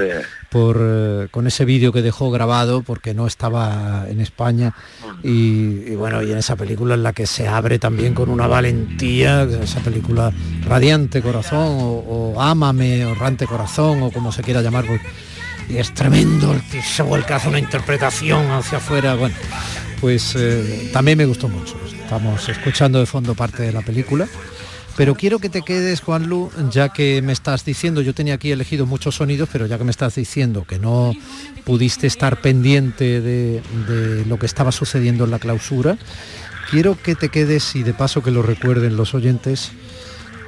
por 0.50 0.78
eh, 0.80 1.28
con 1.30 1.48
ese 1.48 1.66
vídeo 1.66 1.92
que 1.92 2.02
dejó 2.02 2.32
grabado 2.32 2.82
porque 2.82 3.14
no 3.14 3.28
estaba 3.28 4.06
en 4.08 4.22
España. 4.22 4.74
Y, 5.22 5.96
bueno, 5.96 6.24
y 6.24 6.32
en 6.32 6.38
esa 6.38 6.56
película 6.56 6.96
en 6.96 7.04
la 7.04 7.12
que 7.12 7.28
se 7.28 7.46
abre 7.46 7.78
también 7.78 8.14
con 8.14 8.30
una 8.30 8.48
valentía, 8.48 9.44
esa 9.44 9.82
película 9.82 10.32
Radiante 10.66 11.22
Corazón 11.22 11.78
o, 11.82 12.34
o 12.36 12.42
Ámame 12.42 13.06
o 13.06 13.16
Rante 13.16 13.48
Corazón 13.48 14.02
o 14.04 14.12
como 14.12 14.32
se 14.32 14.44
quiera 14.44 14.62
llamar. 14.62 14.86
Pues, 14.86 15.02
y 15.72 15.78
es 15.78 15.94
tremendo 15.94 16.54
el 16.54 16.62
que 16.64 16.82
se 16.82 17.04
vuelca 17.04 17.38
hace 17.38 17.48
una 17.48 17.60
interpretación 17.60 18.52
hacia 18.52 18.80
afuera. 18.80 19.16
Bueno, 19.16 19.36
pues 20.00 20.36
eh, 20.36 20.90
también 20.92 21.18
me 21.18 21.26
gustó 21.26 21.48
mucho. 21.48 21.80
Estamos 21.86 22.50
escuchando 22.50 23.00
de 23.00 23.06
fondo 23.06 23.36
parte 23.36 23.64
de 23.64 23.72
la 23.72 23.82
película. 23.82 24.28
Pero 24.98 25.16
quiero 25.16 25.40
que 25.40 25.50
te 25.50 25.62
quedes, 25.62 26.02
Juan 26.02 26.28
Lu, 26.28 26.52
ya 26.70 26.90
que 26.90 27.22
me 27.22 27.32
estás 27.32 27.64
diciendo, 27.64 28.02
yo 28.02 28.14
tenía 28.14 28.34
aquí 28.34 28.52
elegido 28.52 28.86
muchos 28.86 29.16
sonidos, 29.16 29.48
pero 29.52 29.66
ya 29.66 29.78
que 29.78 29.86
me 29.86 29.92
estás 29.92 30.16
diciendo 30.16 30.66
que 30.68 30.80
no 30.80 31.14
pudiste 31.64 32.08
estar 32.08 32.42
pendiente 32.42 33.22
de, 33.22 33.62
de 33.88 34.26
lo 34.26 34.38
que 34.38 34.46
estaba 34.46 34.74
sucediendo 34.74 35.24
en 35.24 35.32
la 35.32 35.40
clausura, 35.40 35.98
quiero 36.70 37.02
que 37.02 37.16
te 37.16 37.30
quedes 37.30 37.74
y 37.76 37.84
de 37.84 37.94
paso 37.94 38.22
que 38.22 38.32
lo 38.32 38.42
recuerden 38.42 38.98
los 38.98 39.14
oyentes 39.14 39.72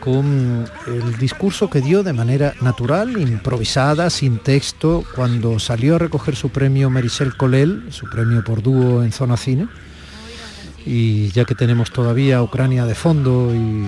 con 0.04 0.66
el 0.86 1.18
discurso 1.18 1.70
que 1.70 1.80
dio 1.80 2.04
de 2.04 2.12
manera 2.12 2.54
natural, 2.60 3.18
improvisada, 3.18 4.10
sin 4.10 4.38
texto, 4.39 5.06
cuando 5.16 5.60
salió 5.60 5.95
a 5.95 5.99
recoger 5.99 6.36
su 6.36 6.49
premio 6.49 6.89
Merichel 6.89 7.38
Colel, 7.38 7.86
su 7.89 8.10
premio 8.10 8.43
por 8.43 8.62
dúo 8.62 9.01
en 9.01 9.14
Zona 9.14 9.38
Cine. 9.38 9.70
Y 10.86 11.30
ya 11.30 11.45
que 11.45 11.56
tenemos 11.56 11.91
todavía 11.91 12.43
Ucrania 12.43 12.86
de 12.86 12.95
fondo 12.95 13.56
y 13.56 13.88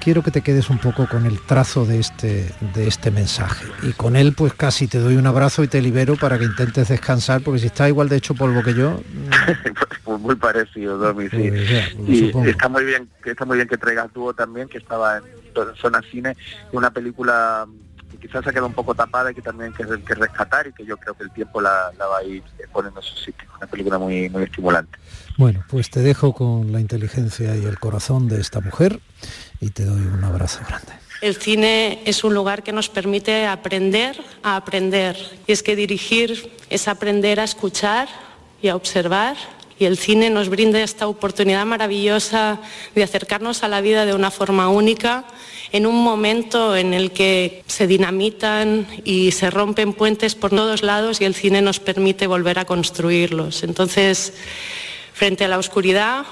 quiero 0.00 0.24
que 0.24 0.32
te 0.32 0.40
quedes 0.40 0.68
un 0.68 0.78
poco 0.78 1.06
con 1.06 1.26
el 1.26 1.40
trazo 1.40 1.86
de 1.86 2.00
este, 2.00 2.52
de 2.74 2.88
este 2.88 3.12
mensaje. 3.12 3.66
Y 3.84 3.92
con 3.92 4.16
él 4.16 4.32
pues 4.32 4.52
casi 4.52 4.88
te 4.88 4.98
doy 4.98 5.14
un 5.14 5.28
abrazo 5.28 5.62
y 5.62 5.68
te 5.68 5.80
libero 5.80 6.16
para 6.16 6.40
que 6.40 6.44
intentes 6.44 6.88
descansar, 6.88 7.40
porque 7.42 7.60
si 7.60 7.66
está 7.66 7.88
igual 7.88 8.08
de 8.08 8.16
hecho 8.16 8.34
polvo 8.34 8.64
que 8.64 8.74
yo... 8.74 9.00
pues 10.16 10.24
muy 10.24 10.34
parecido, 10.36 10.98
Domi, 10.98 11.28
sí. 11.28 11.50
Y 12.06 12.48
está 12.48 12.68
muy 12.68 12.84
bien, 12.84 13.08
que 13.22 13.30
está 13.30 13.44
muy 13.44 13.56
bien 13.56 13.68
que 13.68 13.78
traigas 13.78 14.12
dúo 14.12 14.34
también, 14.34 14.68
que 14.68 14.78
estaba 14.78 15.18
en 15.18 15.24
Zona 15.76 16.02
Cine, 16.10 16.36
una 16.72 16.90
película 16.90 17.66
que 18.10 18.18
quizás 18.18 18.44
se 18.44 18.50
ha 18.50 18.52
quedado 18.52 18.68
un 18.68 18.74
poco 18.74 18.94
tapada 18.94 19.30
y 19.30 19.34
que 19.34 19.42
también 19.42 19.72
que, 19.72 19.84
que 19.84 20.14
rescatar 20.14 20.66
y 20.68 20.72
que 20.72 20.84
yo 20.84 20.96
creo 20.96 21.14
que 21.14 21.24
el 21.24 21.30
tiempo 21.32 21.60
la, 21.60 21.92
va 21.98 22.18
a 22.18 22.22
ir 22.22 22.42
poniendo 22.72 23.00
en 23.00 23.06
su 23.06 23.16
sitio. 23.16 23.48
Una 23.56 23.66
película 23.66 23.98
muy, 23.98 24.28
muy 24.28 24.44
estimulante. 24.44 24.98
Bueno, 25.36 25.64
pues 25.68 25.90
te 25.90 26.00
dejo 26.00 26.32
con 26.32 26.72
la 26.72 26.80
inteligencia 26.80 27.56
y 27.56 27.64
el 27.64 27.78
corazón 27.78 28.28
de 28.28 28.40
esta 28.40 28.60
mujer 28.60 29.00
y 29.60 29.70
te 29.70 29.84
doy 29.84 30.00
un 30.00 30.24
abrazo 30.24 30.60
grande. 30.66 30.92
El 31.22 31.36
cine 31.36 32.02
es 32.04 32.24
un 32.24 32.34
lugar 32.34 32.62
que 32.62 32.72
nos 32.72 32.88
permite 32.88 33.46
aprender 33.46 34.16
a 34.42 34.56
aprender. 34.56 35.16
Y 35.46 35.52
es 35.52 35.62
que 35.62 35.74
dirigir 35.74 36.52
es 36.68 36.88
aprender 36.88 37.40
a 37.40 37.44
escuchar 37.44 38.08
y 38.60 38.68
a 38.68 38.76
observar. 38.76 39.36
Y 39.78 39.84
el 39.84 39.98
cine 39.98 40.30
nos 40.30 40.48
brinda 40.48 40.80
esta 40.80 41.06
oportunidad 41.06 41.66
maravillosa 41.66 42.60
de 42.94 43.02
acercarnos 43.02 43.62
a 43.62 43.68
la 43.68 43.80
vida 43.80 44.06
de 44.06 44.14
una 44.14 44.30
forma 44.30 44.68
única 44.68 45.24
en 45.72 45.86
un 45.86 46.02
momento 46.02 46.76
en 46.76 46.94
el 46.94 47.10
que 47.10 47.62
se 47.66 47.86
dinamitan 47.86 48.86
y 49.04 49.32
se 49.32 49.50
rompen 49.50 49.92
puentes 49.92 50.34
por 50.34 50.50
todos 50.50 50.82
lados 50.82 51.20
y 51.20 51.24
el 51.24 51.34
cine 51.34 51.60
nos 51.60 51.80
permite 51.80 52.26
volver 52.26 52.58
a 52.58 52.64
construirlos. 52.64 53.62
Entonces, 53.62 54.32
frente 55.12 55.44
a 55.44 55.48
la 55.48 55.58
oscuridad, 55.58 56.24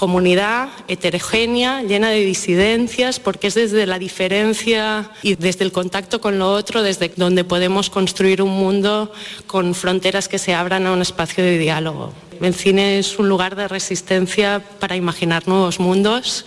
comunidad 0.00 0.70
heterogénea, 0.88 1.82
llena 1.82 2.08
de 2.08 2.24
disidencias, 2.24 3.20
porque 3.20 3.48
es 3.48 3.54
desde 3.54 3.84
la 3.84 3.98
diferencia 3.98 5.10
y 5.22 5.34
desde 5.34 5.62
el 5.62 5.72
contacto 5.72 6.22
con 6.22 6.38
lo 6.38 6.50
otro, 6.50 6.82
desde 6.82 7.12
donde 7.16 7.44
podemos 7.44 7.90
construir 7.90 8.40
un 8.40 8.48
mundo 8.48 9.12
con 9.46 9.74
fronteras 9.74 10.26
que 10.26 10.38
se 10.38 10.54
abran 10.54 10.86
a 10.86 10.92
un 10.92 11.02
espacio 11.02 11.44
de 11.44 11.58
diálogo. 11.58 12.14
El 12.40 12.54
cine 12.54 12.98
es 12.98 13.18
un 13.18 13.28
lugar 13.28 13.56
de 13.56 13.68
resistencia 13.68 14.64
para 14.78 14.96
imaginar 14.96 15.46
nuevos 15.46 15.78
mundos, 15.78 16.46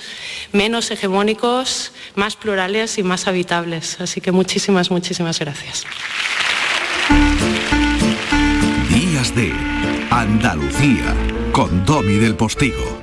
menos 0.52 0.90
hegemónicos, 0.90 1.92
más 2.16 2.36
plurales 2.36 2.98
y 2.98 3.04
más 3.04 3.28
habitables. 3.28 4.02
Así 4.02 4.20
que 4.20 4.32
muchísimas, 4.32 4.90
muchísimas 4.90 5.38
gracias. 5.38 5.86
Días 8.90 9.36
de 9.36 9.54
Andalucía 10.10 11.14
con 11.52 11.86
Domi 11.86 12.16
del 12.16 12.36
Postigo. 12.36 13.03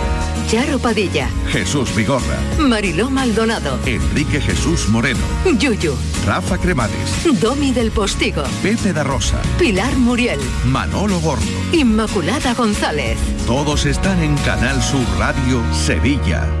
Charo 0.51 0.79
Padilla, 0.79 1.29
Jesús 1.47 1.95
Vigorra, 1.95 2.37
Mariló 2.59 3.09
Maldonado, 3.09 3.79
Enrique 3.85 4.41
Jesús 4.41 4.89
Moreno, 4.89 5.21
Yuyu, 5.57 5.95
Rafa 6.25 6.57
Cremades, 6.57 7.39
Domi 7.39 7.71
del 7.71 7.89
Postigo, 7.89 8.43
Pepe 8.61 8.91
da 8.91 9.05
Rosa, 9.05 9.41
Pilar 9.57 9.95
Muriel, 9.95 10.41
Manolo 10.65 11.21
Gordo. 11.21 11.45
Inmaculada 11.71 12.53
González. 12.53 13.17
Todos 13.47 13.85
están 13.85 14.21
en 14.21 14.35
Canal 14.39 14.83
Sur 14.83 15.05
Radio 15.17 15.63
Sevilla. 15.73 16.60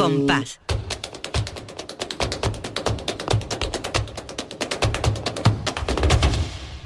Compás. 0.00 0.58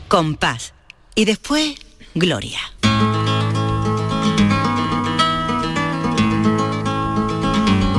Compás. 0.09 0.75
Y 1.15 1.25
después, 1.25 1.77
Gloria. 2.17 2.59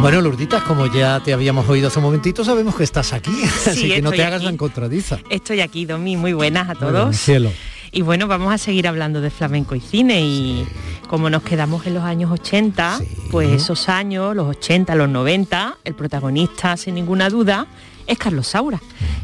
Bueno, 0.01 0.19
Lourditas, 0.19 0.63
como 0.63 0.85
ya 0.87 1.21
te 1.21 1.31
habíamos 1.31 1.69
oído 1.69 1.87
hace 1.87 1.99
un 1.99 2.03
momentito, 2.03 2.43
sabemos 2.43 2.75
que 2.75 2.83
estás 2.83 3.13
aquí, 3.13 3.31
así 3.65 3.87
que 3.87 4.01
no 4.01 4.11
te 4.11 4.21
hagas 4.21 4.43
la 4.43 4.49
encontradiza. 4.49 5.19
Estoy 5.29 5.61
aquí, 5.61 5.85
Domi, 5.85 6.17
muy 6.17 6.33
buenas 6.33 6.69
a 6.69 6.75
todos. 6.75 7.15
cielo. 7.15 7.51
Y 7.95 8.01
bueno, 8.01 8.27
vamos 8.27 8.53
a 8.53 8.57
seguir 8.57 8.89
hablando 8.89 9.21
de 9.21 9.29
flamenco 9.29 9.73
y 9.73 9.79
cine 9.79 10.19
y 10.19 10.67
como 11.07 11.29
nos 11.29 11.43
quedamos 11.43 11.87
en 11.87 11.93
los 11.93 12.03
años 12.03 12.29
80, 12.29 12.99
pues 13.31 13.49
esos 13.49 13.87
años, 13.87 14.35
los 14.35 14.49
80, 14.49 14.93
los 14.95 15.07
90, 15.07 15.77
el 15.81 15.95
protagonista 15.95 16.75
sin 16.75 16.95
ninguna 16.95 17.29
duda 17.29 17.67
es 18.07 18.17
Carlos 18.17 18.47
Saura, 18.47 18.79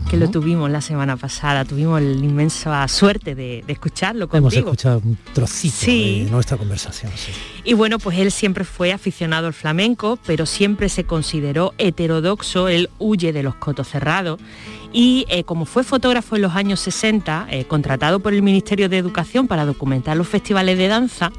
que 0.09 0.17
lo 0.17 0.29
tuvimos 0.29 0.69
la 0.69 0.81
semana 0.81 1.15
pasada, 1.17 1.63
tuvimos 1.65 2.01
la 2.01 2.11
inmensa 2.25 2.87
suerte 2.87 3.35
de, 3.35 3.63
de 3.65 3.73
escucharlo 3.73 4.27
contigo. 4.27 4.49
Hemos 4.49 4.53
escuchado 4.55 5.01
un 5.05 5.17
trocito 5.33 5.75
Sí. 5.77 6.23
de 6.25 6.31
nuestra 6.31 6.57
conversación. 6.57 7.11
sí. 7.15 7.31
Y 7.63 7.73
bueno, 7.73 7.99
pues 7.99 8.17
él 8.17 8.31
siempre 8.31 8.63
fue 8.63 8.91
aficionado 8.91 9.45
al 9.47 9.53
flamenco, 9.53 10.17
pero 10.25 10.45
siempre 10.45 10.89
se 10.89 11.03
consideró 11.03 11.73
heterodoxo, 11.77 12.67
él 12.67 12.89
huye 12.99 13.31
de 13.33 13.43
los 13.43 13.55
cotos 13.55 13.87
cerrados. 13.87 14.39
Y 14.93 15.25
eh, 15.29 15.43
como 15.45 15.65
fue 15.65 15.83
fotógrafo 15.85 16.35
en 16.35 16.41
los 16.41 16.55
años 16.55 16.79
60, 16.81 17.47
eh, 17.49 17.63
contratado 17.65 18.19
por 18.19 18.33
el 18.33 18.41
Ministerio 18.41 18.89
de 18.89 18.97
Educación 18.97 19.47
para 19.47 19.65
documentar 19.65 20.17
los 20.17 20.27
festivales 20.27 20.77
de 20.77 20.87
danza, 20.89 21.31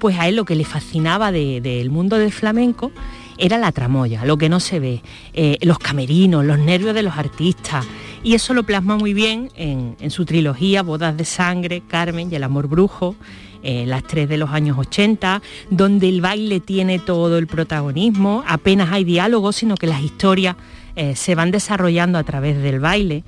pues 0.00 0.18
a 0.18 0.26
él 0.26 0.34
lo 0.34 0.44
que 0.44 0.56
le 0.56 0.64
fascinaba 0.64 1.30
de- 1.30 1.60
del 1.60 1.90
mundo 1.90 2.16
del 2.18 2.32
flamenco 2.32 2.90
era 3.38 3.58
la 3.58 3.72
tramoya, 3.72 4.24
lo 4.24 4.38
que 4.38 4.48
no 4.48 4.60
se 4.60 4.80
ve, 4.80 5.02
eh, 5.34 5.58
los 5.62 5.78
camerinos, 5.78 6.44
los 6.44 6.58
nervios 6.58 6.94
de 6.94 7.02
los 7.02 7.16
artistas. 7.16 7.86
Y 8.22 8.34
eso 8.34 8.54
lo 8.54 8.64
plasma 8.64 8.96
muy 8.96 9.14
bien 9.14 9.50
en, 9.56 9.96
su 10.10 10.24
trilogía 10.24 10.82
Bodas 10.82 11.16
de 11.16 11.24
Sangre, 11.24 11.82
Carmen 11.86 12.28
y 12.30 12.34
El 12.34 12.44
Amor 12.44 12.66
Brujo, 12.66 13.14
eh, 13.62 13.84
las 13.86 14.04
tres 14.04 14.28
de 14.28 14.36
los 14.36 14.50
años 14.50 14.78
80, 14.78 15.42
donde 15.70 16.08
el 16.08 16.20
baile 16.20 16.60
tiene 16.60 16.98
todo 16.98 17.38
el 17.38 17.46
protagonismo, 17.46 18.42
apenas 18.46 18.92
hay 18.92 19.04
diálogo, 19.04 19.52
sino 19.52 19.76
que 19.76 19.86
las 19.86 20.02
historias 20.02 20.56
eh, 20.96 21.14
se 21.14 21.34
van 21.34 21.50
desarrollando 21.50 22.18
a 22.18 22.24
través 22.24 22.60
del 22.60 22.80
baile. 22.80 23.22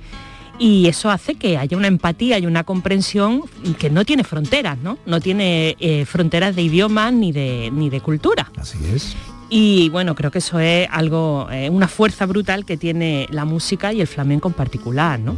Y 0.57 0.87
eso 0.87 1.09
hace 1.09 1.35
que 1.35 1.57
haya 1.57 1.77
una 1.77 1.87
empatía 1.87 2.37
y 2.37 2.45
una 2.45 2.65
comprensión 2.65 3.43
que 3.77 3.89
no 3.89 4.03
tiene 4.03 4.25
fronteras, 4.25 4.77
¿no? 4.79 4.97
No 5.05 5.21
tiene 5.21 5.77
fronteras 6.05 6.53
de 6.53 6.63
idioma 6.63 7.11
ni 7.11 7.31
de, 7.31 7.71
ni 7.71 7.89
de 7.89 8.01
cultura. 8.01 8.51
Así 8.57 8.77
es. 8.93 9.15
Y 9.49 9.89
bueno, 9.89 10.13
creo 10.13 10.29
que 10.29 10.37
eso 10.37 10.59
es 10.59 10.87
algo, 10.91 11.47
eh, 11.51 11.69
una 11.69 11.87
fuerza 11.87 12.25
brutal 12.27 12.65
que 12.65 12.77
tiene 12.77 13.27
la 13.31 13.45
música 13.45 13.91
y 13.93 14.01
el 14.01 14.07
flamenco 14.07 14.47
en 14.47 14.53
particular, 14.53 15.19
¿no? 15.19 15.35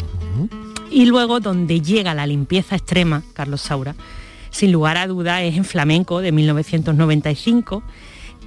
Y 0.90 1.06
luego 1.06 1.40
donde 1.40 1.80
llega 1.82 2.14
la 2.14 2.28
limpieza 2.28 2.76
extrema, 2.76 3.24
Carlos 3.34 3.62
Saura, 3.62 3.96
sin 4.50 4.74
lugar 4.74 4.98
a 4.98 5.08
duda 5.08 5.42
es 5.42 5.56
en 5.56 5.64
Flamenco 5.64 6.20
de 6.20 6.34
1995, 6.34 7.82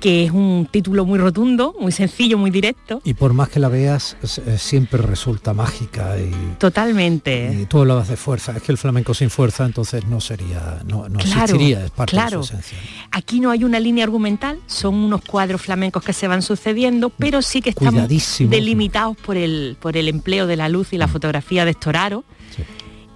que 0.01 0.25
es 0.25 0.31
un 0.33 0.69
título 0.71 1.05
muy 1.05 1.19
rotundo, 1.19 1.75
muy 1.81 1.93
sencillo, 1.93 2.37
muy 2.37 2.51
directo. 2.51 3.01
Y 3.05 3.15
por 3.15 3.33
más 3.33 3.49
que 3.49 3.59
la 3.59 3.69
veas, 3.69 4.17
siempre 4.59 5.01
resulta 5.01 5.55
mágica 5.55 6.17
y, 6.19 6.31
Totalmente. 6.59 7.59
y 7.63 7.67
tú 7.67 7.81
hablabas 7.81 8.09
de 8.09 8.17
fuerza. 8.17 8.53
Es 8.57 8.63
que 8.63 8.73
el 8.73 8.79
flamenco 8.79 9.15
sin 9.15 9.31
fuerza 9.31 9.65
entonces 9.65 10.05
no 10.07 10.21
sería, 10.21 10.83
no, 10.87 11.09
no 11.09 11.19
Claro, 11.21 11.43
existiría, 11.45 11.85
es 11.87 11.91
parte 11.91 12.11
claro. 12.13 12.41
de 12.41 12.47
su 12.47 12.53
esencia. 12.55 12.79
Aquí 13.13 13.41
no 13.41 13.51
hay 13.51 13.65
una 13.65 13.81
línea 13.81 14.05
argumental, 14.05 14.59
son 14.67 14.95
unos 14.95 15.23
cuadros 15.23 15.63
flamencos 15.63 16.03
que 16.05 16.13
se 16.13 16.29
van 16.29 16.43
sucediendo, 16.43 17.11
pero 17.11 17.41
sí 17.41 17.63
que 17.63 17.71
están 17.71 18.07
delimitados 18.41 19.17
por 19.17 19.37
el, 19.37 19.77
por 19.81 19.97
el 19.97 20.09
empleo 20.09 20.47
de 20.47 20.57
la 20.57 20.69
luz 20.69 20.93
y 20.93 20.99
la 20.99 21.09
fotografía 21.09 21.65
de 21.65 21.73
Storaro. 21.73 22.25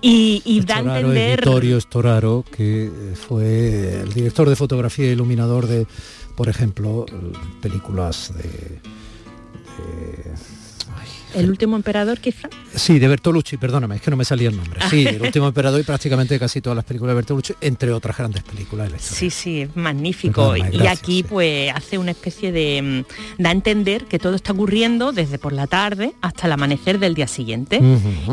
Y, 0.00 0.42
y 0.44 0.60
da 0.60 0.76
a 0.76 0.78
entender... 0.78 1.40
Vittorio 1.40 1.80
Storaro, 1.80 2.44
que 2.56 2.88
fue 3.28 4.02
el 4.02 4.12
director 4.12 4.48
de 4.48 4.54
fotografía 4.54 5.06
y 5.06 5.10
iluminador 5.10 5.66
de, 5.66 5.88
por 6.38 6.48
ejemplo, 6.48 7.04
películas 7.60 8.32
de... 8.36 8.42
de- 8.42 8.80
El 11.34 11.50
último 11.50 11.76
emperador 11.76 12.18
quizá. 12.20 12.48
Sí, 12.74 12.98
de 12.98 13.06
Bertolucci, 13.06 13.58
perdóname, 13.58 13.96
es 13.96 14.02
que 14.02 14.10
no 14.10 14.16
me 14.16 14.24
salía 14.24 14.48
el 14.48 14.56
nombre. 14.56 14.80
Sí, 14.88 15.06
el 15.06 15.20
último 15.20 15.46
emperador 15.48 15.78
y 15.80 15.84
prácticamente 15.84 16.38
casi 16.38 16.60
todas 16.62 16.74
las 16.76 16.84
películas 16.86 17.10
de 17.10 17.14
Bertolucci, 17.16 17.54
entre 17.60 17.92
otras 17.92 18.16
grandes 18.16 18.42
películas 18.44 18.90
de. 18.90 18.98
Sí, 18.98 19.28
sí, 19.30 19.60
es 19.62 19.76
magnífico. 19.76 20.52
Perdóname, 20.52 20.74
y 20.74 20.78
gracias, 20.78 20.98
aquí 21.00 21.22
pues 21.24 21.70
hace 21.74 21.98
una 21.98 22.12
especie 22.12 22.50
de... 22.50 23.04
mm, 23.38 23.42
da 23.42 23.50
a 23.50 23.52
entender 23.52 24.06
que 24.06 24.18
todo 24.18 24.34
está 24.36 24.52
ocurriendo 24.52 25.12
desde 25.12 25.38
por 25.38 25.52
la 25.52 25.66
tarde 25.66 26.14
hasta 26.22 26.46
el 26.46 26.52
amanecer 26.52 26.98
del 26.98 27.14
día 27.14 27.28
siguiente. 27.28 27.80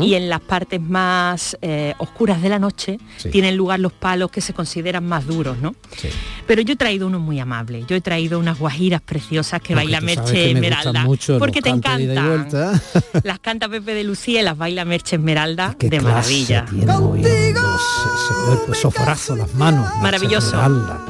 Y 0.00 0.14
en 0.14 0.30
las 0.30 0.40
partes 0.40 0.80
más 0.80 1.56
eh, 1.60 1.92
oscuras 1.98 2.40
de 2.40 2.48
la 2.48 2.58
noche 2.58 2.98
Sí. 3.18 3.28
tienen 3.30 3.56
lugar 3.56 3.78
los 3.80 3.92
palos 3.92 4.30
que 4.30 4.40
se 4.40 4.54
consideran 4.54 5.06
más 5.06 5.26
duros, 5.26 5.58
¿no? 5.58 5.74
Sí. 5.98 6.08
Pero 6.46 6.62
yo 6.62 6.74
he 6.74 6.76
traído 6.76 7.06
unos 7.08 7.20
muy 7.20 7.40
amables. 7.40 7.86
Yo 7.88 7.96
he 7.96 8.00
traído 8.00 8.38
unas 8.38 8.58
guajiras 8.58 9.00
preciosas 9.02 9.60
que 9.60 9.74
Porque 9.74 9.86
baila 9.86 10.00
Merche 10.00 10.32
que 10.32 10.54
me 10.54 10.68
gustan 10.70 10.96
Esmeralda. 10.96 11.38
porque 11.38 11.60
te 11.62 11.68
encantan. 11.70 12.26
vuelta. 12.28 12.80
Las 13.24 13.38
canta 13.40 13.68
Pepe 13.68 13.94
de 13.94 14.04
Lucía 14.04 14.40
y 14.40 14.44
las 14.44 14.56
baila 14.56 14.84
Merche 14.84 15.16
Esmeralda 15.16 15.74
Qué 15.78 15.90
de 15.90 16.00
maravilla. 16.00 16.64
tiene 16.70 16.86
moviendo 16.86 17.60
ese, 17.60 18.08
ese 18.14 18.34
cuerpo, 18.46 18.72
esos 18.72 18.94
brazos, 18.94 19.38
las 19.38 19.54
manos. 19.54 19.88
Maravilloso. 20.00 20.48
Esmeralda. 20.50 21.00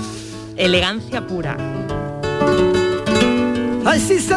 Elegancia 0.56 1.26
pura. 1.26 1.56
Ay, 3.84 4.00
si 4.00 4.18
se 4.18 4.34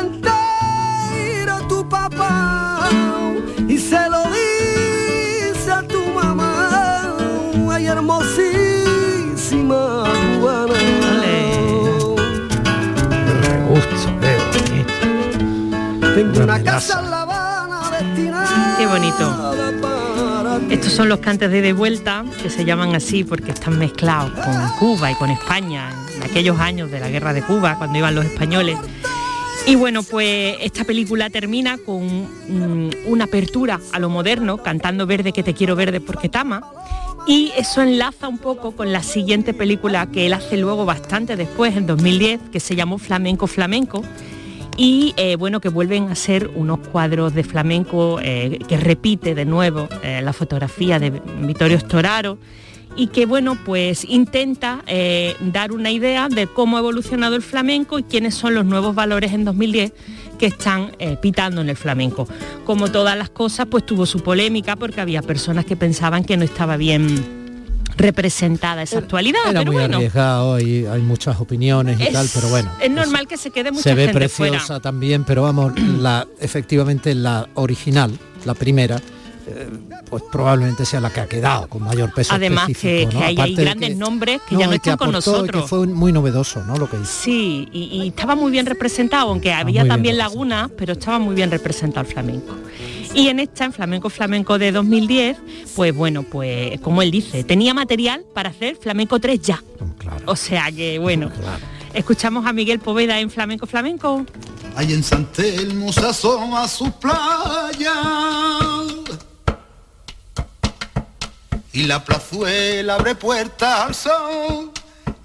Tengo 16.19 16.43
una 16.43 16.61
casa 16.61 16.99
en 16.99 17.11
La 17.11 17.21
Habana 17.21 17.91
destinada 17.91 18.75
Qué 18.77 18.85
bonito. 18.85 20.69
Estos 20.69 20.91
son 20.91 21.07
los 21.07 21.19
cantes 21.19 21.49
de 21.49 21.61
de 21.61 21.71
vuelta, 21.71 22.25
que 22.43 22.49
se 22.49 22.65
llaman 22.65 22.93
así 22.93 23.23
porque 23.23 23.51
están 23.51 23.79
mezclados 23.79 24.31
con 24.31 24.69
Cuba 24.79 25.13
y 25.13 25.15
con 25.15 25.29
España, 25.29 25.89
en 26.13 26.23
aquellos 26.23 26.59
años 26.59 26.91
de 26.91 26.99
la 26.99 27.07
guerra 27.07 27.31
de 27.31 27.41
Cuba, 27.41 27.77
cuando 27.77 27.99
iban 27.99 28.15
los 28.15 28.25
españoles. 28.25 28.77
Y 29.65 29.75
bueno, 29.75 30.03
pues 30.03 30.57
esta 30.59 30.83
película 30.83 31.29
termina 31.29 31.77
con 31.77 32.03
mm, 32.03 32.89
una 33.07 33.23
apertura 33.23 33.79
a 33.93 33.99
lo 33.99 34.09
moderno, 34.09 34.57
cantando 34.57 35.07
Verde 35.07 35.31
que 35.31 35.41
te 35.43 35.53
quiero 35.53 35.77
verde 35.77 36.01
porque 36.01 36.27
tama. 36.27 36.69
Y 37.27 37.53
eso 37.55 37.81
enlaza 37.81 38.27
un 38.27 38.39
poco 38.39 38.73
con 38.73 38.91
la 38.91 39.03
siguiente 39.03 39.53
película 39.53 40.07
que 40.07 40.25
él 40.25 40.33
hace 40.33 40.57
luego 40.57 40.83
bastante 40.83 41.37
después, 41.37 41.77
en 41.77 41.87
2010, 41.87 42.41
que 42.51 42.59
se 42.59 42.75
llamó 42.75 42.97
Flamenco 42.97 43.47
Flamenco. 43.47 44.03
Y 44.79 45.13
eh, 45.17 45.35
bueno, 45.35 45.59
que 45.59 45.67
vuelven 45.67 46.07
a 46.07 46.15
ser 46.15 46.51
unos 46.55 46.79
cuadros 46.79 47.33
de 47.33 47.43
flamenco 47.43 48.21
eh, 48.23 48.59
que 48.65 48.77
repite 48.77 49.35
de 49.35 49.43
nuevo 49.43 49.89
eh, 50.03 50.21
la 50.23 50.31
fotografía 50.31 50.99
de 50.99 51.09
Vittorio 51.41 51.77
Storaro 51.77 52.37
y 52.95 53.07
que 53.07 53.25
bueno 53.25 53.57
pues 53.65 54.05
intenta 54.05 54.83
dar 55.41 55.73
una 55.73 55.91
idea 55.91 56.29
de 56.29 56.47
cómo 56.47 56.77
ha 56.77 56.79
evolucionado 56.79 57.35
el 57.35 57.41
flamenco 57.41 57.99
y 57.99 58.03
quiénes 58.03 58.35
son 58.35 58.55
los 58.55 58.65
nuevos 58.65 58.95
valores 58.95 59.33
en 59.33 59.43
2010 59.43 59.91
que 60.39 60.45
están 60.47 60.91
pitando 61.21 61.61
en 61.61 61.69
el 61.69 61.75
flamenco. 61.75 62.27
Como 62.65 62.89
todas 62.89 63.17
las 63.17 63.29
cosas 63.29 63.67
pues 63.69 63.85
tuvo 63.85 64.05
su 64.05 64.21
polémica 64.21 64.75
porque 64.75 65.01
había 65.01 65.21
personas 65.21 65.65
que 65.65 65.75
pensaban 65.75 66.23
que 66.23 66.35
no 66.35 66.43
estaba 66.43 66.77
bien 66.77 67.38
representada 67.99 68.81
esa 68.81 68.97
actualidad. 68.99 69.41
Era 69.49 69.59
pero 69.59 69.71
muy 69.71 69.81
bueno, 69.81 69.97
arriesgado 69.97 70.59
y 70.59 70.85
hay 70.85 71.01
muchas 71.01 71.39
opiniones 71.39 71.99
y 71.99 72.03
es, 72.03 72.13
tal, 72.13 72.27
pero 72.33 72.47
bueno. 72.49 72.71
es 72.81 72.89
normal 72.89 73.27
que 73.27 73.37
se 73.37 73.51
quede 73.51 73.71
mucha 73.71 73.83
Se 73.83 73.93
ve 73.93 74.05
gente 74.05 74.19
preciosa 74.19 74.59
fuera. 74.65 74.79
también, 74.79 75.23
pero 75.25 75.43
vamos, 75.43 75.73
la, 75.99 76.25
efectivamente 76.39 77.13
la 77.13 77.47
original, 77.55 78.17
la 78.45 78.53
primera, 78.53 78.97
eh, 79.47 79.67
pues 80.09 80.23
probablemente 80.31 80.85
sea 80.85 80.99
la 81.01 81.09
que 81.11 81.19
ha 81.21 81.27
quedado 81.27 81.67
con 81.67 81.83
mayor 81.83 82.13
peso 82.13 82.33
Además 82.33 82.69
que, 82.79 83.07
¿no? 83.11 83.19
hay, 83.21 83.35
grandes 83.55 83.89
que- 83.89 83.95
nombres 83.95 84.41
que 84.47 84.55
ya 84.55 84.67
no 84.67 84.73
están 84.73 84.97
con 84.97 85.11
nosotros. 85.11 85.63
que 85.63 85.67
fue 85.67 85.87
muy 85.87 86.11
novedoso, 86.11 86.63
¿no? 86.63 86.77
Lo 86.77 86.89
que 86.89 86.97
hizo. 86.97 87.05
Sí, 87.23 87.67
y, 87.71 88.01
y 88.03 88.07
estaba 88.09 88.35
muy 88.35 88.51
bien 88.51 88.65
representado, 88.65 89.29
aunque 89.29 89.51
había 89.51 89.87
también 89.87 90.17
lagunas, 90.17 90.69
pero 90.77 90.93
estaba 90.93 91.19
muy 91.19 91.35
bien 91.35 91.51
representado 91.51 92.05
el 92.07 92.13
flamenco. 92.13 92.55
Y 93.13 93.27
en 93.27 93.39
esta, 93.39 93.65
en 93.65 93.73
Flamenco 93.73 94.09
Flamenco 94.09 94.59
de 94.59 94.71
2010, 94.71 95.37
pues 95.75 95.93
bueno, 95.95 96.23
pues 96.23 96.79
como 96.81 97.01
él 97.01 97.11
dice, 97.11 97.43
tenía 97.43 97.73
material 97.73 98.23
para 98.33 98.49
hacer 98.49 98.75
Flamenco 98.75 99.19
3 99.19 99.41
ya. 99.41 99.63
O 100.25 100.35
sea 100.35 100.71
que 100.71 100.99
bueno, 100.99 101.31
escuchamos 101.93 102.45
a 102.45 102.53
Miguel 102.53 102.79
Poveda 102.79 103.19
en 103.19 103.29
Flamenco 103.29 103.65
Flamenco. 103.65 104.25
Ahí 104.75 104.93
en 104.93 105.03
San 105.03 105.25
Telmo 105.31 105.91
se 105.91 106.05
asoma 106.05 106.67
su 106.67 106.91
playa 106.91 107.93
y 111.73 111.83
la 111.83 112.03
plazuela 112.03 112.95
abre 112.95 113.15
puertas 113.15 113.79
al 113.79 113.95
sol 113.95 114.71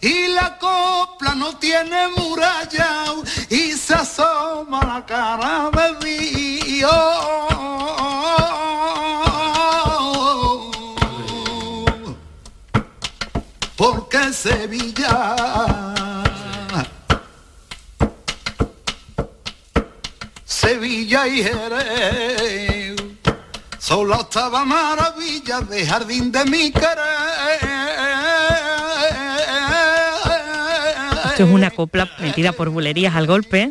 y 0.05 0.29
la 0.29 0.59
copla 0.59 1.35
no 1.35 1.57
tiene 1.57 2.09
muralla 2.09 3.07
y 3.49 3.73
se 3.73 3.95
asoma 3.95 4.85
la 4.85 5.07
cara 5.07 5.71
de 5.71 5.95
Dios. 6.05 6.91
Porque 13.77 14.33
Sevilla 14.35 15.37
Sevilla 20.45 21.27
y 21.27 21.43
Jerez 21.43 22.97
son 23.79 24.11
la 24.11 24.17
octava 24.17 24.67
maravilla 24.67 25.63
de 25.63 25.87
jardín 25.87 26.31
de 26.31 26.45
mi 26.45 26.71
querer. 26.71 28.74
Esto 31.35 31.47
es 31.47 31.53
una 31.53 31.73
copla 31.73 32.09
metida 32.21 32.53
por 32.53 32.69
bulerías 32.69 33.17
al 33.17 33.27
golpe. 33.27 33.69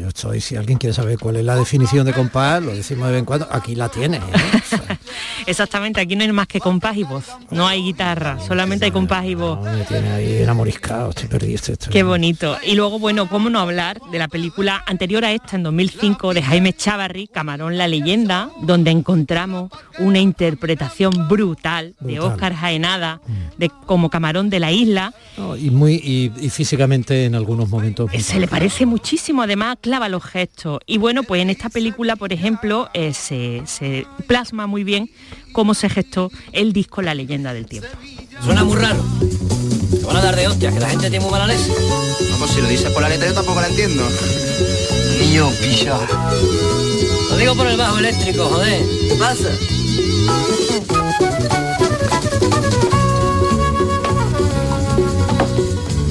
Yo 0.00 0.08
estoy, 0.08 0.40
si 0.40 0.56
alguien 0.56 0.78
quiere 0.78 0.92
saber 0.92 1.16
cuál 1.16 1.36
es 1.36 1.44
la 1.44 1.54
definición 1.54 2.04
de 2.04 2.12
compás, 2.12 2.60
lo 2.60 2.74
decimos 2.74 3.06
de 3.06 3.12
vez 3.12 3.20
en 3.20 3.24
cuando, 3.24 3.46
aquí 3.52 3.76
la 3.76 3.88
tiene. 3.88 4.16
¿eh? 4.16 4.20
Exactamente, 5.46 6.00
aquí 6.00 6.16
no 6.16 6.22
hay 6.24 6.32
más 6.32 6.46
que 6.48 6.60
compás 6.60 6.96
y 6.96 7.04
voz. 7.04 7.24
No 7.50 7.66
hay 7.66 7.82
guitarra, 7.82 8.38
solamente 8.40 8.84
hay 8.86 8.90
compás 8.90 9.24
y 9.26 9.34
voz. 9.34 9.62
Me 9.64 9.84
tiene 9.84 10.10
ahí 10.12 10.36
enamoriscado, 10.42 11.10
estoy 11.10 11.28
perdido. 11.28 11.54
Estoy, 11.56 11.74
estoy- 11.74 11.92
Qué 11.92 12.02
bonito. 12.02 12.56
Y 12.66 12.74
luego, 12.74 12.98
bueno, 12.98 13.28
cómo 13.28 13.48
no 13.50 13.60
hablar 13.60 14.00
de 14.10 14.18
la 14.18 14.28
película 14.28 14.82
anterior 14.86 15.24
a 15.24 15.32
esta, 15.32 15.56
en 15.56 15.62
2005, 15.62 16.34
de 16.34 16.42
Jaime 16.42 16.72
Chávarri, 16.72 17.28
Camarón 17.28 17.78
la 17.78 17.86
leyenda, 17.88 18.50
donde 18.62 18.90
encontramos 18.90 19.70
una 19.98 20.18
interpretación 20.18 21.28
brutal, 21.28 21.94
de. 22.00 22.18
Óscar 22.20 22.54
Jaenada, 22.54 23.20
de 23.58 23.70
como 23.86 24.10
Camarón 24.10 24.50
de 24.50 24.60
la 24.60 24.72
isla. 24.72 25.14
No, 25.36 25.56
y 25.56 25.70
muy 25.70 25.94
y, 25.94 26.32
y 26.40 26.50
físicamente 26.50 27.24
en 27.24 27.34
algunos 27.34 27.68
momentos. 27.68 28.10
muy 28.10 28.20
Se 28.20 28.40
le 28.40 28.48
parece 28.48 28.84
muchísimo, 28.86 29.42
además 29.42 29.76
clava 29.80 30.08
los 30.08 30.24
gestos. 30.24 30.80
Y 30.86 30.98
bueno, 30.98 31.22
pues 31.22 31.42
en 31.42 31.50
esta 31.50 31.68
película, 31.68 32.16
por 32.16 32.32
ejemplo, 32.32 32.88
eh, 32.94 33.12
se, 33.14 33.62
se 33.66 34.06
plasma 34.26 34.66
muy 34.66 34.82
bien 34.84 35.08
cómo 35.52 35.74
se 35.74 35.88
gestó 35.88 36.30
el 36.52 36.72
disco 36.72 37.02
La 37.02 37.14
leyenda 37.14 37.52
del 37.54 37.66
tiempo. 37.66 37.88
Suena 38.44 38.64
muy 38.64 38.76
raro. 38.76 39.02
Te 39.90 40.04
van 40.04 40.16
a 40.16 40.20
dar 40.20 40.36
de 40.36 40.46
hostia, 40.46 40.70
que 40.72 40.80
la 40.80 40.88
gente 40.88 41.10
tiene 41.10 41.20
muy 41.20 41.30
mala 41.30 41.46
leche. 41.46 41.72
No, 42.30 42.36
pues 42.38 42.50
si 42.50 42.60
lo 42.60 42.68
dices 42.68 42.90
por 42.92 43.02
la 43.02 43.08
letra 43.08 43.28
yo 43.28 43.34
tampoco 43.34 43.60
la 43.60 43.68
entiendo. 43.68 44.02
Niño, 45.20 45.50
pilla. 45.60 45.98
Lo 47.30 47.36
digo 47.36 47.54
por 47.54 47.66
el 47.66 47.76
bajo 47.76 47.98
eléctrico, 47.98 48.44
joder. 48.44 48.82
¿Qué 49.08 49.16
pasa? 49.18 49.50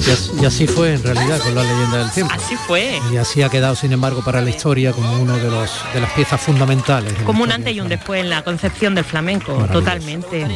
Y 0.06 0.10
as- 0.10 0.30
y 0.40 0.44
así 0.44 0.66
fue 0.66 0.94
en 0.94 1.02
realidad 1.02 1.40
con 1.40 1.54
la 1.54 1.62
leyenda 1.62 1.98
del 1.98 2.10
tiempo. 2.12 2.32
Así 2.34 2.54
fue. 2.66 3.00
Y 3.12 3.16
así 3.16 3.42
ha 3.42 3.48
quedado, 3.48 3.74
sin 3.74 3.92
embargo, 3.92 4.22
para 4.24 4.40
la 4.40 4.50
historia 4.50 4.92
como 4.92 5.20
uno 5.20 5.36
de 5.36 5.50
los 5.50 5.70
de 5.92 6.00
las 6.00 6.12
piezas 6.12 6.40
fundamentales. 6.40 7.16
de 7.18 7.24
Como 7.24 7.42
un 7.42 7.50
antes 7.52 7.74
y 7.74 7.80
un 7.80 7.88
después 7.88 8.20
en 8.20 8.30
la 8.30 8.42
concepción 8.44 8.94
del 8.94 9.04
flamenco, 9.04 9.52
totalmente. 9.72 10.46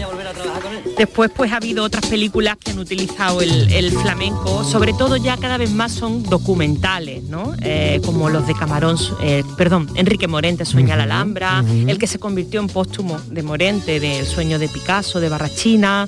Después 0.97 1.31
pues 1.35 1.53
ha 1.53 1.57
habido 1.57 1.83
otras 1.85 2.07
películas 2.07 2.57
que 2.63 2.71
han 2.73 2.79
utilizado 2.79 3.41
el, 3.41 3.73
el 3.73 3.91
flamenco, 3.93 4.65
sobre 4.65 4.93
todo 4.93 5.17
ya 5.17 5.37
cada 5.37 5.57
vez 5.57 5.71
más 5.71 5.93
son 5.93 6.23
documentales, 6.23 7.25
¿no? 7.25 7.55
Eh, 7.63 8.01
como 8.05 8.29
los 8.29 8.47
de 8.47 8.55
Camarón, 8.55 8.97
eh, 9.23 9.43
perdón, 9.57 9.89
Enrique 9.95 10.29
Morente, 10.29 10.65
Sueña 10.65 10.97
la 10.97 11.05
Alhambra, 11.05 11.65
el 11.87 11.99
que 11.99 12.07
se 12.07 12.19
convirtió 12.19 12.61
en 12.61 12.69
póstumo 12.69 13.19
de 13.27 13.43
Morente, 13.43 13.99
del 14.01 14.27
sueño 14.27 14.59
de 14.59 14.69
Picasso, 14.69 15.21
de 15.21 15.29
Barrachina. 15.29 16.07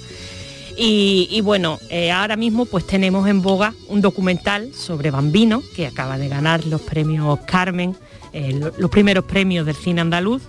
Y, 0.77 1.29
y 1.31 1.41
bueno, 1.43 1.79
eh, 1.91 2.11
ahora 2.11 2.37
mismo 2.37 2.65
pues 2.65 2.87
tenemos 2.87 3.29
en 3.29 3.43
boga 3.43 3.75
un 3.89 4.01
documental 4.01 4.73
sobre 4.75 5.11
Bambino, 5.11 5.63
que 5.77 5.87
acaba 5.87 6.17
de 6.19 6.29
ganar 6.29 6.65
los 6.67 6.81
premios 6.81 7.39
Carmen, 7.47 7.95
eh, 8.33 8.53
lo- 8.55 8.73
los 8.79 8.91
primeros 8.91 9.25
premios 9.25 9.67
del 9.67 9.77
cine 9.77 10.01
andaluz. 10.01 10.43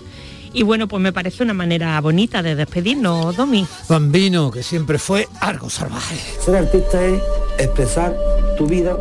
Y 0.55 0.61
bueno, 0.63 0.87
pues 0.87 1.01
me 1.01 1.11
parece 1.11 1.41
una 1.43 1.53
manera 1.55 1.99
bonita 1.99 2.43
de 2.43 2.55
despedirnos, 2.55 3.35
Domi. 3.35 3.65
Bambino, 3.89 4.51
que 4.51 4.61
siempre 4.63 4.99
fue 4.99 5.27
algo 5.41 5.69
salvaje. 5.69 6.15
Ser 6.39 6.55
artista 6.57 7.03
es 7.03 7.21
expresar 7.57 8.15
tu 8.57 8.67
vida 8.67 8.91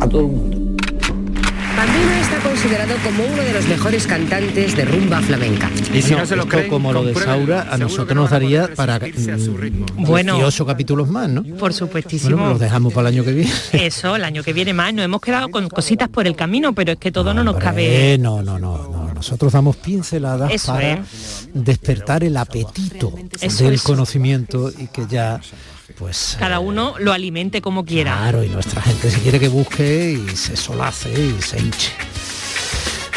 a 0.00 0.08
todo 0.08 0.20
el 0.20 0.26
mundo. 0.28 0.57
Bambino 1.78 2.12
está 2.14 2.40
considerado 2.40 2.96
como 3.04 3.24
uno 3.24 3.40
de 3.40 3.52
los 3.52 3.68
mejores 3.68 4.04
cantantes 4.08 4.74
de 4.74 4.84
rumba 4.84 5.20
flamenca. 5.20 5.70
Bueno, 5.92 6.24
esto 6.24 6.68
como 6.68 6.92
lo 6.92 7.04
de 7.04 7.14
Saura, 7.14 7.68
a 7.70 7.78
nosotros 7.78 8.16
nos 8.16 8.30
daría 8.30 8.74
para 8.74 8.98
mm, 8.98 9.94
Bueno. 9.98 10.34
18 10.38 10.66
capítulos 10.66 11.08
más, 11.08 11.28
¿no? 11.28 11.44
Por 11.56 11.72
supuestísimo. 11.72 12.34
Bueno, 12.36 12.50
los 12.50 12.58
dejamos 12.58 12.92
para 12.92 13.10
el 13.10 13.14
año 13.14 13.24
que 13.24 13.32
viene. 13.32 13.52
Eso, 13.86 14.16
el 14.16 14.24
año 14.24 14.42
que 14.42 14.52
viene 14.52 14.74
más. 14.74 14.92
Nos 14.92 15.04
hemos 15.04 15.20
quedado 15.20 15.50
con 15.50 15.68
cositas 15.68 16.08
por 16.08 16.26
el 16.26 16.34
camino, 16.34 16.72
pero 16.72 16.90
es 16.94 16.98
que 16.98 17.12
todo 17.12 17.32
no 17.32 17.44
nos 17.44 17.54
cabe. 17.58 18.18
No, 18.18 18.42
no, 18.42 18.58
no, 18.58 18.88
no. 18.88 19.14
Nosotros 19.14 19.52
damos 19.52 19.76
pinceladas 19.76 20.50
Eso 20.50 20.72
para 20.72 20.94
es. 20.94 21.48
despertar 21.54 22.24
el 22.24 22.36
apetito 22.36 23.12
Eso 23.40 23.62
del 23.62 23.74
es. 23.74 23.82
conocimiento 23.84 24.72
y 24.76 24.88
que 24.88 25.06
ya, 25.08 25.40
pues, 25.92 26.36
Cada 26.38 26.60
uno 26.60 26.94
lo 26.98 27.12
alimente 27.12 27.62
como 27.62 27.84
quiera. 27.84 28.16
Claro, 28.16 28.44
y 28.44 28.48
nuestra 28.48 28.82
gente 28.82 29.10
si 29.10 29.20
quiere 29.20 29.40
que 29.40 29.48
busque 29.48 30.12
y 30.12 30.36
se 30.36 30.56
solace 30.56 31.10
y 31.10 31.40
se 31.42 31.58
hinche. 31.58 31.92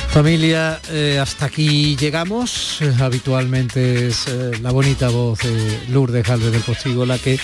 Familia, 0.09 0.82
eh, 0.89 1.19
hasta 1.22 1.45
aquí 1.45 1.95
llegamos. 1.95 2.82
Eh, 2.82 2.93
habitualmente 2.99 4.07
es 4.07 4.28
eh, 4.28 4.51
la 4.61 4.72
bonita 4.72 5.07
voz 5.07 5.39
de 5.39 5.80
Lourdes 5.89 6.28
Galvez 6.28 6.51
del 6.51 6.61
Postigo 6.61 7.05
la 7.05 7.17
que 7.17 7.39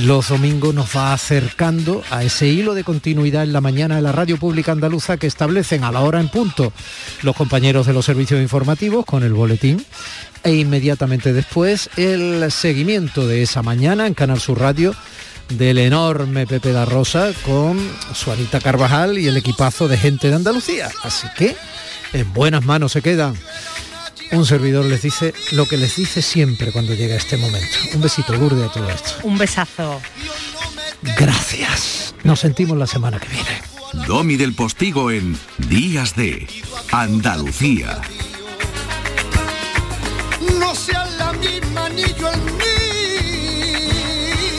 los 0.00 0.28
domingos 0.28 0.74
nos 0.74 0.96
va 0.96 1.12
acercando 1.12 2.02
a 2.10 2.24
ese 2.24 2.46
hilo 2.46 2.74
de 2.74 2.84
continuidad 2.84 3.42
en 3.42 3.52
la 3.52 3.60
mañana 3.60 3.96
de 3.96 4.02
la 4.02 4.12
radio 4.12 4.38
pública 4.38 4.72
andaluza 4.72 5.18
que 5.18 5.26
establecen 5.26 5.84
a 5.84 5.92
la 5.92 6.00
hora 6.00 6.20
en 6.20 6.28
punto 6.28 6.72
los 7.22 7.36
compañeros 7.36 7.86
de 7.86 7.92
los 7.92 8.06
servicios 8.06 8.40
informativos 8.40 9.04
con 9.04 9.22
el 9.22 9.34
boletín 9.34 9.84
e 10.42 10.54
inmediatamente 10.54 11.32
después 11.32 11.90
el 11.96 12.50
seguimiento 12.50 13.26
de 13.26 13.42
esa 13.42 13.62
mañana 13.62 14.06
en 14.06 14.14
Canal 14.14 14.40
Sur 14.40 14.60
Radio 14.60 14.94
del 15.50 15.78
enorme 15.78 16.46
Pepe 16.46 16.72
da 16.72 16.84
Rosa 16.84 17.30
con 17.44 17.78
su 18.14 18.32
Anita 18.32 18.60
Carvajal 18.60 19.18
y 19.18 19.26
el 19.26 19.36
equipazo 19.36 19.88
de 19.88 19.98
gente 19.98 20.28
de 20.28 20.36
Andalucía. 20.36 20.90
Así 21.02 21.26
que 21.36 21.54
en 22.12 22.32
buenas 22.32 22.64
manos 22.64 22.92
se 22.92 23.02
quedan. 23.02 23.34
Un 24.32 24.46
servidor 24.46 24.84
les 24.86 25.02
dice 25.02 25.34
lo 25.52 25.66
que 25.66 25.76
les 25.76 25.96
dice 25.96 26.22
siempre 26.22 26.72
cuando 26.72 26.94
llega 26.94 27.16
este 27.16 27.36
momento. 27.36 27.76
Un 27.94 28.00
besito, 28.00 28.32
Lourdes, 28.34 28.68
a 28.68 28.72
todo 28.72 28.90
esto. 28.90 29.10
Un 29.24 29.38
besazo. 29.38 30.00
Gracias. 31.16 32.14
Nos 32.24 32.40
sentimos 32.40 32.78
la 32.78 32.86
semana 32.86 33.20
que 33.20 33.28
viene. 33.28 33.62
Domi 34.06 34.36
del 34.36 34.54
Postigo 34.54 35.10
en 35.10 35.38
Días 35.58 36.16
de 36.16 36.46
Andalucía. 36.92 38.00
No 40.58 40.74
sean 40.74 41.18
la 41.18 41.32
misma 41.34 41.88
ni 41.90 42.04
yo 42.04 42.30
el 42.30 42.40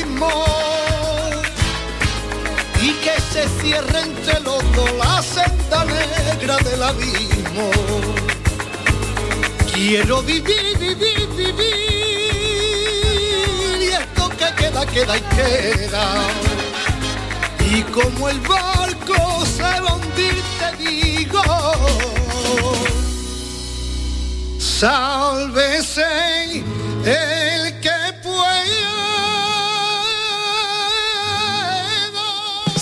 mismo. 0.05 0.29
Y 2.81 2.91
que 3.03 3.19
se 3.31 3.47
cierre 3.61 4.01
entre 4.01 4.39
los 4.41 4.61
dos 4.75 4.93
la 4.97 5.23
senda 5.23 5.85
negra 5.85 6.57
del 6.57 6.83
abismo. 6.83 7.71
Quiero 9.73 10.21
vivir, 10.21 10.77
vivir, 10.77 11.27
vivir. 11.35 11.63
Y 13.81 13.87
esto 13.87 14.29
que 14.29 14.53
queda, 14.55 14.85
queda 14.85 15.17
y 15.17 15.21
queda. 15.35 16.27
Y 17.59 17.81
como 17.91 18.29
el 18.29 18.39
barco 18.41 19.43
se 19.45 19.63
va 19.63 19.89
a 19.89 19.95
hundir, 19.95 20.43
te 20.59 20.77
digo, 20.77 21.41
sálvese 24.59 26.03
el 27.05 27.72